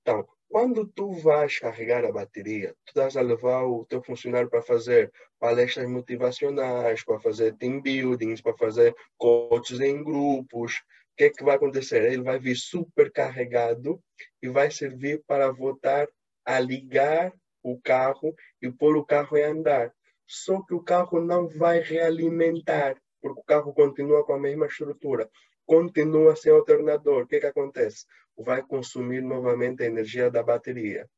Então, 0.00 0.26
quando 0.48 0.86
tu 0.86 1.12
vais 1.12 1.58
carregar 1.58 2.04
a 2.04 2.12
bateria, 2.12 2.74
tu 2.84 2.88
estás 2.88 3.16
a 3.16 3.20
levar 3.20 3.64
o 3.64 3.84
teu 3.84 4.02
funcionário 4.02 4.48
para 4.48 4.62
fazer 4.62 5.12
palestras 5.38 5.88
motivacionais, 5.88 7.04
para 7.04 7.20
fazer 7.20 7.54
team 7.56 7.80
buildings, 7.80 8.40
para 8.40 8.56
fazer 8.56 8.94
coaches 9.16 9.80
em 9.80 10.02
grupos. 10.02 10.74
O 11.12 11.16
que 11.16 11.24
é 11.24 11.30
que 11.30 11.44
vai 11.44 11.56
acontecer? 11.56 12.04
Ele 12.04 12.22
vai 12.22 12.38
vir 12.38 12.56
super 12.56 13.10
carregado 13.10 14.00
e 14.42 14.48
vai 14.48 14.70
servir 14.70 15.22
para 15.26 15.50
voltar 15.50 16.08
a 16.44 16.60
ligar 16.60 17.32
o 17.62 17.80
carro 17.80 18.34
e 18.62 18.70
pôr 18.70 18.96
o 18.96 19.04
carro 19.04 19.36
em 19.36 19.42
andar 19.42 19.92
só 20.26 20.60
que 20.62 20.74
o 20.74 20.82
carro 20.82 21.20
não 21.20 21.48
vai 21.48 21.80
realimentar, 21.80 23.00
porque 23.20 23.40
o 23.40 23.44
carro 23.44 23.72
continua 23.72 24.24
com 24.24 24.32
a 24.32 24.38
mesma 24.38 24.66
estrutura, 24.66 25.30
continua 25.64 26.34
sem 26.34 26.52
alternador. 26.52 27.22
O 27.22 27.26
que, 27.26 27.38
que 27.38 27.46
acontece? 27.46 28.06
Vai 28.36 28.62
consumir 28.62 29.22
novamente 29.22 29.82
a 29.82 29.86
energia 29.86 30.30
da 30.30 30.42
bateria. 30.42 31.08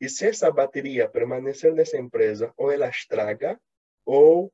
E 0.00 0.08
se 0.08 0.26
essa 0.26 0.50
bateria 0.50 1.08
permanecer 1.08 1.72
nessa 1.72 1.96
empresa, 1.96 2.52
ou 2.56 2.70
ela 2.70 2.88
estraga, 2.88 3.60
ou 4.04 4.52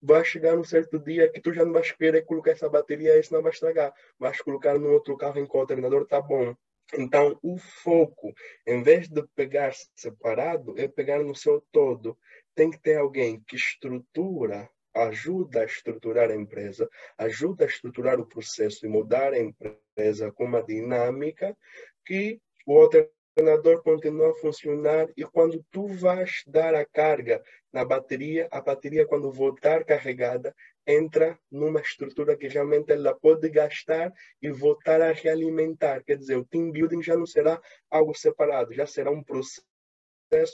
vai 0.00 0.24
chegar 0.24 0.58
um 0.58 0.64
certo 0.64 0.98
dia 0.98 1.30
que 1.30 1.40
tu 1.40 1.52
já 1.52 1.64
não 1.64 1.72
vais 1.72 1.92
querer 1.92 2.22
colocar 2.24 2.52
essa 2.52 2.68
bateria 2.68 3.18
e 3.18 3.32
não 3.32 3.42
vai 3.42 3.52
estragar. 3.52 3.92
Vais 4.18 4.40
colocar 4.40 4.78
no 4.78 4.90
outro 4.92 5.16
carro 5.16 5.38
em 5.38 5.46
que 5.46 5.56
o 5.56 5.60
alternador 5.60 6.02
está 6.02 6.20
bom. 6.20 6.54
Então, 6.98 7.38
o 7.42 7.56
foco, 7.56 8.34
em 8.66 8.82
vez 8.82 9.08
de 9.08 9.22
pegar 9.34 9.72
separado, 9.96 10.74
é 10.78 10.88
pegar 10.88 11.22
no 11.22 11.34
seu 11.34 11.64
todo 11.72 12.18
tem 12.54 12.70
que 12.70 12.78
ter 12.78 12.96
alguém 12.96 13.40
que 13.40 13.56
estrutura, 13.56 14.68
ajuda 14.94 15.62
a 15.62 15.64
estruturar 15.64 16.30
a 16.30 16.34
empresa, 16.34 16.88
ajuda 17.18 17.64
a 17.64 17.68
estruturar 17.68 18.20
o 18.20 18.26
processo 18.26 18.84
e 18.84 18.88
mudar 18.88 19.32
a 19.32 19.38
empresa 19.38 20.30
com 20.32 20.44
uma 20.44 20.62
dinâmica 20.62 21.56
que 22.04 22.40
o 22.66 22.78
alternador 22.78 23.82
continua 23.82 24.30
a 24.30 24.34
funcionar 24.34 25.08
e 25.16 25.24
quando 25.24 25.64
tu 25.70 25.86
vais 25.86 26.42
dar 26.46 26.74
a 26.74 26.84
carga 26.84 27.42
na 27.72 27.84
bateria, 27.84 28.48
a 28.50 28.60
bateria 28.60 29.06
quando 29.06 29.32
voltar 29.32 29.84
carregada 29.84 30.54
entra 30.86 31.38
numa 31.50 31.80
estrutura 31.80 32.36
que 32.36 32.48
realmente 32.48 32.92
ela 32.92 33.14
pode 33.14 33.48
gastar 33.48 34.12
e 34.40 34.50
voltar 34.50 35.00
a 35.00 35.12
realimentar. 35.12 36.04
Quer 36.04 36.18
dizer, 36.18 36.36
o 36.36 36.44
team 36.44 36.70
building 36.70 37.02
já 37.02 37.16
não 37.16 37.26
será 37.26 37.60
algo 37.90 38.14
separado, 38.14 38.74
já 38.74 38.86
será 38.86 39.10
um 39.10 39.22
processo 39.22 39.62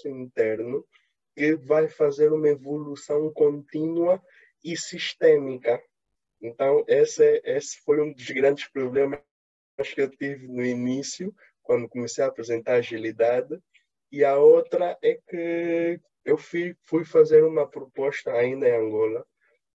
interno 0.06 0.84
que 1.38 1.54
vai 1.54 1.88
fazer 1.88 2.32
uma 2.32 2.48
evolução 2.48 3.32
contínua 3.32 4.20
e 4.64 4.76
sistêmica. 4.76 5.80
Então, 6.42 6.84
esse, 6.88 7.40
esse 7.44 7.80
foi 7.84 8.02
um 8.02 8.12
dos 8.12 8.28
grandes 8.30 8.66
problemas 8.68 9.20
que 9.94 10.00
eu 10.00 10.10
tive 10.10 10.48
no 10.48 10.64
início, 10.64 11.32
quando 11.62 11.88
comecei 11.88 12.24
a 12.24 12.26
apresentar 12.26 12.74
agilidade, 12.74 13.56
E 14.10 14.24
a 14.24 14.36
outra 14.36 14.98
é 15.00 15.14
que 15.28 16.00
eu 16.24 16.36
fui, 16.36 16.74
fui 16.86 17.04
fazer 17.04 17.44
uma 17.44 17.68
proposta 17.68 18.32
ainda 18.32 18.68
em 18.68 18.72
Angola, 18.72 19.24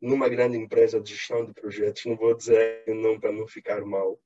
numa 0.01 0.28
grande 0.28 0.57
empresa 0.57 0.99
de 0.99 1.11
gestão 1.16 1.45
de 1.45 1.53
projetos, 1.53 2.03
não 2.05 2.18
vou 2.18 2.36
dizer 2.36 2.84
o 2.89 2.93
nome 2.93 3.22
para 3.22 3.32
não 3.32 3.47
ficar 3.47 3.86
mal. 3.86 4.20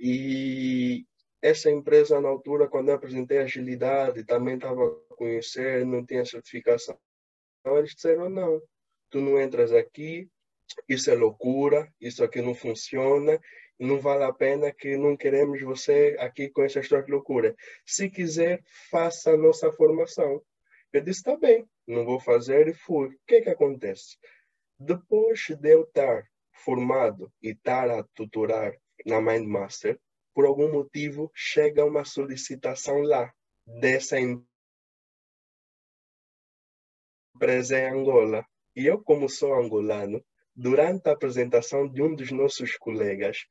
E 0.00 1.06
essa 1.44 1.70
empresa, 1.70 2.18
na 2.22 2.28
altura, 2.30 2.66
quando 2.66 2.88
eu 2.88 2.94
apresentei 2.94 3.36
agilidade, 3.36 4.24
também 4.24 4.54
estava 4.54 4.82
a 4.82 5.14
conhecer, 5.14 5.84
não 5.84 6.02
tinha 6.02 6.24
certificação. 6.24 6.98
Então, 7.60 7.76
eles 7.76 7.94
disseram: 7.94 8.30
não, 8.30 8.62
tu 9.10 9.20
não 9.20 9.38
entras 9.38 9.70
aqui, 9.70 10.26
isso 10.88 11.10
é 11.10 11.14
loucura, 11.14 11.92
isso 12.00 12.24
aqui 12.24 12.40
não 12.40 12.54
funciona, 12.54 13.38
não 13.78 14.00
vale 14.00 14.24
a 14.24 14.32
pena 14.32 14.72
que 14.72 14.96
não 14.96 15.18
queremos 15.18 15.60
você 15.60 16.16
aqui 16.18 16.48
com 16.48 16.62
essa 16.62 16.80
história 16.80 17.04
de 17.04 17.12
loucura. 17.12 17.54
Se 17.84 18.08
quiser, 18.08 18.62
faça 18.90 19.32
a 19.32 19.36
nossa 19.36 19.70
formação. 19.70 20.42
Eu 20.94 21.02
disse, 21.02 21.22
tá 21.24 21.36
bem, 21.36 21.68
não 21.86 22.06
vou 22.06 22.18
fazer 22.18 22.68
e 22.68 22.72
fui. 22.72 23.08
O 23.08 23.18
que 23.26 23.42
que 23.42 23.50
acontece? 23.50 24.16
Depois 24.78 25.46
de 25.60 25.74
eu 25.74 25.82
estar 25.82 26.24
formado 26.54 27.30
e 27.42 27.50
estar 27.50 27.90
a 27.90 28.02
tutorar 28.14 28.74
na 29.04 29.20
Mindmaster, 29.20 30.00
por 30.34 30.44
algum 30.44 30.70
motivo 30.70 31.30
chega 31.34 31.84
uma 31.84 32.04
solicitação 32.04 33.00
lá 33.02 33.32
dessa 33.64 34.18
empresa 37.34 37.78
em 37.78 37.88
Angola. 37.88 38.44
E 38.76 38.86
eu, 38.86 39.00
como 39.00 39.28
sou 39.28 39.54
angolano, 39.54 40.22
durante 40.54 41.08
a 41.08 41.12
apresentação 41.12 41.88
de 41.88 42.02
um 42.02 42.14
dos 42.14 42.30
nossos 42.32 42.76
colegas, 42.76 43.46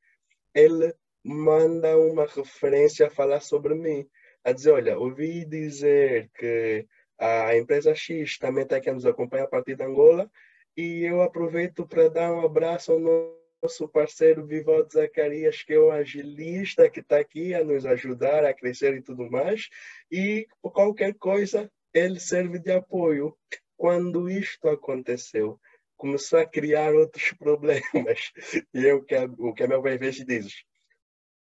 ele 0.54 0.94
manda 1.24 1.96
uma 1.96 2.26
referência 2.26 3.06
a 3.06 3.10
falar 3.10 3.40
sobre 3.40 3.74
mim, 3.74 4.06
a 4.44 4.52
dizer, 4.52 4.72
olha, 4.72 4.98
ouvi 4.98 5.44
dizer 5.46 6.30
que 6.34 6.86
a 7.18 7.56
empresa 7.56 7.94
X 7.94 8.38
também 8.38 8.64
está 8.64 8.76
aqui 8.76 8.90
a 8.90 8.92
nos 8.92 9.06
acompanhar 9.06 9.44
a 9.44 9.48
partir 9.48 9.76
de 9.76 9.82
Angola 9.82 10.30
e 10.76 11.02
eu 11.02 11.22
aproveito 11.22 11.86
para 11.86 12.10
dar 12.10 12.32
um 12.32 12.44
abraço 12.44 12.92
ao 12.92 12.98
nosso 12.98 13.43
parceiro 13.88 14.46
Vivaldo 14.46 14.92
Zacarias, 14.92 15.62
que 15.62 15.72
é 15.72 15.78
o 15.78 15.90
agilista 15.90 16.88
que 16.90 17.00
está 17.00 17.18
aqui 17.18 17.54
a 17.54 17.64
nos 17.64 17.86
ajudar 17.86 18.44
a 18.44 18.54
crescer 18.54 18.94
e 18.94 19.02
tudo 19.02 19.30
mais, 19.30 19.68
e 20.10 20.46
qualquer 20.60 21.14
coisa 21.14 21.70
ele 21.92 22.20
serve 22.20 22.58
de 22.58 22.72
apoio. 22.72 23.36
Quando 23.76 24.30
isto 24.30 24.68
aconteceu, 24.68 25.58
começou 25.96 26.38
a 26.38 26.46
criar 26.46 26.94
outros 26.94 27.32
problemas. 27.38 28.32
E 28.72 28.86
é 28.86 28.94
o 28.94 29.02
que 29.02 29.14
o 29.14 29.54
a 29.58 29.66
minha 29.66 29.80
mãe 29.80 29.96
vez 29.96 30.16
diz. 30.16 30.64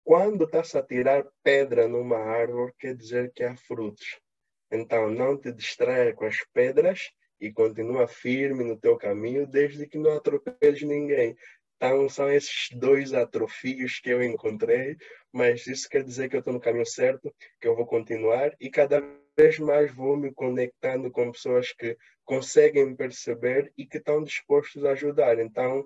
Quando 0.03 0.43
está-se 0.43 0.78
a 0.78 0.84
tirar 0.84 1.26
pedra 1.41 1.88
numa 1.88 2.18
árvore, 2.18 2.74
quer 2.78 2.95
dizer 2.95 3.32
que 3.34 3.43
há 3.43 3.55
frutos. 3.55 4.20
Então, 4.70 5.09
não 5.09 5.38
te 5.38 5.51
distraia 5.51 6.14
com 6.14 6.26
as 6.26 6.38
pedras 6.53 7.11
e 7.39 7.51
continua 7.51 8.07
firme 8.07 8.64
no 8.64 8.78
teu 8.78 8.97
caminho, 8.97 9.47
desde 9.47 9.88
que 9.88 9.97
não 9.97 10.18
atropeles 10.18 10.82
ninguém. 10.82 11.36
Então, 11.84 12.07
são 12.07 12.31
esses 12.31 12.69
dois 12.71 13.13
atrofios 13.13 13.99
que 13.99 14.09
eu 14.09 14.23
encontrei, 14.23 14.95
mas 15.34 15.67
isso 15.67 15.89
quer 15.89 16.01
dizer 16.01 16.29
que 16.29 16.36
eu 16.38 16.39
estou 16.39 16.53
no 16.53 16.59
caminho 16.61 16.86
certo, 16.86 17.29
que 17.59 17.67
eu 17.67 17.75
vou 17.75 17.86
continuar 17.86 18.55
e 18.57 18.69
cada 18.69 19.03
vez 19.38 19.59
mais 19.59 19.93
vou 19.93 20.15
me 20.15 20.34
conectando 20.34 21.11
com 21.11 21.29
pessoas 21.29 21.73
que 21.73 21.97
conseguem 22.23 22.95
perceber 22.95 23.69
e 23.77 23.86
que 23.86 23.97
estão 23.97 24.23
dispostos 24.23 24.86
a 24.86 24.91
ajudar. 24.91 25.38
Então, 25.39 25.86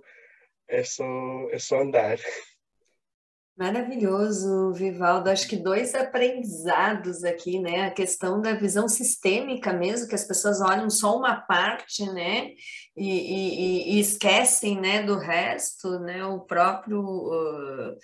é 0.67 0.83
só, 0.83 1.49
é 1.49 1.57
só 1.57 1.81
andar. 1.81 2.19
Maravilhoso, 3.57 4.71
Vivaldo. 4.71 5.31
Acho 5.31 5.47
que 5.47 5.57
dois 5.57 5.95
aprendizados 5.95 7.23
aqui, 7.23 7.59
né? 7.59 7.87
A 7.87 7.91
questão 7.91 8.39
da 8.39 8.53
visão 8.53 8.87
sistêmica 8.87 9.73
mesmo, 9.73 10.07
que 10.07 10.13
as 10.13 10.25
pessoas 10.25 10.61
olham 10.61 10.91
só 10.91 11.17
uma 11.17 11.35
parte, 11.37 12.05
né? 12.13 12.51
E, 12.95 13.09
e, 13.09 13.95
e 13.95 13.99
esquecem, 13.99 14.79
né, 14.79 15.01
do 15.01 15.17
resto, 15.17 15.99
né? 15.99 16.23
O 16.23 16.41
próprio 16.41 17.01
uh, 17.01 17.97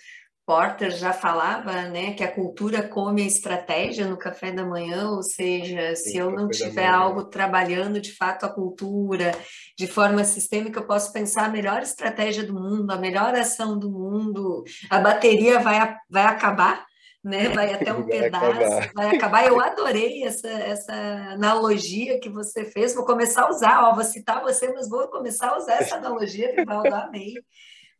Porter 0.46 0.90
já 0.90 1.12
falava, 1.12 1.72
né, 1.88 2.12
que 2.12 2.22
a 2.22 2.30
cultura 2.30 2.86
come 2.86 3.22
a 3.22 3.26
estratégia 3.26 4.06
no 4.06 4.18
café 4.18 4.52
da 4.52 4.64
manhã, 4.64 5.10
ou 5.10 5.22
seja, 5.22 5.96
Sim, 5.96 6.10
se 6.10 6.16
eu 6.18 6.30
não 6.30 6.48
tiver 6.48 6.86
algo 6.86 7.24
trabalhando 7.24 7.98
de 7.98 8.14
fato 8.14 8.44
a 8.44 8.52
cultura 8.52 9.32
de 9.78 9.86
forma 9.86 10.22
sistêmica, 10.22 10.80
eu 10.80 10.86
posso 10.86 11.12
pensar 11.12 11.46
a 11.46 11.48
melhor 11.48 11.82
estratégia 11.82 12.44
do 12.44 12.52
mundo, 12.52 12.90
a 12.90 12.98
melhor 12.98 13.34
ação 13.34 13.78
do 13.78 13.90
mundo, 13.90 14.62
a 14.90 14.98
bateria 14.98 15.60
vai, 15.60 15.96
vai 16.10 16.24
acabar, 16.24 16.84
né, 17.22 17.48
vai 17.48 17.72
até 17.72 17.94
um 17.94 18.02
vai 18.02 18.10
pedaço, 18.10 18.60
acabar. 18.60 18.92
vai 18.94 19.16
acabar. 19.16 19.46
Eu 19.46 19.60
adorei 19.60 20.24
essa, 20.24 20.48
essa 20.48 20.92
analogia 21.32 22.20
que 22.20 22.28
você 22.28 22.66
fez, 22.66 22.94
vou 22.94 23.06
começar 23.06 23.44
a 23.44 23.50
usar, 23.50 23.82
ó, 23.84 23.94
vou 23.94 24.04
citar 24.04 24.42
você, 24.42 24.70
mas 24.74 24.90
vou 24.90 25.08
começar 25.08 25.48
a 25.48 25.56
usar 25.56 25.80
essa 25.80 25.96
analogia, 25.96 26.54
Rivaldo, 26.54 26.94
amei. 26.94 27.32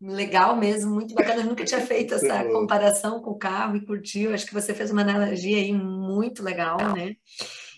Legal 0.01 0.57
mesmo, 0.57 0.93
muito 0.93 1.15
bacana. 1.15 1.43
Eu 1.43 1.47
nunca 1.47 1.65
tinha 1.65 1.81
feito 1.81 2.15
essa 2.15 2.45
comparação 2.45 3.21
com 3.21 3.31
o 3.31 3.39
carro 3.39 3.77
e 3.77 3.87
curtiu. 3.87 4.35
Acho 4.35 4.47
que 4.47 4.55
você 4.55 4.75
fez 4.75 4.91
uma 4.91 5.03
analogia 5.03 5.57
aí 5.59 5.73
muito 5.73 6.43
legal, 6.43 6.79
né? 6.95 7.17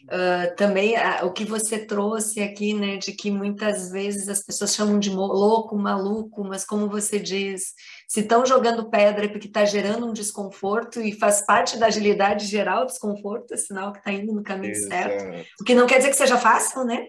Uh, 0.07 0.55
também 0.55 0.95
uh, 0.95 1.27
o 1.27 1.33
que 1.33 1.45
você 1.45 1.85
trouxe 1.85 2.41
aqui, 2.41 2.73
né, 2.73 2.97
de 2.97 3.11
que 3.13 3.29
muitas 3.29 3.91
vezes 3.91 4.29
as 4.29 4.41
pessoas 4.41 4.73
chamam 4.73 5.01
de 5.01 5.11
louco, 5.11 5.77
maluco, 5.77 6.45
mas 6.45 6.65
como 6.65 6.89
você 6.89 7.19
diz, 7.19 7.73
se 8.07 8.21
estão 8.21 8.47
jogando 8.47 8.89
pedra 8.89 9.25
é 9.25 9.29
porque 9.29 9.49
está 9.49 9.65
gerando 9.65 10.07
um 10.07 10.13
desconforto 10.13 11.01
e 11.01 11.11
faz 11.11 11.45
parte 11.45 11.77
da 11.77 11.87
agilidade 11.87 12.47
gerar 12.47 12.83
o 12.83 12.87
desconforto, 12.87 13.53
é 13.53 13.57
sinal 13.57 13.91
que 13.91 13.99
está 13.99 14.13
indo 14.13 14.33
no 14.33 14.45
caminho 14.45 14.71
Exato. 14.71 14.89
certo. 14.95 15.47
O 15.61 15.65
que 15.65 15.75
não 15.75 15.89
quer 15.89 15.99
dizer 15.99 16.11
que 16.11 16.17
seja 16.17 16.39
fácil, 16.39 16.85
né? 16.85 17.09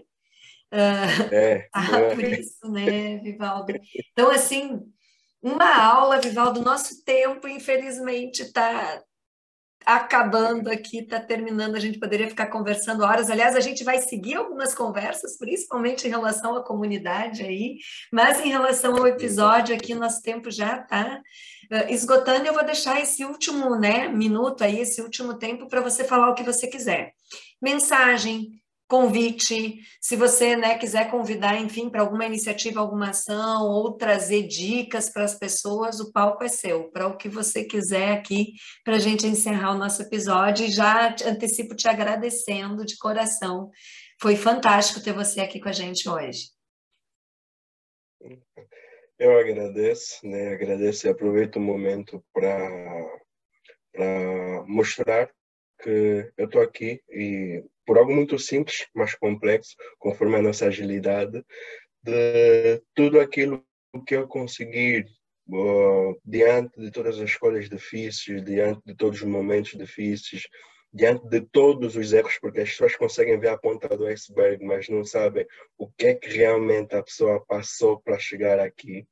Uh, 0.74 1.34
é, 1.34 1.68
ah, 1.74 1.86
é. 2.01 2.16
por 2.16 2.24
isso, 2.24 2.72
né, 2.72 3.18
Vivaldo? 3.20 3.74
Então, 4.12 4.32
assim, 4.32 4.82
uma 5.42 5.76
aula, 5.76 6.20
Vivaldo, 6.20 6.62
nosso 6.62 7.04
tempo, 7.04 7.48
infelizmente, 7.48 8.42
está 8.44 9.02
acabando 9.88 10.70
aqui, 10.70 11.00
está 11.00 11.18
terminando, 11.18 11.76
a 11.76 11.80
gente 11.80 11.98
poderia 11.98 12.28
ficar 12.28 12.48
conversando 12.48 13.04
horas. 13.04 13.30
Aliás, 13.30 13.56
a 13.56 13.62
gente 13.62 13.86
vai 13.86 14.00
seguir 14.00 14.36
algumas 14.36 14.76
conversas, 14.76 15.38
principalmente 15.38 16.06
em 16.06 16.10
relação 16.10 16.58
à 16.58 16.64
comunidade 16.64 17.42
aí, 17.42 17.78
mas 18.12 18.42
em 18.42 18.50
relação 18.50 18.98
ao 18.98 19.08
episódio 19.08 19.74
aqui, 19.74 19.96
nosso 19.96 20.22
tempo 20.22 20.52
já 20.52 20.82
está 20.82 21.22
uh, 21.72 21.90
esgotando. 21.90 22.46
Eu 22.46 22.54
vou 22.54 22.66
deixar 22.66 23.00
esse 23.00 23.24
último 23.24 23.78
né, 23.80 24.10
minuto 24.10 24.62
aí, 24.64 24.82
esse 24.82 25.02
último 25.02 25.36
tempo, 25.38 25.70
para 25.70 25.80
você 25.80 26.04
falar 26.04 26.32
o 26.32 26.36
que 26.36 26.44
você 26.44 26.68
quiser. 26.68 27.14
Mensagem, 27.62 28.52
convite, 28.88 29.80
se 30.00 30.16
você 30.16 30.56
né, 30.56 30.78
quiser 30.78 31.12
convidar, 31.12 31.60
enfim, 31.60 31.90
para 31.90 32.02
alguma 32.02 32.26
iniciativa, 32.26 32.80
alguma 32.80 33.10
ação, 33.10 33.66
ou 33.68 33.94
trazer 33.94 34.48
dicas 34.48 35.10
para 35.10 35.26
as 35.26 35.38
pessoas, 35.38 36.00
o 36.00 36.12
palco 36.12 36.44
é 36.44 36.48
seu, 36.48 36.90
para 36.90 37.08
o 37.08 37.18
que 37.18 37.28
você 37.28 37.66
quiser 37.66 38.14
aqui, 38.14 38.54
para 38.86 38.96
a 38.96 39.00
gente 39.00 39.28
encerrar 39.28 39.72
o 39.72 39.78
nosso 39.78 40.02
episódio. 40.02 40.66
E 40.66 40.72
já 40.72 41.14
antecipo 41.26 41.76
te 41.76 41.88
agradecendo 41.88 42.86
de 42.86 42.98
coração. 42.98 43.70
Foi 44.22 44.36
fantástico 44.36 45.04
ter 45.04 45.14
você 45.14 45.42
aqui 45.42 45.60
com 45.60 45.70
a 45.70 45.74
gente 45.74 46.08
hoje. 46.08 46.50
Eu 49.20 49.38
agradeço, 49.38 50.26
né? 50.26 50.54
agradeço 50.54 51.08
e 51.08 51.10
aproveito 51.10 51.58
o 51.58 51.62
momento 51.62 52.24
para 52.32 52.54
mostrar 54.66 55.30
que 55.82 56.32
eu 56.38 56.46
estou 56.46 56.62
aqui 56.62 57.02
e 57.10 57.64
por 57.88 57.98
algo 57.98 58.14
muito 58.14 58.38
simples, 58.38 58.86
mas 58.94 59.16
complexo, 59.16 59.76
conforme 59.98 60.36
a 60.36 60.42
nossa 60.42 60.68
agilidade, 60.68 61.42
de 62.04 62.82
tudo 62.94 63.20
aquilo 63.20 63.66
que 64.06 64.16
eu 64.16 64.28
conseguir 64.28 65.08
uh, 65.50 66.20
diante 66.24 66.80
de 66.82 66.92
todas 66.92 67.18
as 67.18 67.30
escolhas 67.30 67.70
difíceis, 67.70 68.44
diante 68.44 68.82
de 68.86 68.94
todos 68.94 69.22
os 69.22 69.28
momentos 69.28 69.72
difíceis, 69.72 70.44
diante 70.94 71.26
de 71.30 71.42
todos 71.42 71.96
os 71.96 72.12
erros, 72.12 72.38
porque 72.42 72.60
as 72.60 72.70
pessoas 72.72 72.96
conseguem 72.98 73.40
ver 73.40 73.50
a 73.50 73.58
ponta 73.58 73.88
do 73.96 74.06
iceberg, 74.06 74.66
mas 74.66 74.90
não 74.90 75.06
sabem 75.06 75.46
o 75.78 75.90
que 75.90 76.08
é 76.08 76.14
que 76.16 76.30
realmente 76.30 76.94
a 76.94 77.04
pessoa 77.04 77.44
passou 77.46 78.02
para 78.02 78.20
chegar 78.20 78.60
aqui. 78.60 79.08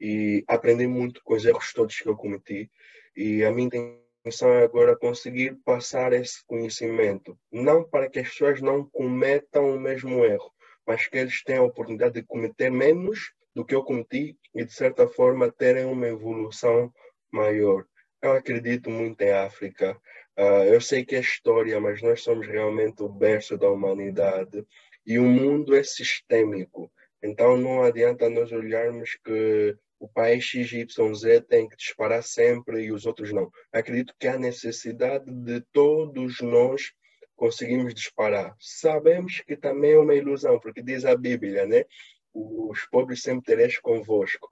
E 0.00 0.42
aprendi 0.48 0.86
muito 0.86 1.20
com 1.22 1.34
os 1.34 1.44
erros 1.44 1.72
todos 1.74 2.00
que 2.00 2.08
eu 2.08 2.16
cometi. 2.16 2.70
E 3.14 3.44
a 3.44 3.50
mim 3.50 3.68
tem 3.68 4.05
é 4.26 4.64
agora 4.64 4.96
conseguir 4.96 5.56
passar 5.64 6.12
esse 6.12 6.44
conhecimento, 6.46 7.38
não 7.52 7.84
para 7.88 8.10
que 8.10 8.18
as 8.18 8.28
pessoas 8.28 8.60
não 8.60 8.84
cometam 8.84 9.74
o 9.74 9.80
mesmo 9.80 10.24
erro, 10.24 10.52
mas 10.86 11.06
que 11.06 11.18
eles 11.18 11.42
tenham 11.44 11.64
a 11.64 11.68
oportunidade 11.68 12.14
de 12.14 12.26
cometer 12.26 12.70
menos 12.70 13.32
do 13.54 13.64
que 13.64 13.74
eu 13.74 13.84
cometi 13.84 14.36
e, 14.54 14.64
de 14.64 14.72
certa 14.72 15.06
forma, 15.06 15.50
terem 15.50 15.84
uma 15.84 16.08
evolução 16.08 16.92
maior. 17.32 17.84
Eu 18.20 18.32
acredito 18.32 18.90
muito 18.90 19.22
em 19.22 19.30
África. 19.30 19.96
Uh, 20.36 20.64
eu 20.64 20.80
sei 20.80 21.04
que 21.04 21.16
é 21.16 21.20
história, 21.20 21.80
mas 21.80 22.02
nós 22.02 22.22
somos 22.22 22.46
realmente 22.46 23.02
o 23.02 23.08
berço 23.08 23.56
da 23.56 23.70
humanidade 23.70 24.66
e 25.06 25.18
o 25.18 25.24
mundo 25.24 25.74
é 25.74 25.82
sistêmico. 25.82 26.90
Então 27.22 27.56
não 27.56 27.82
adianta 27.82 28.28
nós 28.28 28.52
olharmos 28.52 29.16
que 29.24 29.76
o 29.98 30.08
país 30.08 30.44
XYZ 30.44 31.44
tem 31.48 31.68
que 31.68 31.76
disparar 31.76 32.22
sempre 32.22 32.84
e 32.84 32.92
os 32.92 33.06
outros 33.06 33.32
não. 33.32 33.50
Acredito 33.72 34.14
que 34.18 34.28
há 34.28 34.38
necessidade 34.38 35.30
de 35.30 35.60
todos 35.72 36.40
nós 36.40 36.92
conseguimos 37.34 37.94
disparar. 37.94 38.54
Sabemos 38.58 39.40
que 39.40 39.56
também 39.56 39.92
é 39.92 39.98
uma 39.98 40.14
ilusão, 40.14 40.58
porque 40.58 40.82
diz 40.82 41.04
a 41.04 41.16
Bíblia, 41.16 41.66
né? 41.66 41.84
Os 42.32 42.84
pobres 42.86 43.22
sempre 43.22 43.44
tereis 43.44 43.78
convosco. 43.78 44.50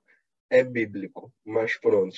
É 0.51 0.63
bíblico, 0.63 1.33
mas 1.45 1.79
pronto. 1.79 2.17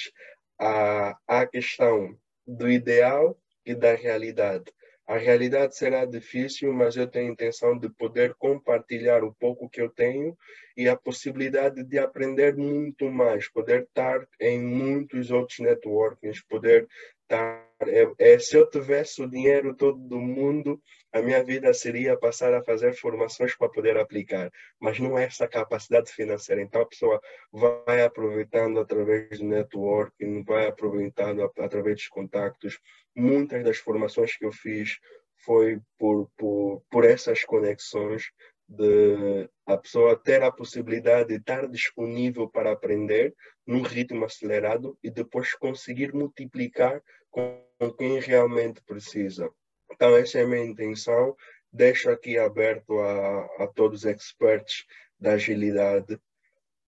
Há 0.58 1.16
a 1.26 1.46
questão 1.46 2.18
do 2.46 2.70
ideal 2.70 3.38
e 3.64 3.74
da 3.74 3.94
realidade. 3.94 4.72
A 5.06 5.16
realidade 5.16 5.76
será 5.76 6.04
difícil, 6.04 6.72
mas 6.72 6.96
eu 6.96 7.06
tenho 7.06 7.28
a 7.28 7.32
intenção 7.32 7.78
de 7.78 7.88
poder 7.88 8.34
compartilhar 8.34 9.22
o 9.22 9.32
pouco 9.32 9.68
que 9.68 9.80
eu 9.80 9.88
tenho 9.88 10.36
e 10.76 10.88
a 10.88 10.96
possibilidade 10.96 11.84
de 11.84 11.96
aprender 11.96 12.56
muito 12.56 13.08
mais, 13.08 13.48
poder 13.48 13.82
estar 13.82 14.26
em 14.40 14.60
muitos 14.60 15.30
outros 15.30 15.60
networkings, 15.60 16.42
poder 16.42 16.88
estar. 17.22 17.64
É, 17.82 18.32
é, 18.32 18.38
se 18.38 18.56
eu 18.56 18.68
tivesse 18.68 19.22
o 19.22 19.28
dinheiro 19.28 19.74
todo 19.74 19.98
do 19.98 20.18
mundo, 20.18 20.82
a 21.12 21.20
minha 21.20 21.44
vida 21.44 21.72
seria 21.72 22.16
passar 22.18 22.52
a 22.54 22.64
fazer 22.64 22.94
formações 22.94 23.54
para 23.54 23.68
poder 23.68 23.96
aplicar, 23.98 24.50
mas 24.80 24.98
não 24.98 25.16
é 25.16 25.24
essa 25.24 25.46
capacidade 25.46 26.10
financeira. 26.10 26.62
Então 26.62 26.80
a 26.80 26.86
pessoa 26.86 27.20
vai 27.52 28.02
aproveitando 28.02 28.80
através 28.80 29.38
do 29.38 29.44
networking, 29.44 30.42
vai 30.42 30.66
aproveitando 30.66 31.42
através 31.58 31.96
dos 31.96 32.08
contactos, 32.08 32.80
muitas 33.16 33.64
das 33.64 33.78
formações 33.78 34.36
que 34.36 34.44
eu 34.44 34.52
fiz 34.52 34.98
foi 35.38 35.80
por, 35.98 36.30
por, 36.36 36.82
por 36.90 37.04
essas 37.04 37.44
conexões 37.44 38.30
de 38.68 39.48
a 39.64 39.76
pessoa 39.76 40.16
ter 40.16 40.42
a 40.42 40.50
possibilidade 40.50 41.28
de 41.28 41.36
estar 41.36 41.68
disponível 41.68 42.48
para 42.48 42.72
aprender 42.72 43.34
num 43.66 43.82
ritmo 43.82 44.24
acelerado 44.24 44.98
e 45.02 45.10
depois 45.10 45.54
conseguir 45.54 46.12
multiplicar 46.12 47.02
com 47.30 47.64
quem 47.96 48.18
realmente 48.20 48.82
precisa. 48.82 49.50
Então, 49.90 50.16
essa 50.16 50.38
é 50.38 50.42
a 50.42 50.46
minha 50.46 50.64
intenção. 50.64 51.36
Deixo 51.72 52.10
aqui 52.10 52.38
aberto 52.38 52.98
a, 52.98 53.64
a 53.64 53.66
todos 53.68 54.00
os 54.00 54.04
experts 54.06 54.84
da 55.18 55.32
agilidade. 55.32 56.18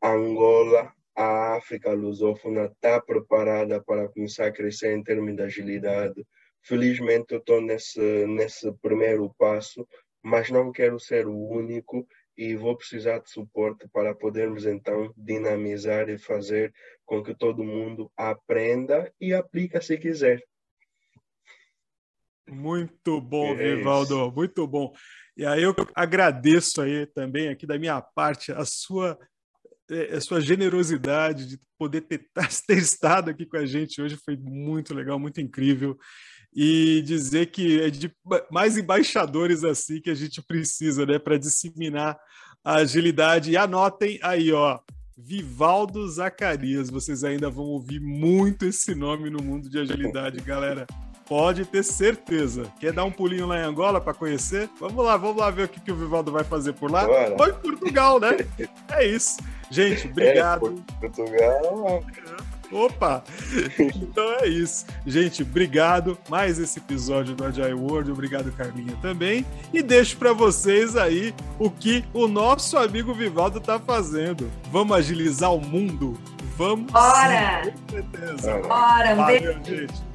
Angola 0.02 0.92
a 1.18 1.56
África 1.56 1.92
lusófona 1.92 2.66
está 2.66 3.00
preparada 3.00 3.82
para 3.82 4.08
começar 4.08 4.46
a 4.46 4.52
crescer 4.52 4.96
em 4.96 5.02
termos 5.02 5.34
de 5.34 5.42
agilidade. 5.42 6.24
Felizmente 6.62 7.34
eu 7.34 7.40
estou 7.40 7.60
nesse, 7.60 8.24
nesse 8.28 8.72
primeiro 8.80 9.34
passo, 9.36 9.84
mas 10.22 10.48
não 10.48 10.70
quero 10.70 11.00
ser 11.00 11.26
o 11.26 11.36
único 11.36 12.06
e 12.36 12.54
vou 12.54 12.76
precisar 12.76 13.18
de 13.18 13.28
suporte 13.30 13.88
para 13.92 14.14
podermos 14.14 14.64
então 14.64 15.12
dinamizar 15.16 16.08
e 16.08 16.18
fazer 16.18 16.72
com 17.04 17.20
que 17.20 17.34
todo 17.34 17.64
mundo 17.64 18.12
aprenda 18.16 19.12
e 19.20 19.34
aplique 19.34 19.80
se 19.80 19.98
quiser. 19.98 20.40
Muito 22.48 23.20
bom, 23.20 23.58
é 23.58 23.74
muito 24.30 24.68
bom. 24.68 24.92
E 25.36 25.44
aí 25.44 25.64
eu 25.64 25.74
agradeço 25.96 26.80
aí 26.80 27.06
também 27.06 27.48
aqui 27.48 27.66
da 27.66 27.76
minha 27.76 28.00
parte 28.00 28.52
a 28.52 28.64
sua 28.64 29.18
a 30.14 30.20
sua 30.20 30.40
generosidade 30.40 31.46
de 31.46 31.60
poder 31.78 32.02
ter, 32.02 32.26
ter 32.66 32.78
estado 32.78 33.30
aqui 33.30 33.46
com 33.46 33.56
a 33.56 33.66
gente 33.66 34.00
hoje 34.00 34.16
foi 34.16 34.36
muito 34.36 34.94
legal, 34.94 35.18
muito 35.18 35.40
incrível. 35.40 35.96
E 36.54 37.02
dizer 37.02 37.46
que 37.46 37.80
é 37.80 37.90
de 37.90 38.10
mais 38.50 38.76
embaixadores 38.76 39.64
assim 39.64 40.00
que 40.00 40.10
a 40.10 40.14
gente 40.14 40.42
precisa, 40.42 41.04
né, 41.04 41.18
para 41.18 41.38
disseminar 41.38 42.18
a 42.64 42.76
agilidade. 42.76 43.50
E 43.50 43.56
anotem 43.56 44.18
aí, 44.22 44.50
ó, 44.52 44.78
Vivaldo 45.16 46.08
Zacarias. 46.08 46.88
Vocês 46.90 47.24
ainda 47.24 47.50
vão 47.50 47.64
ouvir 47.66 48.00
muito 48.00 48.64
esse 48.64 48.94
nome 48.94 49.28
no 49.30 49.42
mundo 49.42 49.68
de 49.68 49.78
agilidade, 49.78 50.40
galera. 50.40 50.86
Pode 51.26 51.66
ter 51.66 51.82
certeza. 51.82 52.72
Quer 52.80 52.92
dar 52.92 53.04
um 53.04 53.10
pulinho 53.10 53.46
lá 53.46 53.58
em 53.58 53.64
Angola 53.64 54.00
para 54.00 54.14
conhecer? 54.14 54.70
Vamos 54.80 55.04
lá, 55.04 55.16
vamos 55.16 55.36
lá 55.36 55.50
ver 55.50 55.64
o 55.64 55.68
que, 55.68 55.80
que 55.80 55.92
o 55.92 55.96
Vivaldo 55.96 56.32
vai 56.32 56.44
fazer 56.44 56.72
por 56.72 56.90
lá. 56.90 57.04
Bora. 57.04 57.36
Ou 57.38 57.48
em 57.48 57.54
Portugal, 57.54 58.18
né? 58.18 58.30
É 58.90 59.06
isso. 59.06 59.36
Gente, 59.70 60.06
é, 60.06 60.10
obrigado. 60.10 60.84
É, 60.88 61.08
Portugal. 61.08 62.02
Opa! 62.70 63.24
Então 63.78 64.24
é 64.40 64.46
isso. 64.46 64.84
Gente, 65.06 65.42
obrigado. 65.42 66.18
Mais 66.28 66.58
esse 66.58 66.78
episódio 66.78 67.34
do 67.34 67.44
Agile 67.44 67.72
World. 67.72 68.10
Obrigado, 68.10 68.52
Carlinha, 68.52 68.94
também. 69.00 69.46
E 69.72 69.82
deixo 69.82 70.16
para 70.16 70.32
vocês 70.32 70.96
aí 70.96 71.34
o 71.58 71.70
que 71.70 72.04
o 72.12 72.28
nosso 72.28 72.76
amigo 72.76 73.14
Vivaldo 73.14 73.60
tá 73.60 73.78
fazendo. 73.78 74.50
Vamos 74.70 74.96
agilizar 74.96 75.54
o 75.54 75.60
mundo? 75.60 76.18
Vamos? 76.56 76.90
Bora! 76.92 77.64
Sim, 77.64 77.70
com 77.70 77.88
certeza. 77.88 78.58
Bora, 78.58 79.12
um 79.12 79.16
Valeu, 79.16 79.60
beijo. 79.60 79.64
gente. 79.64 80.07